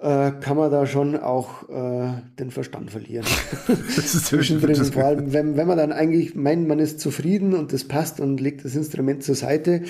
äh, 0.01 0.31
kann 0.31 0.57
man 0.57 0.71
da 0.71 0.85
schon 0.85 1.17
auch 1.17 1.67
äh, 1.69 2.21
den 2.37 2.51
Verstand 2.51 2.91
verlieren. 2.91 3.25
Das 3.67 4.13
ist 4.13 4.25
Zwischendrin. 4.27 4.75
Vor 4.75 5.03
allem, 5.03 5.33
wenn, 5.33 5.57
wenn 5.57 5.67
man 5.67 5.77
dann 5.77 5.91
eigentlich 5.91 6.35
meint, 6.35 6.67
man 6.67 6.79
ist 6.79 6.99
zufrieden 6.99 7.53
und 7.53 7.73
das 7.73 7.85
passt 7.85 8.19
und 8.19 8.39
legt 8.39 8.65
das 8.65 8.75
Instrument 8.75 9.23
zur 9.23 9.35
Seite, 9.35 9.83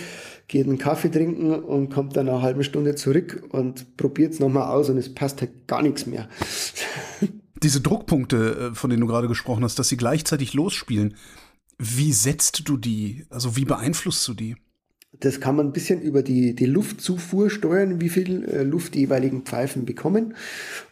geht 0.50 0.68
einen 0.68 0.80
Kaffee 0.80 1.10
trinken 1.10 1.54
und 1.54 1.90
kommt 1.90 2.18
dann 2.18 2.28
eine 2.28 2.42
halbe 2.42 2.66
Stunde 2.66 2.96
zurück 2.96 3.44
und 3.52 3.96
probiert 3.96 4.34
es 4.34 4.40
nochmal 4.40 4.70
aus 4.70 4.90
und 4.90 4.98
es 4.98 5.14
passt 5.14 5.40
halt 5.42 5.68
gar 5.68 5.82
nichts 5.82 6.06
mehr. 6.06 6.28
Diese 7.64 7.82
Druckpunkte, 7.82 8.72
äh, 8.72 8.76
von 8.76 8.90
denen 8.90 9.02
du 9.02 9.08
gerade 9.08 9.28
gesprochen 9.28 9.64
hast, 9.64 9.80
dass 9.80 9.90
sie 9.90 9.98
gleichzeitig 9.98 10.54
losspielen, 10.54 11.16
wie 11.78 12.12
setzt 12.12 12.68
du 12.68 12.78
die? 12.78 13.26
Also 13.30 13.56
wie 13.56 13.66
beeinflusst 13.66 14.28
du 14.28 14.34
die? 14.34 14.56
Das 15.20 15.40
kann 15.40 15.56
man 15.56 15.68
ein 15.68 15.74
bisschen 15.74 16.02
über 16.02 16.24
die, 16.24 16.56
die 16.56 16.66
Luftzufuhr 16.66 17.50
steuern, 17.50 18.02
wie 18.02 18.10
viel 18.10 18.44
äh, 18.46 18.64
Luft 18.64 18.96
die 18.96 19.02
jeweiligen 19.02 19.44
Pfeifen 19.44 19.86
bekommen 19.86 20.36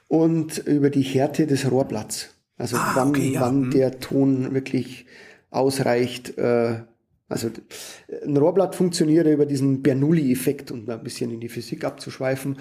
und 0.08 0.60
über 0.60 0.92
die 0.92 1.02
Härte 1.02 1.48
des 1.48 1.70
Rohrblatts. 1.70 2.30
Also 2.58 2.78
ah, 2.78 2.92
wann, 2.94 3.10
okay, 3.10 3.32
ja. 3.34 3.42
wann 3.42 3.66
mhm. 3.66 3.72
der 3.72 4.00
Ton 4.00 4.54
wirklich 4.54 5.06
ausreicht, 5.50 6.38
äh, 6.38 6.82
Also 7.30 7.50
ein 8.26 8.38
Rohrblatt 8.38 8.76
funktioniert 8.76 9.28
über 9.28 9.46
diesen 9.46 9.82
Bernoulli-Effekt, 9.82 10.72
um 10.72 10.90
ein 10.90 11.04
bisschen 11.04 11.32
in 11.32 11.40
die 11.40 11.50
Physik 11.50 11.84
abzuschweifen. 11.84 12.58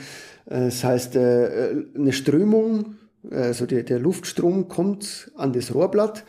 Das 0.46 0.82
heißt, 0.82 1.16
eine 1.16 2.12
Strömung, 2.12 2.96
also 3.30 3.66
der, 3.66 3.84
der 3.84 4.00
Luftstrom 4.00 4.66
kommt 4.66 5.30
an 5.36 5.52
das 5.52 5.72
Rohrblatt. 5.72 6.24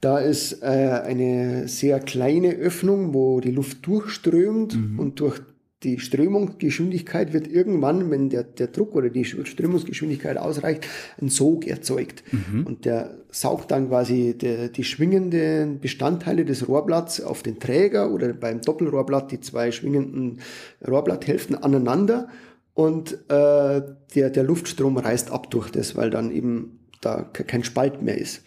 Da 0.00 0.18
ist 0.18 0.62
eine 0.62 1.66
sehr 1.66 1.98
kleine 1.98 2.54
Öffnung, 2.54 3.14
wo 3.14 3.40
die 3.40 3.50
Luft 3.50 3.84
durchströmt 3.84 4.76
mhm. 4.76 4.98
und 5.00 5.20
durch 5.20 5.40
die 5.82 5.98
Strömungsgeschwindigkeit 5.98 7.32
wird 7.32 7.48
irgendwann, 7.48 8.10
wenn 8.10 8.28
der, 8.28 8.44
der 8.44 8.68
Druck 8.68 8.94
oder 8.94 9.10
die 9.10 9.24
Strömungsgeschwindigkeit 9.24 10.36
ausreicht, 10.36 10.86
ein 11.20 11.28
Sog 11.28 11.66
erzeugt. 11.66 12.22
Mhm. 12.32 12.66
Und 12.66 12.84
der 12.84 13.18
saugt 13.30 13.70
dann 13.70 13.88
quasi 13.88 14.36
der, 14.36 14.68
die 14.68 14.84
schwingenden 14.84 15.80
Bestandteile 15.80 16.44
des 16.44 16.68
Rohrblatts 16.68 17.20
auf 17.20 17.42
den 17.42 17.58
Träger 17.58 18.12
oder 18.12 18.32
beim 18.32 18.60
Doppelrohrblatt 18.60 19.32
die 19.32 19.40
zwei 19.40 19.72
schwingenden 19.72 20.40
Rohrblatthälften 20.86 21.56
aneinander 21.56 22.28
und 22.74 23.12
äh, 23.28 23.82
der, 24.14 24.30
der 24.30 24.42
Luftstrom 24.42 24.96
reißt 24.96 25.30
ab 25.30 25.50
durch 25.50 25.70
das, 25.70 25.96
weil 25.96 26.10
dann 26.10 26.30
eben 26.30 26.80
da 27.00 27.22
kein 27.22 27.64
Spalt 27.64 28.02
mehr 28.02 28.16
ist. 28.16 28.42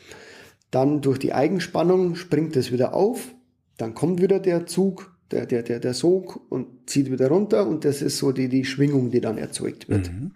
Dann 0.71 1.01
durch 1.01 1.19
die 1.19 1.33
Eigenspannung 1.33 2.15
springt 2.15 2.55
es 2.55 2.71
wieder 2.71 2.93
auf, 2.93 3.33
dann 3.77 3.93
kommt 3.93 4.21
wieder 4.21 4.39
der 4.39 4.65
Zug 4.65 5.14
der, 5.31 5.45
der, 5.45 5.63
der, 5.63 5.79
der 5.79 5.93
Sog 5.93 6.39
und 6.49 6.89
zieht 6.89 7.11
wieder 7.11 7.27
runter 7.29 7.67
und 7.67 7.85
das 7.85 8.01
ist 8.01 8.17
so 8.17 8.31
die, 8.31 8.49
die 8.49 8.65
Schwingung, 8.65 9.11
die 9.11 9.21
dann 9.21 9.37
erzeugt 9.37 9.89
wird. 9.89 10.11
Mhm. 10.11 10.31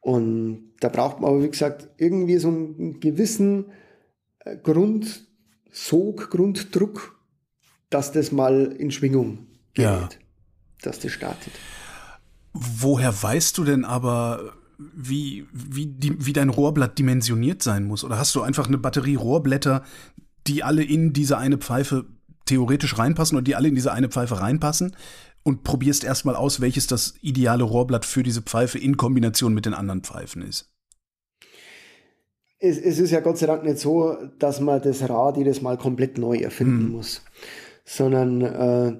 Und 0.00 0.72
da 0.80 0.88
braucht 0.88 1.20
man 1.20 1.30
aber, 1.30 1.42
wie 1.42 1.50
gesagt, 1.50 1.88
irgendwie 1.96 2.38
so 2.38 2.48
einen 2.48 3.00
gewissen 3.00 3.66
äh, 4.40 4.56
Grundsog, 4.56 6.30
Grunddruck, 6.30 7.18
dass 7.90 8.12
das 8.12 8.32
mal 8.32 8.72
in 8.78 8.90
Schwingung 8.90 9.46
geht, 9.74 9.84
ja. 9.84 10.08
dass 10.82 11.00
das 11.00 11.12
startet. 11.12 11.52
Woher 12.52 13.22
weißt 13.22 13.58
du 13.58 13.64
denn 13.64 13.84
aber, 13.84 14.54
wie, 14.78 15.46
wie, 15.52 15.86
die, 15.86 16.24
wie 16.24 16.32
dein 16.32 16.50
Rohrblatt 16.50 16.98
dimensioniert 16.98 17.62
sein 17.62 17.84
muss? 17.84 18.04
Oder 18.04 18.18
hast 18.18 18.34
du 18.34 18.42
einfach 18.42 18.68
eine 18.68 18.78
Batterie 18.78 19.16
Rohrblätter, 19.16 19.82
die 20.46 20.62
alle 20.62 20.84
in 20.84 21.12
diese 21.12 21.38
eine 21.38 21.58
Pfeife 21.58 22.06
theoretisch 22.46 22.98
reinpassen 22.98 23.36
und 23.36 23.46
die 23.46 23.54
alle 23.54 23.68
in 23.68 23.74
diese 23.74 23.92
eine 23.92 24.08
Pfeife 24.08 24.40
reinpassen 24.40 24.96
und 25.42 25.62
probierst 25.62 26.02
erstmal 26.02 26.34
aus, 26.34 26.60
welches 26.60 26.86
das 26.86 27.14
ideale 27.20 27.62
Rohrblatt 27.62 28.04
für 28.04 28.22
diese 28.22 28.42
Pfeife 28.42 28.78
in 28.78 28.96
Kombination 28.96 29.54
mit 29.54 29.66
den 29.66 29.74
anderen 29.74 30.02
Pfeifen 30.02 30.42
ist. 30.42 30.72
Es, 32.58 32.78
es 32.78 32.98
ist 32.98 33.10
ja 33.10 33.20
Gott 33.20 33.38
sei 33.38 33.46
Dank 33.46 33.62
nicht 33.62 33.78
so, 33.78 34.16
dass 34.38 34.60
man 34.60 34.80
das 34.82 35.08
Rad 35.08 35.36
jedes 35.36 35.62
Mal 35.62 35.76
komplett 35.76 36.18
neu 36.18 36.38
erfinden 36.38 36.86
hm. 36.86 36.92
muss, 36.92 37.22
sondern 37.84 38.40
äh, 38.40 38.96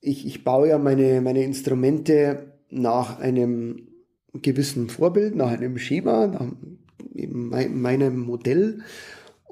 ich, 0.00 0.26
ich 0.26 0.44
baue 0.44 0.68
ja 0.68 0.78
meine, 0.78 1.20
meine 1.20 1.44
Instrumente 1.44 2.52
nach 2.70 3.18
einem 3.18 3.88
gewissen 4.34 4.88
Vorbild, 4.88 5.36
nach 5.36 5.52
einem 5.52 5.78
Schema, 5.78 6.26
nach 6.26 6.46
meinem 7.14 8.20
Modell 8.20 8.80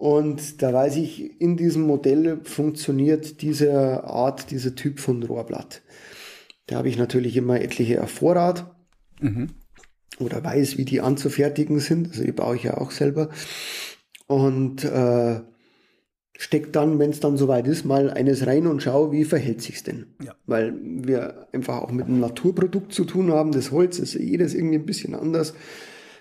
und 0.03 0.63
da 0.63 0.73
weiß 0.73 0.97
ich, 0.97 1.41
in 1.41 1.57
diesem 1.57 1.83
Modell 1.83 2.41
funktioniert 2.43 3.41
diese 3.41 4.03
Art, 4.03 4.51
dieser 4.51 4.75
Typ 4.75 4.99
von 4.99 5.23
Rohrblatt. 5.23 5.81
Da 6.67 6.79
habe 6.79 6.89
ich 6.89 6.99
natürlich 6.99 7.37
immer 7.37 7.61
etliche 7.61 8.03
auf 8.03 8.11
Vorrat 8.11 8.75
mhm. 9.21 9.51
oder 10.19 10.43
weiß, 10.43 10.77
wie 10.77 10.85
die 10.85 11.01
anzufertigen 11.01 11.79
sind. 11.79 12.09
Also 12.09 12.25
die 12.25 12.33
baue 12.33 12.57
ich 12.57 12.65
ja 12.65 12.79
auch 12.79 12.91
selber. 12.91 13.29
Und 14.27 14.83
äh, 14.83 15.39
steckt 16.37 16.75
dann, 16.75 16.99
wenn 16.99 17.11
es 17.11 17.21
dann 17.21 17.37
soweit 17.37 17.69
ist, 17.69 17.85
mal 17.85 18.11
eines 18.11 18.45
rein 18.45 18.67
und 18.67 18.83
schaue, 18.83 19.13
wie 19.13 19.25
verhält 19.25 19.63
sich's 19.63 19.85
denn. 19.85 20.07
Ja. 20.21 20.35
Weil 20.47 20.75
wir 20.83 21.47
einfach 21.53 21.81
auch 21.81 21.93
mit 21.93 22.07
einem 22.07 22.19
Naturprodukt 22.19 22.93
zu 22.93 23.05
tun 23.05 23.31
haben. 23.31 23.53
Das 23.53 23.71
Holz 23.71 24.01
ist 24.01 24.15
jedes 24.15 24.53
irgendwie 24.53 24.79
ein 24.79 24.87
bisschen 24.87 25.15
anders 25.15 25.55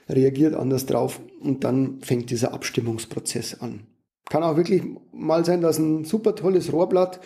reagiert 0.10 0.56
anders 0.56 0.86
drauf 0.86 1.20
und 1.39 1.64
dann 1.64 2.02
fängt 2.02 2.30
dieser 2.30 2.54
Abstimmungsprozess 2.54 3.62
an. 3.62 3.88
Kann 4.30 4.43
auch 4.43 4.58
wirklich 4.58 4.84
mal 5.14 5.43
sein, 5.45 5.62
dass 5.62 5.78
ein 5.78 6.06
super 6.06 6.36
tolles 6.36 6.72
Rohrblatt 6.72 7.20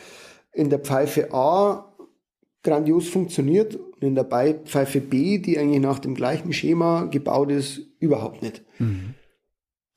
in 0.54 0.70
der 0.70 0.80
Pfeife 0.80 1.34
A 1.34 1.94
grandios 2.64 3.08
funktioniert 3.08 3.76
und 3.76 4.02
in 4.02 4.16
der 4.16 4.26
Pfeife 4.26 5.00
B, 5.00 5.38
die 5.38 5.58
eigentlich 5.60 5.82
nach 5.82 6.00
dem 6.00 6.16
gleichen 6.16 6.52
Schema 6.52 7.06
gebaut 7.06 7.52
ist, 7.52 7.82
überhaupt 8.00 8.42
nicht. 8.42 8.64
Mhm. 8.80 9.14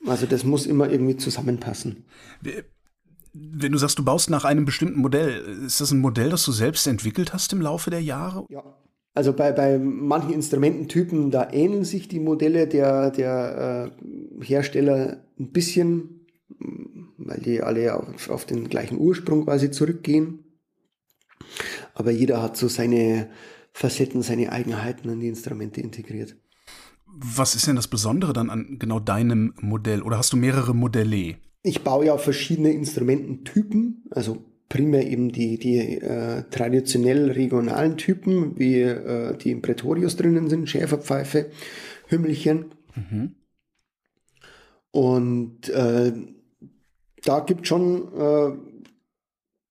Also 0.07 0.27
das 0.27 0.45
muss 0.45 0.67
immer 0.67 0.91
irgendwie 0.91 1.17
zusammenpassen. 1.17 2.05
Wenn 3.33 3.73
du 3.73 3.79
sagst, 3.79 3.99
du 3.99 4.05
baust 4.05 4.31
nach 4.31 4.45
einem 4.45 4.65
bestimmten 4.65 5.01
Modell, 5.01 5.65
ist 5.65 5.81
das 5.81 5.91
ein 5.91 6.01
Modell, 6.01 6.31
das 6.31 6.45
du 6.45 6.53
selbst 6.53 6.87
entwickelt 6.87 7.33
hast 7.33 7.53
im 7.53 7.61
Laufe 7.61 7.91
der 7.91 8.03
Jahre? 8.03 8.47
Ja, 8.49 8.63
also 9.19 9.33
bei, 9.33 9.51
bei 9.51 9.81
manchen 9.81 10.33
Instrumententypen, 10.33 11.33
da 11.33 11.51
ähneln 11.51 11.85
sich 11.85 12.07
die 12.07 12.21
Modelle 12.21 12.69
der, 12.69 13.11
der 13.11 13.91
äh, 14.41 14.45
Hersteller 14.45 15.25
ein 15.41 15.51
bisschen, 15.51 16.25
weil 17.17 17.41
die 17.41 17.61
alle 17.61 17.97
auf, 17.97 18.31
auf 18.31 18.45
den 18.45 18.69
gleichen 18.69 18.97
Ursprung 18.97 19.45
quasi 19.45 19.73
zurückgehen. 19.73 20.45
Aber 21.95 22.13
jeder 22.13 22.41
hat 22.41 22.57
so 22.57 22.69
seine 22.69 23.29
Facetten, 23.73 24.23
seine 24.23 24.53
Eigenheiten 24.53 25.09
in 25.09 25.19
die 25.19 25.27
Instrumente 25.27 25.81
integriert. 25.81 26.37
Was 27.07 27.57
ist 27.57 27.67
denn 27.67 27.75
das 27.75 27.89
Besondere 27.89 28.33
dann 28.33 28.51
an 28.51 28.77
genau 28.79 29.01
deinem 29.01 29.53
Modell? 29.61 30.03
Oder 30.03 30.19
hast 30.19 30.33
du 30.33 30.37
mehrere 30.37 30.77
Modelle? 30.77 31.39
Ich 31.65 31.83
baue 31.83 32.07
ja 32.07 32.19
verschiedene 32.19 32.71
Instrumententypen, 32.71 34.05
also 34.13 34.45
primär 34.69 35.07
eben 35.07 35.31
die, 35.31 35.59
die 35.59 35.99
äh, 35.99 36.45
traditionell 36.51 37.31
regionalen 37.31 37.97
Typen, 37.97 38.59
wie 38.59 38.81
äh, 38.81 39.37
die 39.37 39.51
im 39.51 39.63
Pretorius 39.63 40.17
drinnen 40.17 40.49
sind, 40.49 40.69
Schäferpfeife, 40.69 41.51
Hümmelchen. 42.09 42.67
Mhm. 42.95 43.35
Und 44.91 45.69
äh, 45.71 46.13
da 47.25 47.41
gibt 47.41 47.67
schon 47.67 48.13
äh, 48.15 48.53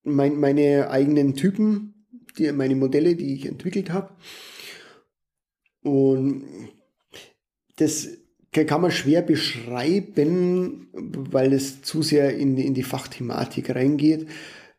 mein, 0.03 0.39
meine 0.39 0.89
eigenen 0.89 1.35
Typen, 1.35 2.05
die, 2.37 2.51
meine 2.51 2.75
Modelle, 2.75 3.15
die 3.15 3.33
ich 3.33 3.45
entwickelt 3.45 3.91
habe. 3.91 4.15
Und 5.83 6.43
das 7.77 8.09
kann 8.51 8.81
man 8.81 8.91
schwer 8.91 9.21
beschreiben, 9.21 10.87
weil 10.91 11.53
es 11.53 11.83
zu 11.83 12.01
sehr 12.01 12.35
in, 12.35 12.57
in 12.57 12.73
die 12.73 12.83
Fachthematik 12.83 13.75
reingeht 13.75 14.27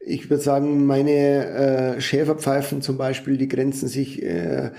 ich 0.00 0.30
würde 0.30 0.42
sagen, 0.42 0.86
meine 0.86 1.96
äh, 1.96 2.00
Schäferpfeifen 2.00 2.82
zum 2.82 2.96
Beispiel, 2.96 3.36
die 3.36 3.48
grenzen 3.48 3.88
sich 3.88 4.22
äh, 4.22 4.70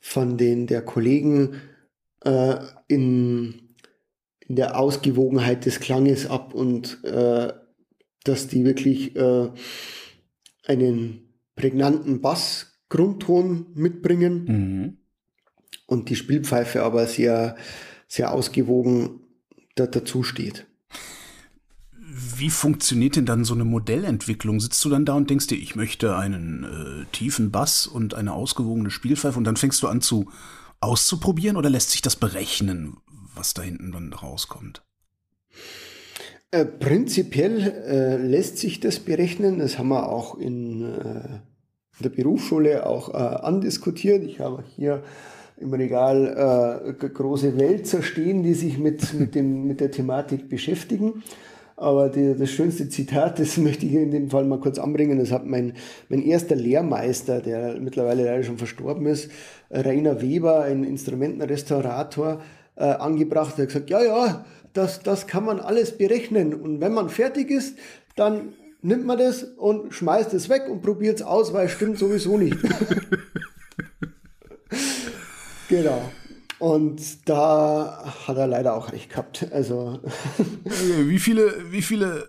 von 0.00 0.36
den 0.36 0.66
der 0.66 0.82
Kollegen 0.82 1.60
äh, 2.24 2.56
in, 2.88 3.72
in 4.40 4.56
der 4.56 4.78
Ausgewogenheit 4.78 5.64
des 5.66 5.80
Klanges 5.80 6.28
ab 6.28 6.54
und 6.54 7.02
äh, 7.04 7.52
dass 8.24 8.48
die 8.48 8.64
wirklich 8.64 9.16
äh, 9.16 9.48
einen 10.66 11.26
prägnanten 11.54 12.20
Bass-Grundton 12.20 13.66
mitbringen 13.74 14.44
mhm. 14.44 14.96
und 15.86 16.10
die 16.10 16.16
Spielpfeife 16.16 16.82
aber 16.82 17.06
sehr, 17.06 17.56
sehr 18.08 18.32
ausgewogen 18.32 19.20
da, 19.74 19.86
dazu 19.86 20.22
steht. 20.22 20.66
Wie 22.38 22.50
funktioniert 22.50 23.16
denn 23.16 23.24
dann 23.24 23.44
so 23.44 23.54
eine 23.54 23.64
Modellentwicklung? 23.64 24.60
Sitzt 24.60 24.84
du 24.84 24.90
dann 24.90 25.04
da 25.04 25.14
und 25.14 25.30
denkst 25.30 25.46
dir, 25.46 25.56
ich 25.56 25.76
möchte 25.76 26.16
einen 26.16 26.64
äh, 26.64 27.04
tiefen 27.12 27.50
Bass 27.50 27.86
und 27.86 28.14
eine 28.14 28.32
ausgewogene 28.34 28.90
Spielpfeife 28.90 29.38
und 29.38 29.44
dann 29.44 29.56
fängst 29.56 29.82
du 29.82 29.88
an 29.88 30.00
zu 30.00 30.28
auszuprobieren 30.80 31.56
oder 31.56 31.70
lässt 31.70 31.90
sich 31.90 32.02
das 32.02 32.16
berechnen, 32.16 32.98
was 33.34 33.54
da 33.54 33.62
hinten 33.62 33.92
dann 33.92 34.12
rauskommt? 34.12 34.82
Äh, 36.50 36.64
prinzipiell 36.64 37.60
äh, 37.60 38.16
lässt 38.16 38.58
sich 38.58 38.80
das 38.80 38.98
berechnen. 38.98 39.58
Das 39.58 39.78
haben 39.78 39.88
wir 39.88 40.08
auch 40.08 40.36
in, 40.36 40.82
äh, 40.82 41.40
der 42.02 42.10
Berufsschule 42.10 42.86
auch 42.86 43.14
äh, 43.14 43.16
andiskutiert. 43.16 44.22
Ich 44.24 44.40
habe 44.40 44.62
hier 44.76 45.02
im 45.58 45.72
Regal 45.72 46.84
äh, 47.00 47.08
große 47.08 47.56
Wälzer 47.58 48.02
stehen, 48.02 48.42
die 48.42 48.54
sich 48.54 48.78
mit, 48.78 49.14
mit, 49.14 49.34
dem, 49.34 49.66
mit 49.66 49.80
der 49.80 49.90
Thematik 49.90 50.48
beschäftigen. 50.48 51.22
Aber 51.76 52.08
die, 52.08 52.34
das 52.34 52.50
schönste 52.50 52.88
Zitat, 52.88 53.38
das 53.38 53.56
möchte 53.58 53.86
ich 53.86 53.92
in 53.92 54.10
dem 54.10 54.30
Fall 54.30 54.44
mal 54.44 54.60
kurz 54.60 54.78
anbringen. 54.78 55.18
Das 55.18 55.30
hat 55.30 55.46
mein, 55.46 55.74
mein 56.08 56.22
erster 56.22 56.56
Lehrmeister, 56.56 57.40
der 57.40 57.78
mittlerweile 57.78 58.24
leider 58.24 58.42
schon 58.42 58.58
verstorben 58.58 59.06
ist, 59.06 59.30
Rainer 59.70 60.22
Weber, 60.22 60.62
ein 60.62 60.84
Instrumentenrestaurator, 60.84 62.40
äh, 62.76 62.84
angebracht. 62.84 63.54
Er 63.58 63.62
hat 63.62 63.68
gesagt, 63.68 63.90
ja, 63.90 64.02
ja, 64.02 64.44
das, 64.72 65.00
das 65.00 65.26
kann 65.26 65.44
man 65.44 65.60
alles 65.60 65.96
berechnen. 65.96 66.54
Und 66.54 66.80
wenn 66.80 66.92
man 66.92 67.08
fertig 67.10 67.50
ist, 67.50 67.76
dann 68.16 68.54
nimmt 68.82 69.04
man 69.04 69.18
das 69.18 69.42
und 69.42 69.92
schmeißt 69.92 70.32
es 70.34 70.48
weg 70.48 70.68
und 70.70 70.82
probiert 70.82 71.16
es 71.16 71.22
aus, 71.22 71.52
weil 71.52 71.66
es 71.66 71.72
stimmt 71.72 71.98
sowieso 71.98 72.38
nicht. 72.38 72.56
genau. 75.68 76.00
Und 76.58 77.28
da 77.28 78.14
hat 78.26 78.36
er 78.36 78.46
leider 78.46 78.74
auch 78.74 78.92
recht 78.92 79.10
gehabt. 79.10 79.46
Also. 79.52 80.00
wie 80.64 81.18
viele, 81.18 81.70
wie 81.70 81.82
viele 81.82 82.28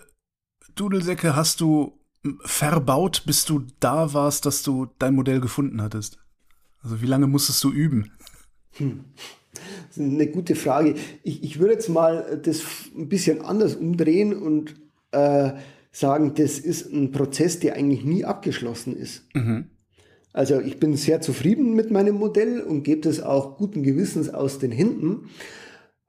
Dudelsäcke 0.76 1.36
hast 1.36 1.62
du 1.62 1.98
verbaut, 2.42 3.24
bis 3.26 3.46
du 3.46 3.64
da 3.80 4.14
warst, 4.14 4.46
dass 4.46 4.64
du 4.64 4.88
dein 5.00 5.16
Modell 5.16 5.40
gefunden 5.40 5.82
hattest? 5.82 6.20
Also 6.84 7.02
wie 7.02 7.06
lange 7.08 7.28
musstest 7.28 7.64
du 7.64 7.72
üben? 7.72 8.12
Hm. 8.74 9.06
Das 9.88 9.98
ist 9.98 10.04
eine 10.04 10.28
gute 10.28 10.56
Frage. 10.56 10.96
Ich, 11.24 11.44
ich 11.44 11.60
würde 11.60 11.74
jetzt 11.74 11.90
mal 11.90 12.40
das 12.44 12.62
ein 12.96 13.10
bisschen 13.10 13.42
anders 13.42 13.76
umdrehen 13.76 14.34
und 14.34 14.76
äh, 15.12 15.54
sagen, 15.92 16.36
das 16.36 16.60
ist 16.60 16.92
ein 16.92 17.12
Prozess, 17.12 17.60
der 17.60 17.76
eigentlich 17.76 18.04
nie 18.04 18.24
abgeschlossen 18.24 18.96
ist. 18.96 19.26
Mhm. 19.34 19.70
Also 20.34 20.60
ich 20.60 20.80
bin 20.80 20.96
sehr 20.96 21.22
zufrieden 21.22 21.74
mit 21.74 21.92
meinem 21.92 22.16
Modell 22.16 22.62
und 22.62 22.84
gebe 22.84 23.02
das 23.02 23.22
auch 23.22 23.58
guten 23.58 23.84
Gewissens 23.84 24.30
aus 24.30 24.60
den 24.60 24.72
Händen, 24.72 25.30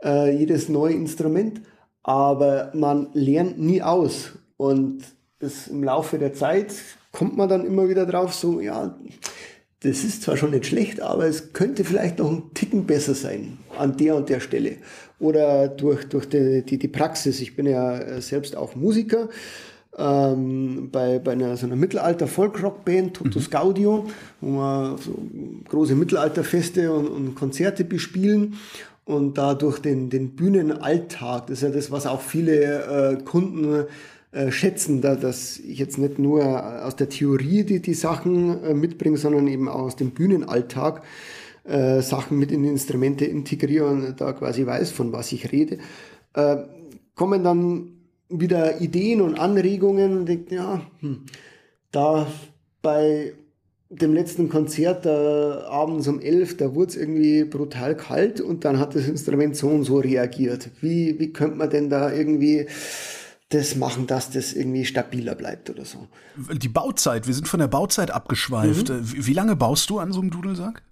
äh, 0.04 0.36
jedes 0.36 0.68
neue 0.68 0.94
Instrument, 0.94 1.62
aber 2.02 2.70
man 2.74 3.08
lernt 3.14 3.58
nie 3.58 3.82
aus 3.82 4.32
und 4.56 5.04
das 5.38 5.68
im 5.68 5.84
Laufe 5.84 6.18
der 6.18 6.32
Zeit 6.32 6.74
kommt 7.12 7.36
man 7.36 7.48
dann 7.48 7.64
immer 7.64 7.88
wieder 7.88 8.06
drauf, 8.06 8.34
so 8.34 8.60
ja, 8.60 8.98
das 9.80 10.02
ist 10.02 10.22
zwar 10.22 10.36
schon 10.36 10.50
nicht 10.50 10.66
schlecht, 10.66 11.00
aber 11.00 11.26
es 11.26 11.52
könnte 11.52 11.84
vielleicht 11.84 12.18
noch 12.18 12.30
ein 12.30 12.50
Ticken 12.52 12.86
besser 12.86 13.14
sein 13.14 13.58
an 13.78 13.96
der 13.96 14.16
und 14.16 14.28
der 14.28 14.40
Stelle. 14.40 14.76
Oder 15.20 15.68
durch, 15.68 16.08
durch 16.08 16.28
die, 16.28 16.62
die, 16.62 16.78
die 16.78 16.88
Praxis. 16.88 17.40
Ich 17.40 17.54
bin 17.54 17.66
ja 17.66 17.96
äh, 17.98 18.20
selbst 18.20 18.56
auch 18.56 18.74
Musiker 18.74 19.28
ähm, 19.98 20.90
bei, 20.92 21.18
bei 21.18 21.32
einer, 21.32 21.56
so 21.56 21.66
einer 21.66 21.76
Mittelalter-Folkrock-Band, 21.76 23.14
Totus 23.14 23.48
mhm. 23.48 23.50
Gaudio, 23.50 24.06
wo 24.40 24.52
wir 24.52 24.96
so 24.98 25.14
große 25.68 25.94
Mittelalterfeste 25.94 26.92
und, 26.92 27.08
und 27.08 27.34
Konzerte 27.34 27.84
bespielen 27.84 28.54
und 29.04 29.38
da 29.38 29.54
durch 29.54 29.80
den, 29.80 30.08
den 30.08 30.36
Bühnenalltag, 30.36 31.48
das 31.48 31.58
ist 31.58 31.62
ja 31.62 31.70
das, 31.70 31.90
was 31.90 32.06
auch 32.06 32.20
viele 32.20 33.16
äh, 33.18 33.22
Kunden 33.22 33.86
äh, 34.30 34.52
schätzen, 34.52 35.00
da, 35.00 35.16
dass 35.16 35.58
ich 35.58 35.78
jetzt 35.78 35.98
nicht 35.98 36.18
nur 36.18 36.84
aus 36.84 36.94
der 36.94 37.08
Theorie 37.08 37.64
die, 37.64 37.80
die 37.80 37.94
Sachen 37.94 38.62
äh, 38.62 38.74
mitbringe, 38.74 39.16
sondern 39.16 39.48
eben 39.48 39.68
auch 39.68 39.80
aus 39.80 39.96
dem 39.96 40.10
Bühnenalltag 40.10 41.02
äh, 41.64 42.02
Sachen 42.02 42.38
mit 42.38 42.52
in 42.52 42.62
die 42.62 42.68
Instrumente 42.68 43.24
integriere 43.24 43.86
und 43.86 44.20
da 44.20 44.32
quasi 44.32 44.64
weiß, 44.64 44.92
von 44.92 45.12
was 45.12 45.32
ich 45.32 45.50
rede, 45.50 45.78
äh, 46.34 46.58
kommen 47.14 47.42
dann 47.42 47.97
wieder 48.28 48.80
Ideen 48.80 49.20
und 49.20 49.38
Anregungen 49.38 50.18
und 50.18 50.26
denke, 50.26 50.54
ja, 50.54 50.82
hm, 51.00 51.24
da 51.90 52.26
bei 52.82 53.32
dem 53.90 54.12
letzten 54.12 54.50
Konzert 54.50 55.06
da 55.06 55.66
abends 55.68 56.08
um 56.08 56.20
elf, 56.20 56.56
da 56.56 56.74
wurde 56.74 56.90
es 56.90 56.96
irgendwie 56.96 57.44
brutal 57.44 57.96
kalt 57.96 58.40
und 58.40 58.64
dann 58.64 58.78
hat 58.78 58.94
das 58.94 59.08
Instrument 59.08 59.56
so 59.56 59.68
und 59.68 59.84
so 59.84 59.98
reagiert. 59.98 60.70
Wie, 60.82 61.18
wie 61.18 61.32
könnte 61.32 61.56
man 61.56 61.70
denn 61.70 61.88
da 61.88 62.12
irgendwie 62.12 62.66
das 63.48 63.76
machen, 63.76 64.06
dass 64.06 64.30
das 64.30 64.52
irgendwie 64.52 64.84
stabiler 64.84 65.34
bleibt 65.34 65.70
oder 65.70 65.84
so. 65.84 66.06
Die 66.36 66.68
Bauzeit, 66.68 67.26
wir 67.26 67.34
sind 67.34 67.48
von 67.48 67.60
der 67.60 67.68
Bauzeit 67.68 68.10
abgeschweift. 68.10 68.90
Mhm. 68.90 69.12
Wie, 69.12 69.26
wie, 69.26 69.32
lange 69.32 69.56
baust 69.56 69.88
du 69.88 69.98
an 69.98 70.12
so 70.12 70.20
einem 70.20 70.30
Dudelsack? 70.30 70.82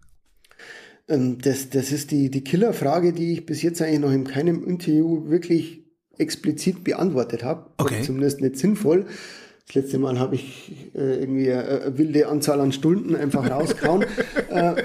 Ähm, 1.07 1.39
das, 1.39 1.69
das 1.69 1.93
ist 1.93 2.11
die, 2.11 2.31
die 2.31 2.43
Killerfrage, 2.43 3.13
die 3.13 3.33
ich 3.33 3.47
bis 3.47 3.61
jetzt 3.63 3.83
eigentlich 3.83 4.01
noch 4.01 4.11
in 4.11 4.25
keinem 4.25 4.65
Interview 4.65 5.29
wirklich 5.29 5.86
explizit 6.19 6.85
beantwortet 6.85 7.45
habe. 7.45 7.71
Okay. 7.79 8.03
zumindest 8.03 8.41
nicht 8.41 8.57
sinnvoll. 8.57 9.07
Das 9.67 9.75
letzte 9.75 9.99
Mal 9.99 10.19
habe 10.19 10.37
ich 10.37 10.93
äh, 10.95 11.21
irgendwie 11.21 11.51
eine, 11.51 11.83
eine, 11.83 11.99
wilde 11.99 12.29
Anzahl 12.29 12.61
an 12.61 12.71
Stunden 12.71 13.17
einfach 13.17 13.51
rausgehauen. 13.51 14.05
äh, 14.51 14.77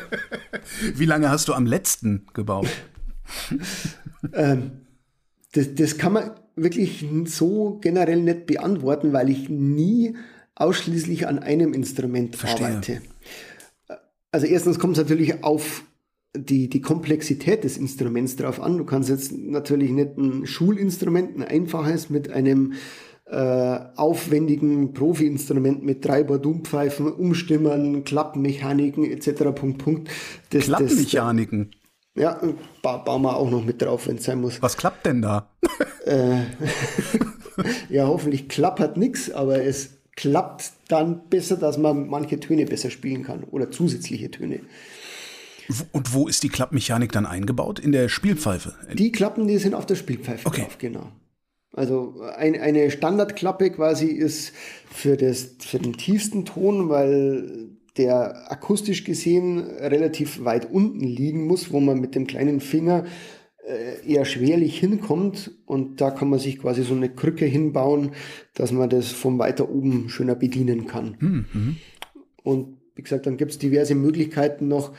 Wie 0.96 1.06
lange 1.06 1.30
hast 1.30 1.48
du 1.48 1.54
am 1.54 1.68
letzten 1.68 2.26
gebaut? 2.34 2.68
ähm, 4.34 4.72
das, 5.52 5.76
das 5.76 5.98
kann 5.98 6.14
man 6.14 6.32
wirklich 6.56 7.06
so 7.26 7.80
generell 7.82 8.22
nicht 8.22 8.48
beantworten, 8.48 9.14
weil 9.14 9.30
ich 9.30 9.50
nie 9.50 10.16
ausschließlich 10.56 11.28
an 11.28 11.40
einem 11.40 11.74
Instrument 11.74 12.36
Verstehe. 12.36 12.68
arbeite. 12.68 13.02
Also 14.32 14.48
erstens 14.48 14.80
kommt 14.80 14.98
es 14.98 15.04
natürlich 15.04 15.44
auf 15.44 15.84
die, 16.36 16.70
die 16.70 16.82
Komplexität 16.82 17.64
des 17.64 17.78
Instruments 17.78 18.36
drauf 18.36 18.62
an. 18.62 18.78
Du 18.78 18.86
kannst 18.86 19.10
jetzt 19.10 19.34
natürlich 19.34 19.92
nicht 19.92 20.18
ein 20.18 20.46
Schulinstrument, 20.46 21.38
ein 21.38 21.44
einfaches, 21.44 22.10
mit 22.10 22.32
einem 22.32 22.74
äh, 23.26 23.80
aufwendigen 23.96 24.94
Profi-Instrument 24.94 25.84
mit 25.84 26.06
drei 26.06 26.24
Bordunpfeifen, 26.24 27.12
Umstimmern, 27.12 28.04
Klappmechaniken 28.04 29.06
etc. 29.06 29.52
Punkt, 29.56 29.78
Punkt. 29.78 30.10
Das, 30.50 30.66
Klappmechaniken? 30.66 31.72
Das, 31.72 32.24
ja, 32.24 32.42
ba 32.82 32.98
bauen 32.98 33.22
wir 33.22 33.38
auch 33.38 33.50
noch 33.50 33.64
mit 33.64 33.82
drauf, 33.82 34.08
wenn 34.08 34.18
es 34.18 34.26
sein 34.26 34.42
muss. 34.42 34.62
Was 34.62 34.76
klappt 34.76 35.06
denn 35.06 35.22
da? 35.22 35.50
äh, 36.06 36.42
ja, 37.90 38.08
hoffentlich 38.08 38.50
klappert 38.50 38.98
nichts, 38.98 39.32
aber 39.32 39.64
es 39.64 40.02
klappt 40.18 40.72
dann 40.90 41.30
besser, 41.30 41.56
dass 41.56 41.78
man 41.78 42.08
manche 42.10 42.40
Töne 42.40 42.66
besser 42.66 42.90
spielen 42.90 43.24
kann 43.24 43.44
oder 43.46 43.72
zusätzliche 43.72 44.30
Töne. 44.30 44.60
Und 45.92 46.14
wo 46.14 46.28
ist 46.28 46.44
die 46.44 46.50
Klappmechanik 46.50 47.12
dann 47.12 47.26
eingebaut? 47.26 47.80
In 47.80 47.92
der 47.92 48.10
Spielpfeife? 48.10 48.74
Die 48.94 49.12
Klappen, 49.12 49.48
die 49.48 49.58
sind 49.58 49.74
auf 49.74 49.86
der 49.86 49.96
Spielpfeife 49.96 50.46
okay. 50.48 50.62
drauf, 50.62 50.78
genau. 50.78 51.12
Also 51.74 52.22
ein, 52.36 52.60
eine 52.60 52.92
Standardklappe 52.92 53.72
quasi 53.72 54.08
ist 54.08 54.54
für, 54.92 55.16
das, 55.16 55.56
für 55.60 55.80
den 55.80 55.94
tiefsten 55.94 56.44
Ton, 56.44 56.90
weil 56.90 57.70
der 57.98 58.52
akustisch 58.52 59.04
gesehen 59.04 59.60
relativ 59.60 60.44
weit 60.44 60.70
unten 60.72 61.02
liegen 61.02 61.46
muss, 61.48 61.72
wo 61.72 61.80
man 61.80 62.00
mit 62.00 62.16
dem 62.16 62.28
kleinen 62.28 62.60
Finger 62.60 63.06
äh, 63.66 64.06
eher 64.06 64.26
schwerlich 64.26 64.80
hinkommt 64.80 65.52
und 65.66 66.02
da 66.02 66.12
kann 66.12 66.30
man 66.30 66.40
sich 66.40 66.60
quasi 66.60 66.84
so 66.84 66.94
eine 66.94 67.10
Krücke 67.10 67.46
hinbauen, 67.46 68.12
dass 68.54 68.72
man 68.72 68.90
das 68.90 69.12
von 69.12 69.40
weiter 69.40 69.70
oben 69.70 70.10
schöner 70.10 70.36
bedienen 70.36 70.88
kann. 70.88 71.18
Mhm. 71.20 71.78
Und 72.44 72.78
wie 72.96 73.04
gesagt, 73.04 73.26
dann 73.26 73.38
gibt 73.38 73.52
es 73.52 73.60
diverse 73.60 73.96
Möglichkeiten 73.96 74.68
noch, 74.68 74.94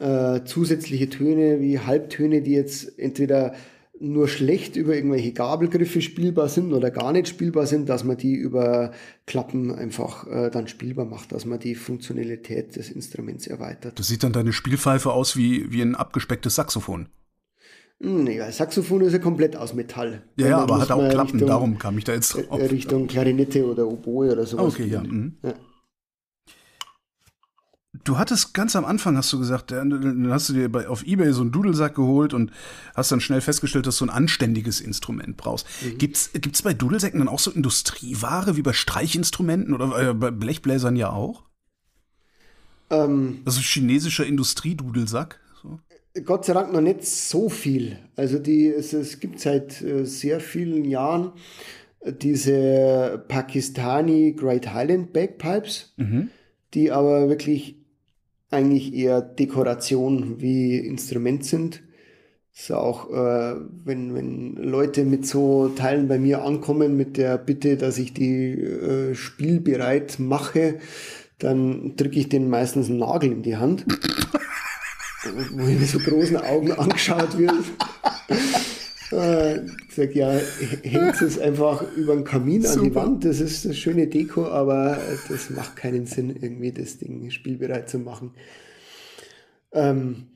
äh, 0.00 0.44
zusätzliche 0.44 1.08
Töne 1.08 1.60
wie 1.60 1.78
Halbtöne, 1.78 2.42
die 2.42 2.52
jetzt 2.52 2.98
entweder 2.98 3.54
nur 4.00 4.28
schlecht 4.28 4.76
über 4.76 4.94
irgendwelche 4.94 5.32
Gabelgriffe 5.32 6.00
spielbar 6.00 6.48
sind 6.48 6.72
oder 6.72 6.90
gar 6.90 7.12
nicht 7.12 7.28
spielbar 7.28 7.66
sind, 7.66 7.88
dass 7.88 8.04
man 8.04 8.16
die 8.16 8.34
über 8.34 8.92
Klappen 9.26 9.74
einfach 9.74 10.26
äh, 10.26 10.50
dann 10.50 10.68
spielbar 10.68 11.04
macht, 11.04 11.32
dass 11.32 11.44
man 11.44 11.58
die 11.58 11.74
Funktionalität 11.74 12.76
des 12.76 12.90
Instruments 12.90 13.46
erweitert. 13.46 13.98
Das 13.98 14.06
sieht 14.06 14.22
dann 14.22 14.32
deine 14.32 14.52
Spielpfeife 14.52 15.12
aus 15.12 15.36
wie, 15.36 15.72
wie 15.72 15.82
ein 15.82 15.94
abgespecktes 15.96 16.54
Saxophon. 16.54 17.08
Hm, 18.00 18.28
Saxophon 18.52 19.00
ist 19.00 19.12
ja 19.12 19.18
komplett 19.18 19.56
aus 19.56 19.74
Metall. 19.74 20.22
Ja, 20.36 20.48
ja 20.48 20.58
aber 20.58 20.80
hat 20.80 20.92
auch 20.92 21.08
Klappen, 21.08 21.32
Richtung, 21.32 21.48
darum 21.48 21.78
kam 21.78 21.98
ich 21.98 22.04
da 22.04 22.12
jetzt 22.12 22.34
drauf. 22.34 22.60
Richtung 22.70 23.08
Klarinette 23.08 23.66
oder 23.66 23.88
Oboe 23.88 24.32
oder 24.32 24.46
sowas. 24.46 24.74
Okay, 24.74 24.86
ja. 24.86 25.02
Mhm. 25.02 25.38
ja. 25.42 25.54
Du 28.08 28.16
hattest 28.16 28.54
ganz 28.54 28.74
am 28.74 28.86
Anfang, 28.86 29.18
hast 29.18 29.30
du 29.34 29.38
gesagt, 29.38 29.70
dann 29.70 30.30
hast 30.30 30.48
du 30.48 30.54
dir 30.54 30.72
bei, 30.72 30.88
auf 30.88 31.06
Ebay 31.06 31.30
so 31.34 31.42
einen 31.42 31.52
Dudelsack 31.52 31.94
geholt 31.94 32.32
und 32.32 32.50
hast 32.94 33.12
dann 33.12 33.20
schnell 33.20 33.42
festgestellt, 33.42 33.86
dass 33.86 33.98
du 33.98 34.06
ein 34.06 34.10
anständiges 34.10 34.80
Instrument 34.80 35.36
brauchst. 35.36 35.66
Mhm. 35.82 35.98
Gibt's, 35.98 36.30
gibt's 36.32 36.62
bei 36.62 36.72
Dudelsäcken 36.72 37.18
dann 37.18 37.28
auch 37.28 37.38
so 37.38 37.50
Industrieware 37.50 38.56
wie 38.56 38.62
bei 38.62 38.72
Streichinstrumenten 38.72 39.74
oder 39.74 40.10
äh, 40.10 40.14
bei 40.14 40.30
Blechbläsern 40.30 40.96
ja 40.96 41.10
auch? 41.10 41.42
Ähm, 42.88 43.42
also 43.44 43.60
chinesischer 43.60 44.24
Industriedudelsack? 44.24 45.38
So? 45.62 45.78
Gott 46.24 46.46
sei 46.46 46.54
Dank 46.54 46.72
noch 46.72 46.80
nicht 46.80 47.04
so 47.04 47.50
viel. 47.50 47.98
Also 48.16 48.38
die, 48.38 48.68
es, 48.68 48.94
es 48.94 49.20
gibt 49.20 49.38
seit 49.38 49.82
äh, 49.82 50.06
sehr 50.06 50.40
vielen 50.40 50.86
Jahren 50.86 51.32
diese 52.02 53.22
Pakistani 53.28 54.32
Great 54.32 54.72
Highland 54.72 55.12
Bagpipes, 55.12 55.92
mhm. 55.98 56.30
die 56.72 56.90
aber 56.90 57.28
wirklich 57.28 57.77
eigentlich 58.50 58.94
eher 58.94 59.20
Dekoration 59.20 60.40
wie 60.40 60.78
Instrument 60.78 61.44
sind. 61.44 61.82
ist 62.54 62.72
auch, 62.72 63.10
äh, 63.10 63.56
wenn, 63.84 64.14
wenn 64.14 64.54
Leute 64.56 65.04
mit 65.04 65.26
so 65.26 65.68
Teilen 65.68 66.08
bei 66.08 66.18
mir 66.18 66.42
ankommen 66.42 66.96
mit 66.96 67.16
der 67.16 67.38
Bitte, 67.38 67.76
dass 67.76 67.98
ich 67.98 68.14
die 68.14 68.52
äh, 68.52 69.14
spielbereit 69.14 70.18
mache, 70.18 70.78
dann 71.38 71.94
drücke 71.96 72.18
ich 72.18 72.28
denen 72.28 72.50
meistens 72.50 72.88
einen 72.88 72.98
Nagel 72.98 73.30
in 73.30 73.42
die 73.42 73.56
Hand, 73.56 73.84
wo 75.52 75.66
ich 75.68 75.78
mit 75.78 75.88
so 75.88 75.98
großen 75.98 76.36
Augen 76.36 76.72
angeschaut 76.72 77.38
wird. 77.38 77.54
Äh, 79.10 79.60
sag 79.90 80.14
ja, 80.14 80.38
hängt 80.82 81.22
es 81.22 81.38
einfach 81.38 81.84
über 81.96 82.14
den 82.14 82.24
Kamin 82.24 82.62
Super. 82.62 82.78
an 82.78 82.84
die 82.84 82.94
Wand. 82.94 83.24
Das 83.24 83.40
ist 83.40 83.64
eine 83.64 83.74
schöne 83.74 84.06
Deko, 84.06 84.46
aber 84.46 84.98
das 85.28 85.50
macht 85.50 85.76
keinen 85.76 86.06
Sinn, 86.06 86.36
irgendwie 86.40 86.72
das 86.72 86.98
Ding 86.98 87.30
spielbereit 87.30 87.88
zu 87.88 87.98
machen. 87.98 88.32
Ähm, 89.72 90.26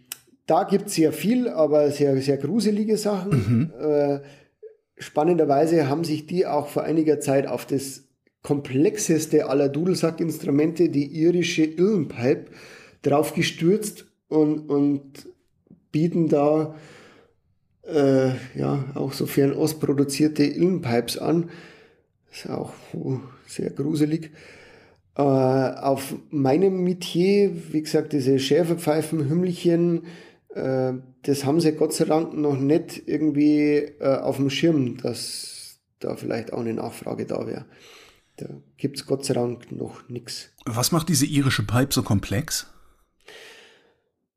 da 0.47 0.65
gibt 0.65 0.89
es 0.89 0.95
sehr 0.95 1.13
viel, 1.13 1.49
aber 1.49 1.91
sehr, 1.91 2.21
sehr 2.21 2.37
gruselige 2.37 2.97
Sachen. 2.97 3.31
Mhm. 3.31 3.73
Äh, 3.81 4.21
spannenderweise 4.99 5.89
haben 5.89 6.05
sich 6.05 6.27
die 6.27 6.47
auch 6.47 6.69
vor 6.69 6.85
einiger 6.85 7.21
Zeit 7.21 7.47
auf 7.47 7.67
das 7.67 8.05
komplexeste 8.43 9.49
aller 9.49 9.69
Dudelsackinstrumente, 9.69 10.89
die 10.89 11.07
irische 11.07 11.65
Illenpipe, 11.65 12.47
draufgestürzt 13.03 14.07
und, 14.29 14.69
und 14.69 15.29
bieten 15.91 16.29
da 16.29 16.75
äh, 17.87 18.31
ja, 18.55 18.85
auch 18.95 19.13
so 19.13 19.27
Fernost 19.27 19.81
produzierte 19.81 20.45
Illenpipes 20.45 21.19
an. 21.19 21.51
Ist 22.31 22.49
auch 22.49 22.73
uh, 22.95 23.21
sehr 23.47 23.71
gruselig. 23.71 24.31
Äh, 25.15 25.23
auf 25.23 26.15
meinem 26.31 26.85
Metier, 26.85 27.53
wie 27.73 27.83
gesagt, 27.83 28.13
diese 28.13 28.39
Schärfepfeifen, 28.39 29.29
Hümmelchen, 29.29 30.07
äh, 30.55 30.95
das 31.23 31.45
haben 31.45 31.61
sie 31.61 31.73
Gott 31.73 31.93
sei 31.93 32.07
Dank 32.07 32.35
noch 32.35 32.59
nicht 32.59 33.03
irgendwie 33.07 33.77
äh, 34.01 34.19
auf 34.19 34.37
dem 34.37 34.51
Schirm, 34.51 34.97
dass 34.99 35.79
da 36.01 36.17
vielleicht 36.17 36.53
auch 36.53 36.61
eine 36.61 36.75
Nachfrage 36.75 37.27
da 37.27 37.47
wäre. 37.47 37.67
Da 38.37 38.47
gibt 38.77 38.99
es 38.99 39.07
Gott 39.07 39.25
sei 39.25 39.35
Dank 39.35 39.71
noch 39.71 40.09
nichts. 40.09 40.51
Was 40.65 40.93
macht 40.93 41.09
diese 41.09 41.27
irische 41.27 41.67
Pipe 41.67 41.93
so 41.93 42.03
komplex? 42.03 42.67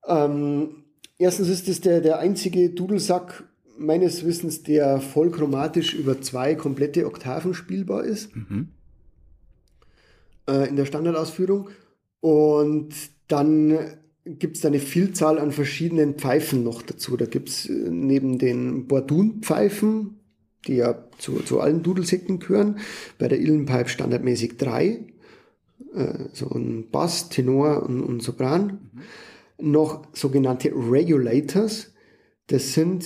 Ähm, 0.07 0.84
erstens 1.17 1.49
ist 1.49 1.67
es 1.67 1.81
der, 1.81 2.01
der 2.01 2.19
einzige 2.19 2.69
Dudelsack 2.69 3.43
meines 3.77 4.25
Wissens, 4.25 4.63
der 4.63 5.01
vollchromatisch 5.01 5.93
über 5.93 6.21
zwei 6.21 6.55
komplette 6.55 7.05
Oktaven 7.05 7.53
spielbar 7.53 8.03
ist. 8.03 8.35
Mhm. 8.35 8.69
Äh, 10.47 10.69
in 10.69 10.75
der 10.75 10.85
Standardausführung. 10.85 11.69
Und 12.21 12.93
dann 13.27 13.77
gibt 14.25 14.57
es 14.57 14.65
eine 14.65 14.79
Vielzahl 14.79 15.39
an 15.39 15.51
verschiedenen 15.51 16.15
Pfeifen 16.15 16.63
noch 16.63 16.81
dazu. 16.81 17.17
Da 17.17 17.25
gibt 17.25 17.49
es 17.49 17.69
äh, 17.69 17.73
neben 17.73 18.37
den 18.37 18.87
Bordun-Pfeifen, 18.87 20.19
die 20.67 20.75
ja 20.77 21.05
zu, 21.17 21.39
zu 21.41 21.59
allen 21.59 21.83
Dudelsäcken 21.83 22.39
gehören, 22.39 22.79
bei 23.19 23.27
der 23.27 23.39
Illenpipe 23.39 23.89
standardmäßig 23.89 24.57
drei, 24.57 25.05
äh, 25.93 26.25
so 26.33 26.49
ein 26.49 26.89
Bass, 26.91 27.29
Tenor 27.29 27.83
und, 27.83 28.01
und 28.01 28.23
Sopran. 28.23 28.89
Mhm. 28.93 29.01
Noch 29.59 30.07
sogenannte 30.13 30.71
Regulators. 30.73 31.93
Das 32.47 32.73
sind 32.73 33.05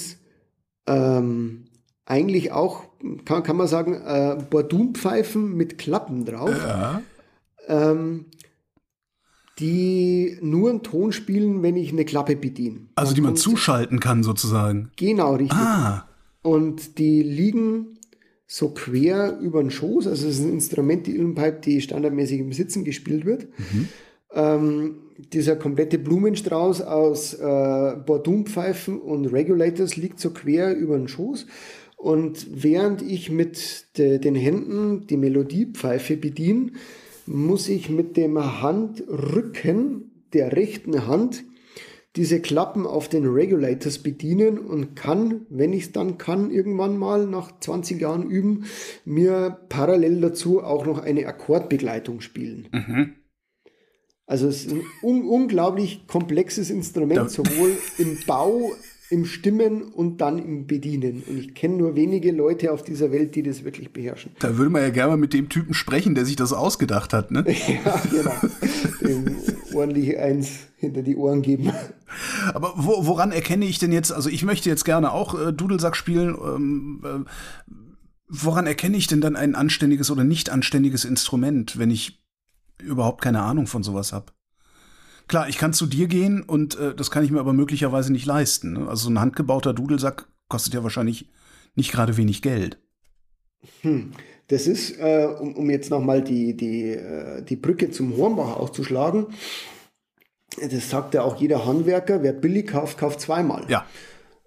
ähm, 0.87 1.65
eigentlich 2.05 2.51
auch, 2.51 2.85
kann, 3.25 3.43
kann 3.43 3.55
man 3.55 3.67
sagen, 3.67 3.93
äh, 3.93 4.37
Bordun-Pfeifen 4.49 5.55
mit 5.55 5.77
Klappen 5.77 6.25
drauf. 6.25 6.49
Ja. 6.49 7.01
Ähm, 7.67 8.25
die 9.59 10.37
nur 10.41 10.69
einen 10.69 10.83
Ton 10.83 11.11
spielen, 11.11 11.61
wenn 11.61 11.75
ich 11.75 11.91
eine 11.91 12.05
Klappe 12.05 12.35
bediene. 12.35 12.87
Also 12.95 13.13
die 13.13 13.21
man 13.21 13.35
zuschalten 13.35 13.99
kann 13.99 14.23
sozusagen. 14.23 14.91
Genau, 14.95 15.35
richtig. 15.35 15.59
Ah. 15.59 16.07
Und 16.41 16.97
die 16.97 17.21
liegen 17.21 17.99
so 18.47 18.69
quer 18.69 19.37
über 19.39 19.61
den 19.61 19.69
Schoß. 19.69 20.07
Also 20.07 20.27
es 20.27 20.39
ist 20.39 20.45
ein 20.45 20.53
Instrument, 20.53 21.07
die 21.07 21.15
Illenpipe, 21.15 21.59
die 21.63 21.81
standardmäßig 21.81 22.39
im 22.39 22.53
Sitzen 22.53 22.83
gespielt 22.85 23.25
wird. 23.25 23.47
Mhm. 23.59 23.89
Ähm, 24.33 24.95
dieser 25.33 25.55
komplette 25.55 25.99
Blumenstrauß 25.99 26.81
aus 26.81 27.33
äh, 27.33 27.95
Bordunpfeifen 28.05 28.99
und 28.99 29.27
Regulators 29.27 29.97
liegt 29.97 30.19
so 30.19 30.31
quer 30.31 30.75
über 30.75 30.97
den 30.97 31.07
Schoß. 31.07 31.45
Und 31.97 32.47
während 32.51 33.01
ich 33.01 33.29
mit 33.29 33.97
de, 33.97 34.19
den 34.19 34.35
Händen 34.35 35.07
die 35.07 35.17
Melodiepfeife 35.17 36.15
bediene, 36.15 36.71
muss 37.25 37.67
ich 37.67 37.89
mit 37.89 38.15
dem 38.15 38.39
Handrücken 38.61 40.23
der 40.33 40.53
rechten 40.53 41.07
Hand 41.07 41.43
diese 42.15 42.41
Klappen 42.41 42.87
auf 42.87 43.07
den 43.07 43.25
Regulators 43.27 43.99
bedienen 43.99 44.57
und 44.57 44.95
kann, 44.95 45.45
wenn 45.49 45.73
ich 45.73 45.83
es 45.83 45.91
dann 45.91 46.17
kann, 46.17 46.51
irgendwann 46.51 46.97
mal 46.97 47.27
nach 47.27 47.59
20 47.59 48.01
Jahren 48.01 48.29
üben, 48.29 48.65
mir 49.05 49.59
parallel 49.69 50.21
dazu 50.21 50.63
auch 50.63 50.85
noch 50.85 50.99
eine 50.99 51.27
Akkordbegleitung 51.27 52.21
spielen. 52.21 52.67
Mhm. 52.71 53.13
Also 54.29 54.47
es 54.47 54.65
ist 54.65 54.71
ein 54.71 54.83
un 55.01 55.23
unglaublich 55.23 56.05
komplexes 56.05 56.69
Instrument, 56.69 57.31
sowohl 57.31 57.75
im 57.97 58.19
Bau 58.27 58.73
im 59.09 59.25
Stimmen 59.25 59.85
und 59.85 60.21
dann 60.21 60.37
im 60.37 60.67
Bedienen. 60.67 61.23
Und 61.27 61.39
ich 61.39 61.55
kenne 61.55 61.77
nur 61.77 61.95
wenige 61.95 62.31
Leute 62.31 62.71
auf 62.71 62.83
dieser 62.83 63.11
Welt, 63.11 63.33
die 63.33 63.41
das 63.41 63.63
wirklich 63.63 63.91
beherrschen. 63.91 64.33
Da 64.37 64.55
würde 64.55 64.69
man 64.69 64.83
ja 64.83 64.91
gerne 64.91 65.13
mal 65.13 65.17
mit 65.17 65.33
dem 65.33 65.49
Typen 65.49 65.73
sprechen, 65.73 66.13
der 66.13 66.25
sich 66.25 66.35
das 66.35 66.53
ausgedacht 66.53 67.11
hat, 67.11 67.31
ne? 67.31 67.43
ja, 67.85 68.01
genau. 68.11 68.35
Dem 69.01 69.35
ordentlich 69.73 70.19
eins 70.19 70.67
hinter 70.77 71.01
die 71.01 71.15
Ohren 71.15 71.41
geben. 71.41 71.71
Aber 72.53 72.73
wo, 72.75 73.07
woran 73.07 73.31
erkenne 73.31 73.65
ich 73.65 73.79
denn 73.79 73.91
jetzt, 73.91 74.11
also 74.11 74.29
ich 74.29 74.43
möchte 74.43 74.69
jetzt 74.69 74.85
gerne 74.85 75.11
auch 75.11 75.39
äh, 75.39 75.51
Dudelsack 75.51 75.95
spielen, 75.95 76.35
ähm, 76.35 77.01
äh, 77.03 77.73
woran 78.27 78.67
erkenne 78.67 78.95
ich 78.95 79.07
denn 79.07 79.21
dann 79.21 79.35
ein 79.35 79.55
anständiges 79.55 80.11
oder 80.11 80.23
nicht 80.23 80.51
anständiges 80.51 81.03
Instrument, 81.03 81.79
wenn 81.79 81.89
ich 81.89 82.18
überhaupt 82.81 83.21
keine 83.21 83.41
Ahnung 83.41 83.67
von 83.67 83.83
sowas 83.83 84.13
habe? 84.13 84.27
Klar, 85.27 85.47
ich 85.47 85.57
kann 85.57 85.73
zu 85.73 85.85
dir 85.85 86.07
gehen 86.07 86.41
und 86.41 86.77
äh, 86.79 86.95
das 86.95 87.11
kann 87.11 87.23
ich 87.23 87.31
mir 87.31 87.39
aber 87.39 87.53
möglicherweise 87.53 88.11
nicht 88.11 88.25
leisten. 88.25 88.73
Ne? 88.73 88.87
Also 88.87 89.05
so 89.05 89.09
ein 89.11 89.19
handgebauter 89.19 89.73
Dudelsack 89.73 90.27
kostet 90.47 90.73
ja 90.73 90.83
wahrscheinlich 90.83 91.29
nicht 91.75 91.91
gerade 91.91 92.17
wenig 92.17 92.41
Geld. 92.41 92.79
Hm. 93.81 94.11
Das 94.47 94.65
ist, 94.65 94.97
äh, 94.97 95.27
um, 95.39 95.55
um 95.55 95.69
jetzt 95.69 95.91
nochmal 95.91 96.23
die, 96.23 96.57
die, 96.57 96.89
äh, 96.89 97.43
die 97.43 97.55
Brücke 97.55 97.91
zum 97.91 98.17
Hornbach 98.17 98.57
auszuschlagen, 98.57 99.27
das 100.59 100.89
sagt 100.89 101.13
ja 101.13 101.21
auch 101.21 101.39
jeder 101.39 101.65
Handwerker, 101.65 102.23
wer 102.23 102.33
billig 102.33 102.67
kauft, 102.67 102.97
kauft 102.97 103.21
zweimal. 103.21 103.65
Ja. 103.69 103.85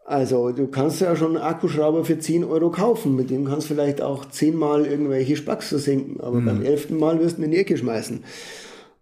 Also 0.05 0.51
du 0.51 0.67
kannst 0.67 1.01
ja 1.01 1.15
schon 1.15 1.37
einen 1.37 1.45
Akkuschrauber 1.45 2.05
für 2.05 2.19
10 2.19 2.45
Euro 2.45 2.71
kaufen, 2.71 3.15
mit 3.15 3.31
dem 3.31 3.45
kannst 3.45 3.71
du 3.71 3.75
vielleicht 3.75 4.03
auch 4.03 4.25
zehnmal 4.25 4.85
irgendwelche 4.85 5.37
Spacks 5.37 5.69
versenken, 5.69 6.21
aber 6.21 6.41
mhm. 6.41 6.45
beim 6.45 6.63
elften 6.63 6.99
Mal 6.99 7.21
wirst 7.21 7.39
du 7.39 7.43
in 7.43 7.53
die 7.53 7.59
Ecke 7.59 7.77
schmeißen 7.77 8.25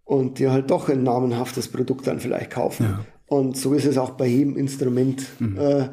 und 0.05 0.39
dir 0.39 0.53
halt 0.53 0.71
doch 0.71 0.89
ein 0.89 1.03
namenhaftes 1.03 1.69
Produkt 1.69 2.07
dann 2.07 2.21
vielleicht 2.21 2.51
kaufen. 2.51 2.85
Ja. 2.85 3.05
Und 3.27 3.57
so 3.57 3.73
ist 3.75 3.87
es 3.87 3.97
auch 3.97 4.11
bei 4.11 4.27
jedem 4.27 4.57
Instrument. 4.57 5.25
Mhm. 5.39 5.57
Äh, 5.57 5.89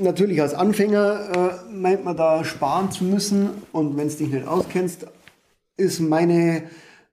natürlich 0.00 0.42
als 0.42 0.52
Anfänger 0.52 1.60
äh, 1.68 1.72
meint 1.72 2.04
man 2.04 2.16
da 2.16 2.44
sparen 2.44 2.90
zu 2.90 3.04
müssen 3.04 3.50
und 3.72 3.96
wenn 3.96 4.08
es 4.08 4.16
dich 4.16 4.30
nicht 4.30 4.46
auskennst, 4.46 5.06
ist 5.76 6.00
meine 6.00 6.64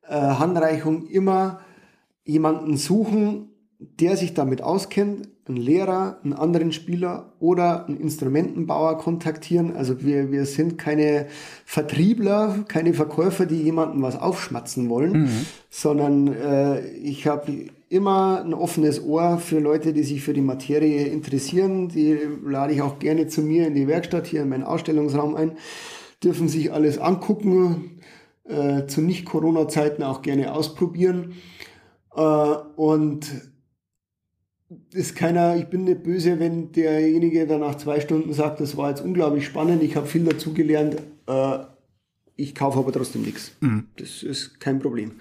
äh, 0.07 0.13
Handreichung 0.13 1.07
immer 1.07 1.61
jemanden 2.25 2.75
suchen, 2.75 3.49
der 3.79 4.17
sich 4.17 4.33
damit 4.33 4.61
auskennt, 4.61 5.29
einen 5.47 5.57
Lehrer, 5.57 6.19
einen 6.23 6.33
anderen 6.33 6.71
Spieler 6.71 7.33
oder 7.39 7.85
einen 7.85 7.97
Instrumentenbauer 7.97 8.97
kontaktieren. 8.97 9.75
Also 9.75 10.03
wir, 10.03 10.31
wir 10.31 10.45
sind 10.45 10.77
keine 10.77 11.27
Vertriebler, 11.65 12.65
keine 12.67 12.93
Verkäufer, 12.93 13.45
die 13.45 13.61
jemandem 13.61 14.01
was 14.01 14.19
aufschmatzen 14.19 14.89
wollen, 14.89 15.23
mhm. 15.23 15.45
sondern 15.69 16.27
äh, 16.33 16.87
ich 16.87 17.27
habe 17.27 17.67
immer 17.89 18.43
ein 18.43 18.53
offenes 18.53 19.03
Ohr 19.03 19.37
für 19.37 19.59
Leute, 19.59 19.93
die 19.93 20.03
sich 20.03 20.21
für 20.21 20.33
die 20.33 20.41
Materie 20.41 21.05
interessieren. 21.07 21.87
Die 21.89 22.17
lade 22.45 22.73
ich 22.73 22.81
auch 22.81 22.99
gerne 22.99 23.27
zu 23.27 23.41
mir 23.41 23.67
in 23.67 23.75
die 23.75 23.87
Werkstatt, 23.87 24.27
hier 24.27 24.41
in 24.41 24.49
meinen 24.49 24.63
Ausstellungsraum 24.63 25.35
ein, 25.35 25.53
dürfen 26.23 26.49
sich 26.49 26.73
alles 26.73 26.97
angucken, 26.97 28.01
äh, 28.43 28.85
zu 28.87 29.01
Nicht-Corona-Zeiten 29.01 30.03
auch 30.03 30.21
gerne 30.21 30.53
ausprobieren. 30.53 31.35
Äh, 32.15 32.21
und 32.21 33.31
ist 34.93 35.15
keiner, 35.15 35.55
ich 35.55 35.67
bin 35.67 35.85
nicht 35.85 36.03
böse, 36.03 36.39
wenn 36.39 36.71
derjenige 36.71 37.47
dann 37.47 37.61
nach 37.61 37.75
zwei 37.75 37.99
Stunden 37.99 38.33
sagt, 38.33 38.59
das 38.59 38.75
war 38.75 38.89
jetzt 38.89 39.01
unglaublich 39.01 39.45
spannend, 39.45 39.81
ich 39.83 39.95
habe 39.95 40.07
viel 40.07 40.23
dazugelernt, 40.23 40.97
äh, 41.27 41.59
ich 42.35 42.53
kaufe 42.53 42.79
aber 42.79 42.91
trotzdem 42.91 43.23
nichts. 43.23 43.51
Mhm. 43.61 43.87
Das 43.97 44.23
ist 44.23 44.59
kein 44.59 44.79
Problem. 44.79 45.13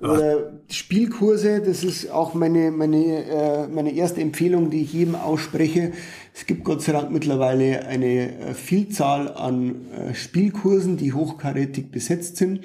Oder 0.00 0.52
Spielkurse, 0.70 1.60
das 1.60 1.82
ist 1.82 2.10
auch 2.10 2.34
meine, 2.34 2.70
meine, 2.70 3.24
äh, 3.24 3.66
meine 3.66 3.92
erste 3.92 4.20
Empfehlung, 4.20 4.70
die 4.70 4.82
ich 4.82 4.92
jedem 4.92 5.16
ausspreche. 5.16 5.92
Es 6.34 6.46
gibt 6.46 6.62
Gott 6.62 6.82
sei 6.82 6.92
Dank 6.92 7.10
mittlerweile 7.10 7.84
eine 7.86 8.38
äh, 8.38 8.54
Vielzahl 8.54 9.34
an 9.34 9.74
äh, 9.90 10.14
Spielkursen, 10.14 10.98
die 10.98 11.14
hochkarätig 11.14 11.90
besetzt 11.90 12.36
sind, 12.36 12.60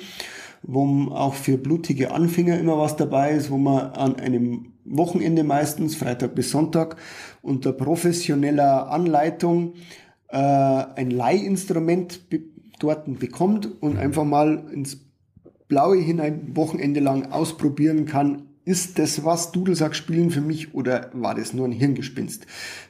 wo 0.61 1.09
auch 1.11 1.33
für 1.33 1.57
blutige 1.57 2.11
Anfänger 2.11 2.59
immer 2.59 2.77
was 2.77 2.97
dabei 2.97 3.31
ist, 3.31 3.49
wo 3.49 3.57
man 3.57 3.93
an 3.93 4.17
einem 4.17 4.72
Wochenende 4.85 5.43
meistens, 5.43 5.95
Freitag 5.95 6.35
bis 6.35 6.51
Sonntag, 6.51 6.97
unter 7.41 7.71
professioneller 7.73 8.91
Anleitung 8.91 9.73
äh, 10.29 10.37
ein 10.37 11.11
Leihinstrument 11.11 12.29
be 12.29 12.41
dort 12.79 13.19
bekommt 13.19 13.81
und 13.81 13.97
einfach 13.97 14.25
mal 14.25 14.65
ins 14.73 14.97
Blaue 15.69 15.97
hinein 15.97 16.55
Wochenende 16.55 16.99
lang 16.99 17.31
ausprobieren 17.31 18.05
kann, 18.05 18.49
ist 18.65 18.99
das 18.99 19.25
was 19.25 19.51
Dudelsack 19.51 19.95
spielen 19.95 20.31
für 20.31 20.41
mich 20.41 20.73
oder 20.73 21.09
war 21.13 21.35
das 21.35 21.53
nur 21.53 21.65
ein 21.65 21.71
Hirngespinst? 21.71 22.45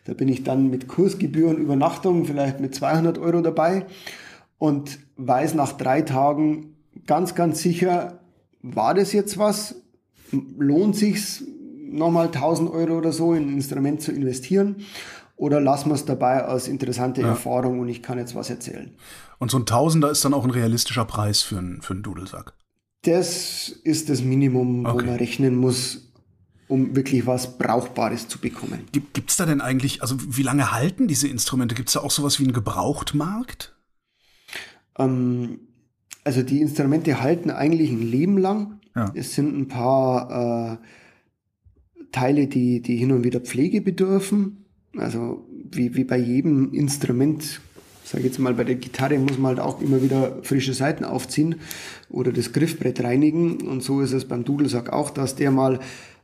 Da 0.05 0.13
bin 0.13 0.27
ich 0.27 0.43
dann 0.43 0.69
mit 0.69 0.87
Kursgebühren, 0.87 1.57
Übernachtung 1.57 2.25
vielleicht 2.25 2.59
mit 2.59 2.75
200 2.75 3.17
Euro 3.17 3.41
dabei 3.41 3.85
und 4.57 4.99
weiß 5.17 5.55
nach 5.55 5.73
drei 5.73 6.01
Tagen 6.01 6.75
ganz, 7.05 7.35
ganz 7.35 7.61
sicher, 7.61 8.19
war 8.61 8.93
das 8.93 9.13
jetzt 9.13 9.37
was? 9.37 9.83
Lohnt 10.31 10.95
sich's? 10.95 11.43
Nochmal 11.93 12.27
1000 12.27 12.69
Euro 12.71 12.97
oder 12.97 13.11
so 13.11 13.33
in 13.33 13.49
ein 13.49 13.53
Instrument 13.55 14.01
zu 14.01 14.11
investieren 14.11 14.77
oder 15.35 15.59
lassen 15.59 15.89
wir 15.89 15.95
es 15.95 16.05
dabei 16.05 16.43
als 16.43 16.67
interessante 16.67 17.21
ja. 17.21 17.29
Erfahrung 17.29 17.79
und 17.79 17.89
ich 17.89 18.01
kann 18.03 18.17
jetzt 18.17 18.35
was 18.35 18.49
erzählen. 18.49 18.91
Und 19.39 19.51
so 19.51 19.57
ein 19.57 19.65
Tausender 19.65 20.09
ist 20.09 20.23
dann 20.23 20.33
auch 20.33 20.43
ein 20.43 20.51
realistischer 20.51 21.05
Preis 21.05 21.41
für, 21.41 21.57
einen, 21.57 21.81
für 21.81 21.93
einen 21.93 22.03
Dudelsack? 22.03 22.53
Das 23.03 23.69
ist 23.69 24.09
das 24.09 24.21
Minimum, 24.21 24.85
okay. 24.85 24.93
wo 24.93 25.05
man 25.05 25.15
rechnen 25.15 25.55
muss, 25.55 26.13
um 26.67 26.95
wirklich 26.95 27.27
was 27.27 27.57
Brauchbares 27.57 28.27
zu 28.29 28.39
bekommen. 28.39 28.85
Gibt 28.93 29.29
es 29.29 29.35
da 29.35 29.45
denn 29.45 29.59
eigentlich, 29.59 30.01
also 30.01 30.15
wie 30.19 30.43
lange 30.43 30.71
halten 30.71 31.07
diese 31.07 31.27
Instrumente? 31.27 31.75
Gibt 31.75 31.89
es 31.89 31.93
da 31.93 31.99
auch 31.99 32.11
sowas 32.11 32.39
wie 32.39 32.43
einen 32.43 32.53
Gebrauchtmarkt? 32.53 33.75
Ähm, 34.97 35.59
also 36.23 36.41
die 36.41 36.61
Instrumente 36.61 37.21
halten 37.21 37.51
eigentlich 37.51 37.89
ein 37.91 38.01
Leben 38.01 38.37
lang. 38.37 38.79
Ja. 38.95 39.11
Es 39.13 39.35
sind 39.35 39.57
ein 39.57 39.67
paar 39.67 40.79
äh, 40.79 40.87
Teile, 42.13 42.47
die, 42.47 42.81
die 42.81 42.95
hin 42.95 43.11
und 43.11 43.25
wieder 43.25 43.41
Pflege 43.41 43.81
bedürfen. 43.81 44.65
Also 44.95 45.45
wie, 45.71 45.95
wie 45.95 46.05
bei 46.05 46.17
jedem 46.17 46.71
Instrument, 46.73 47.59
sage 48.05 48.19
ich 48.19 48.25
jetzt 48.25 48.39
mal, 48.39 48.53
bei 48.53 48.63
der 48.63 48.75
Gitarre 48.75 49.17
muss 49.17 49.37
man 49.37 49.57
halt 49.57 49.59
auch 49.59 49.81
immer 49.81 50.01
wieder 50.01 50.37
frische 50.43 50.73
Seiten 50.73 51.03
aufziehen 51.03 51.55
oder 52.09 52.31
das 52.31 52.53
Griffbrett 52.53 53.03
reinigen. 53.03 53.61
Und 53.67 53.83
so 53.83 53.99
ist 53.99 54.13
es 54.13 54.25
beim 54.25 54.45
Dudelsack 54.45 54.93
auch, 54.93 55.09
dass 55.09 55.35
der 55.35 55.51
mal 55.51 55.79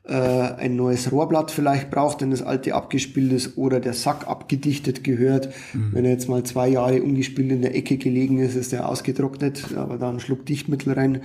äh, 0.09 0.13
ein 0.13 0.75
neues 0.75 1.11
Rohrblatt 1.11 1.51
vielleicht 1.51 1.91
braucht, 1.91 2.21
wenn 2.21 2.31
das 2.31 2.41
alte 2.41 2.73
abgespielt 2.73 3.31
ist 3.31 3.57
oder 3.57 3.79
der 3.79 3.93
Sack 3.93 4.27
abgedichtet 4.27 5.03
gehört. 5.03 5.49
Wenn 5.73 6.05
er 6.05 6.11
jetzt 6.11 6.29
mal 6.29 6.43
zwei 6.43 6.67
Jahre 6.69 7.01
ungespielt 7.03 7.51
in 7.51 7.61
der 7.61 7.75
Ecke 7.75 7.97
gelegen 7.97 8.39
ist, 8.39 8.55
ist 8.55 8.71
der 8.71 8.89
ausgetrocknet, 8.89 9.75
aber 9.75 9.97
da 9.97 10.09
ein 10.09 10.19
Schluck 10.19 10.45
Dichtmittel 10.45 10.93
rein 10.93 11.21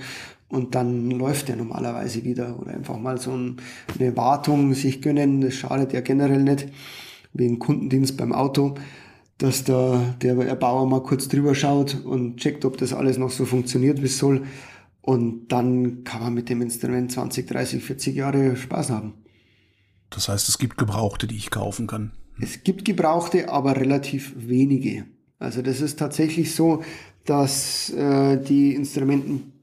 und 0.49 0.75
dann 0.75 1.11
läuft 1.11 1.47
der 1.47 1.55
normalerweise 1.55 2.23
wieder. 2.23 2.59
Oder 2.59 2.73
einfach 2.73 2.97
mal 2.97 3.19
so 3.19 3.31
ein, 3.31 3.57
eine 3.99 4.15
Wartung 4.15 4.73
sich 4.73 5.01
gönnen, 5.01 5.41
das 5.41 5.53
schadet 5.53 5.93
ja 5.93 6.01
generell 6.01 6.43
nicht, 6.43 6.67
wie 7.33 7.47
ein 7.47 7.59
Kundendienst 7.59 8.17
beim 8.17 8.33
Auto 8.33 8.75
dass 9.37 9.63
da 9.63 10.15
der 10.21 10.37
Erbauer 10.37 10.87
mal 10.87 11.03
kurz 11.03 11.27
drüber 11.27 11.55
schaut 11.55 11.95
und 12.05 12.37
checkt, 12.37 12.63
ob 12.65 12.77
das 12.77 12.93
alles 12.93 13.17
noch 13.17 13.31
so 13.31 13.45
funktioniert, 13.45 14.01
wie 14.01 14.05
es 14.05 14.17
soll. 14.17 14.45
Und 15.01 15.49
dann 15.49 16.03
kann 16.03 16.21
man 16.21 16.33
mit 16.33 16.49
dem 16.49 16.61
Instrument 16.61 17.11
20, 17.11 17.45
30, 17.47 17.83
40 17.83 18.15
Jahre 18.15 18.55
Spaß 18.55 18.89
haben. 18.89 19.13
Das 20.09 20.29
heißt, 20.29 20.47
es 20.49 20.57
gibt 20.57 20.77
Gebrauchte, 20.77 21.27
die 21.27 21.35
ich 21.35 21.51
kaufen 21.51 21.87
kann. 21.87 22.13
Es 22.39 22.63
gibt 22.63 22.85
Gebrauchte, 22.85 23.49
aber 23.49 23.75
relativ 23.75 24.33
wenige. 24.37 25.05
Also 25.37 25.61
das 25.61 25.81
ist 25.81 25.99
tatsächlich 25.99 26.55
so, 26.55 26.81
dass 27.25 27.89
äh, 27.91 28.37
die 28.41 28.73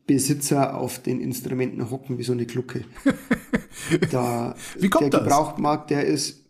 Instrumentenbesitzer 0.06 0.76
auf 0.76 0.98
den 1.00 1.20
Instrumenten 1.20 1.90
hocken 1.90 2.18
wie 2.18 2.22
so 2.22 2.32
eine 2.32 2.46
Glucke. 2.46 2.84
Da, 4.10 4.54
Wie 4.78 4.88
kommt 4.90 5.12
der 5.12 5.20
das? 5.20 5.28
Gebrauchtmarkt, 5.28 5.90
der 5.90 6.04
ist 6.04 6.44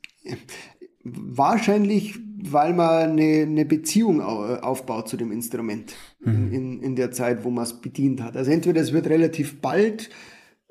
wahrscheinlich, 1.02 2.18
weil 2.42 2.74
man 2.74 3.10
eine, 3.12 3.42
eine 3.42 3.64
Beziehung 3.64 4.20
au- 4.20 4.56
aufbaut 4.56 5.08
zu 5.08 5.16
dem 5.16 5.32
Instrument 5.32 5.94
Mhm. 6.24 6.52
in, 6.52 6.82
in 6.82 6.96
der 6.96 7.10
Zeit, 7.10 7.42
wo 7.44 7.50
man 7.50 7.64
es 7.64 7.80
bedient 7.80 8.20
hat. 8.22 8.36
Also 8.36 8.50
entweder 8.50 8.80
es 8.80 8.92
wird 8.92 9.06
relativ 9.06 9.60
bald 9.60 10.10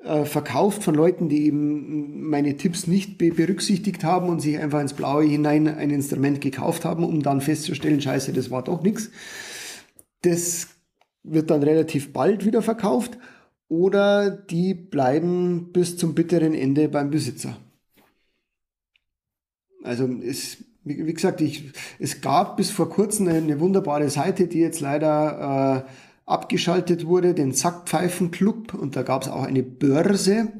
äh, 0.04 0.24
verkauft 0.24 0.82
von 0.82 0.94
Leuten, 0.94 1.28
die 1.28 1.46
eben 1.46 2.28
meine 2.28 2.56
Tipps 2.56 2.86
nicht 2.86 3.18
be 3.18 3.30
berücksichtigt 3.32 4.04
haben 4.04 4.28
und 4.28 4.40
sich 4.40 4.58
einfach 4.58 4.80
ins 4.80 4.94
Blaue 4.94 5.24
hinein 5.24 5.66
ein 5.68 5.90
Instrument 5.90 6.40
gekauft 6.40 6.84
haben, 6.84 7.02
um 7.04 7.22
dann 7.22 7.40
festzustellen, 7.40 8.00
scheiße, 8.00 8.32
das 8.32 8.50
war 8.50 8.62
doch 8.62 8.82
nichts. 8.82 9.10
Das 10.22 10.68
wird 11.22 11.50
dann 11.50 11.62
relativ 11.62 12.12
bald 12.12 12.44
wieder 12.44 12.62
verkauft 12.62 13.18
oder 13.68 14.30
die 14.30 14.74
bleiben 14.74 15.72
bis 15.72 15.96
zum 15.96 16.14
bitteren 16.14 16.54
Ende 16.54 16.88
beim 16.88 17.10
Besitzer. 17.10 17.56
Also 19.82 20.06
es, 20.06 20.64
wie, 20.84 21.12
gesagt, 21.12 21.40
ich, 21.40 21.72
es 21.98 22.20
gab 22.20 22.56
bis 22.56 22.70
vor 22.70 22.90
kurzem 22.90 23.28
eine, 23.28 23.60
wunderbare 23.60 24.10
Seite, 24.10 24.46
die 24.46 24.58
jetzt 24.58 24.80
leider 24.80 25.86
äh, 25.86 25.90
abgeschaltet 26.26 27.06
wurde, 27.06 27.34
den 27.34 27.52
Sackpfeifenclub 27.52 28.74
und 28.74 28.96
da 28.96 29.02
gab 29.02 29.22
es 29.22 29.28
auch 29.28 29.42
eine 29.42 29.62
Börse, 29.62 30.52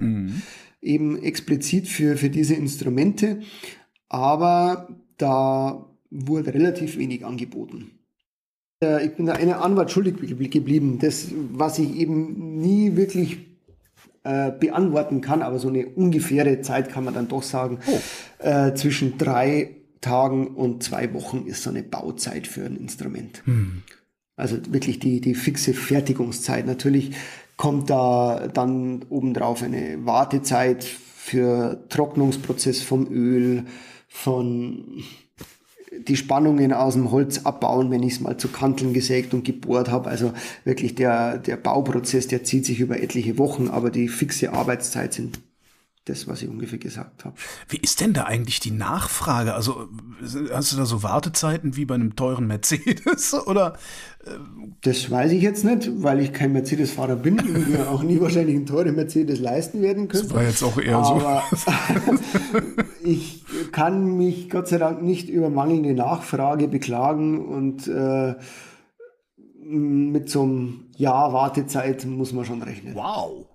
eben 0.80 1.22
explizit 1.22 1.86
für, 1.88 2.16
für 2.16 2.30
diese 2.30 2.54
Instrumente, 2.54 3.40
aber 4.08 4.88
da 5.18 5.88
wurde 6.10 6.52
relativ 6.52 6.98
wenig 6.98 7.24
angeboten. 7.24 8.01
Äh, 8.82 9.06
Ich 9.06 9.14
bin 9.14 9.26
da 9.26 9.34
einer 9.34 9.62
Antwort 9.64 9.90
schuldig 9.90 10.16
gebl- 10.16 10.48
geblieben, 10.50 10.98
das, 11.00 11.28
was 11.52 11.78
ich 11.78 11.94
eben 11.96 12.58
nie 12.60 12.96
wirklich 12.96 13.38
äh, 14.24 14.50
beantworten 14.52 15.20
kann, 15.20 15.42
aber 15.42 15.58
so 15.58 15.68
eine 15.68 15.86
ungefähre 15.86 16.60
Zeit 16.60 16.90
kann 16.90 17.04
man 17.04 17.14
dann 17.14 17.28
doch 17.28 17.42
sagen. 17.42 17.78
Äh, 18.38 18.74
zwischen 18.74 19.18
drei 19.18 19.76
Tagen 20.00 20.48
und 20.48 20.82
zwei 20.82 21.12
Wochen 21.14 21.46
ist 21.46 21.62
so 21.62 21.70
eine 21.70 21.82
Bauzeit 21.82 22.46
für 22.46 22.64
ein 22.64 22.76
Instrument. 22.76 23.42
Also 24.36 24.56
wirklich 24.70 24.98
die, 24.98 25.20
die 25.20 25.34
fixe 25.34 25.74
Fertigungszeit. 25.74 26.66
Natürlich 26.66 27.12
kommt 27.56 27.90
da 27.90 28.48
dann 28.52 29.04
obendrauf 29.10 29.62
eine 29.62 30.04
Wartezeit 30.04 30.82
für 30.84 31.84
Trocknungsprozess 31.88 32.82
vom 32.82 33.06
Öl, 33.12 33.64
von 34.08 34.84
die 35.98 36.16
Spannungen 36.16 36.72
aus 36.72 36.94
dem 36.94 37.10
Holz 37.10 37.40
abbauen, 37.44 37.90
wenn 37.90 38.02
ich 38.02 38.14
es 38.14 38.20
mal 38.20 38.36
zu 38.36 38.48
Kanteln 38.48 38.92
gesägt 38.92 39.34
und 39.34 39.44
gebohrt 39.44 39.90
habe. 39.90 40.08
Also 40.08 40.32
wirklich 40.64 40.94
der, 40.94 41.38
der 41.38 41.56
Bauprozess, 41.56 42.26
der 42.28 42.44
zieht 42.44 42.66
sich 42.66 42.80
über 42.80 43.00
etliche 43.00 43.38
Wochen, 43.38 43.68
aber 43.68 43.90
die 43.90 44.08
fixe 44.08 44.52
Arbeitszeit 44.52 45.12
sind 45.12 45.40
das, 46.04 46.26
was 46.26 46.42
ich 46.42 46.48
ungefähr 46.48 46.78
gesagt 46.78 47.24
habe. 47.24 47.36
Wie 47.68 47.76
ist 47.76 48.00
denn 48.00 48.12
da 48.12 48.24
eigentlich 48.24 48.58
die 48.58 48.72
Nachfrage? 48.72 49.54
Also 49.54 49.88
hast 50.50 50.72
du 50.72 50.76
da 50.76 50.84
so 50.84 51.04
Wartezeiten 51.04 51.76
wie 51.76 51.84
bei 51.84 51.94
einem 51.94 52.16
teuren 52.16 52.46
Mercedes 52.48 53.34
oder 53.46 53.78
Das 54.80 55.10
weiß 55.10 55.30
ich 55.30 55.42
jetzt 55.42 55.64
nicht, 55.64 56.02
weil 56.02 56.18
ich 56.18 56.32
kein 56.32 56.52
Mercedes-Fahrer 56.52 57.16
bin 57.16 57.38
und 57.38 57.70
mir 57.70 57.88
auch 57.88 58.02
nie 58.02 58.20
wahrscheinlich 58.20 58.56
einen 58.56 58.66
teuren 58.66 58.96
Mercedes 58.96 59.38
leisten 59.38 59.80
werden 59.80 60.08
könnte. 60.08 60.26
Das 60.26 60.34
war 60.34 60.42
jetzt 60.42 60.62
auch 60.64 60.78
eher 60.78 61.04
so. 61.04 61.12
Aber 61.14 61.44
ich 63.04 63.44
kann 63.70 64.16
mich 64.16 64.50
Gott 64.50 64.66
sei 64.66 64.78
Dank 64.78 65.02
nicht 65.02 65.28
über 65.28 65.50
mangelnde 65.50 65.94
Nachfrage 65.94 66.66
beklagen 66.66 67.46
und 67.46 67.86
äh, 67.86 68.34
mit 69.64 70.28
so 70.28 70.42
einem 70.42 70.86
Jahr 70.96 71.32
Wartezeit 71.32 72.04
muss 72.06 72.32
man 72.32 72.44
schon 72.44 72.60
rechnen. 72.62 72.96
wow. 72.96 73.46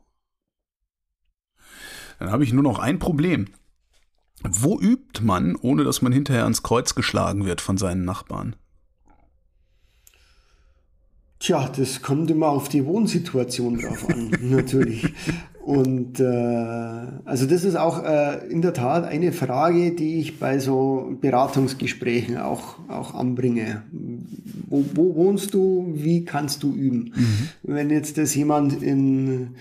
Dann 2.20 2.32
habe 2.32 2.44
ich 2.44 2.54
nur 2.54 2.64
noch 2.64 2.80
ein 2.80 3.00
Problem. 3.00 3.48
Wo 4.44 4.80
übt 4.80 5.24
man, 5.24 5.56
ohne 5.56 5.84
dass 5.84 6.02
man 6.02 6.12
hinterher 6.12 6.44
ans 6.44 6.64
Kreuz 6.64 6.96
geschlagen 6.96 7.46
wird 7.46 7.62
von 7.62 7.78
seinen 7.78 8.06
Nachbarn? 8.06 8.56
Tja, 11.40 11.70
das 11.76 12.02
kommt 12.02 12.32
immer 12.32 12.48
auf 12.48 12.68
die 12.68 12.86
Wohnsituation 12.86 13.80
drauf 13.80 14.10
an, 14.10 14.32
natürlich. 14.42 15.14
Und 15.64 16.20
äh, 16.20 16.24
also 16.24 17.46
das 17.46 17.64
ist 17.64 17.76
auch 17.76 18.04
äh, 18.04 18.48
in 18.48 18.62
der 18.62 18.74
Tat 18.74 19.04
eine 19.04 19.34
Frage, 19.34 19.92
die 19.92 20.20
ich 20.20 20.40
bei 20.40 20.60
so 20.60 21.14
Beratungsgesprächen 21.20 22.38
auch, 22.38 22.76
auch 22.88 23.14
anbringe. 23.14 23.84
Wo, 24.68 24.86
wo 24.96 25.16
wohnst 25.16 25.54
du? 25.54 25.92
Wie 25.94 26.24
kannst 26.24 26.64
du 26.64 26.74
üben? 26.74 27.14
Wenn 27.64 27.90
jetzt 27.90 28.18
das 28.18 28.34
jemand 28.34 28.82
in, 28.82 29.56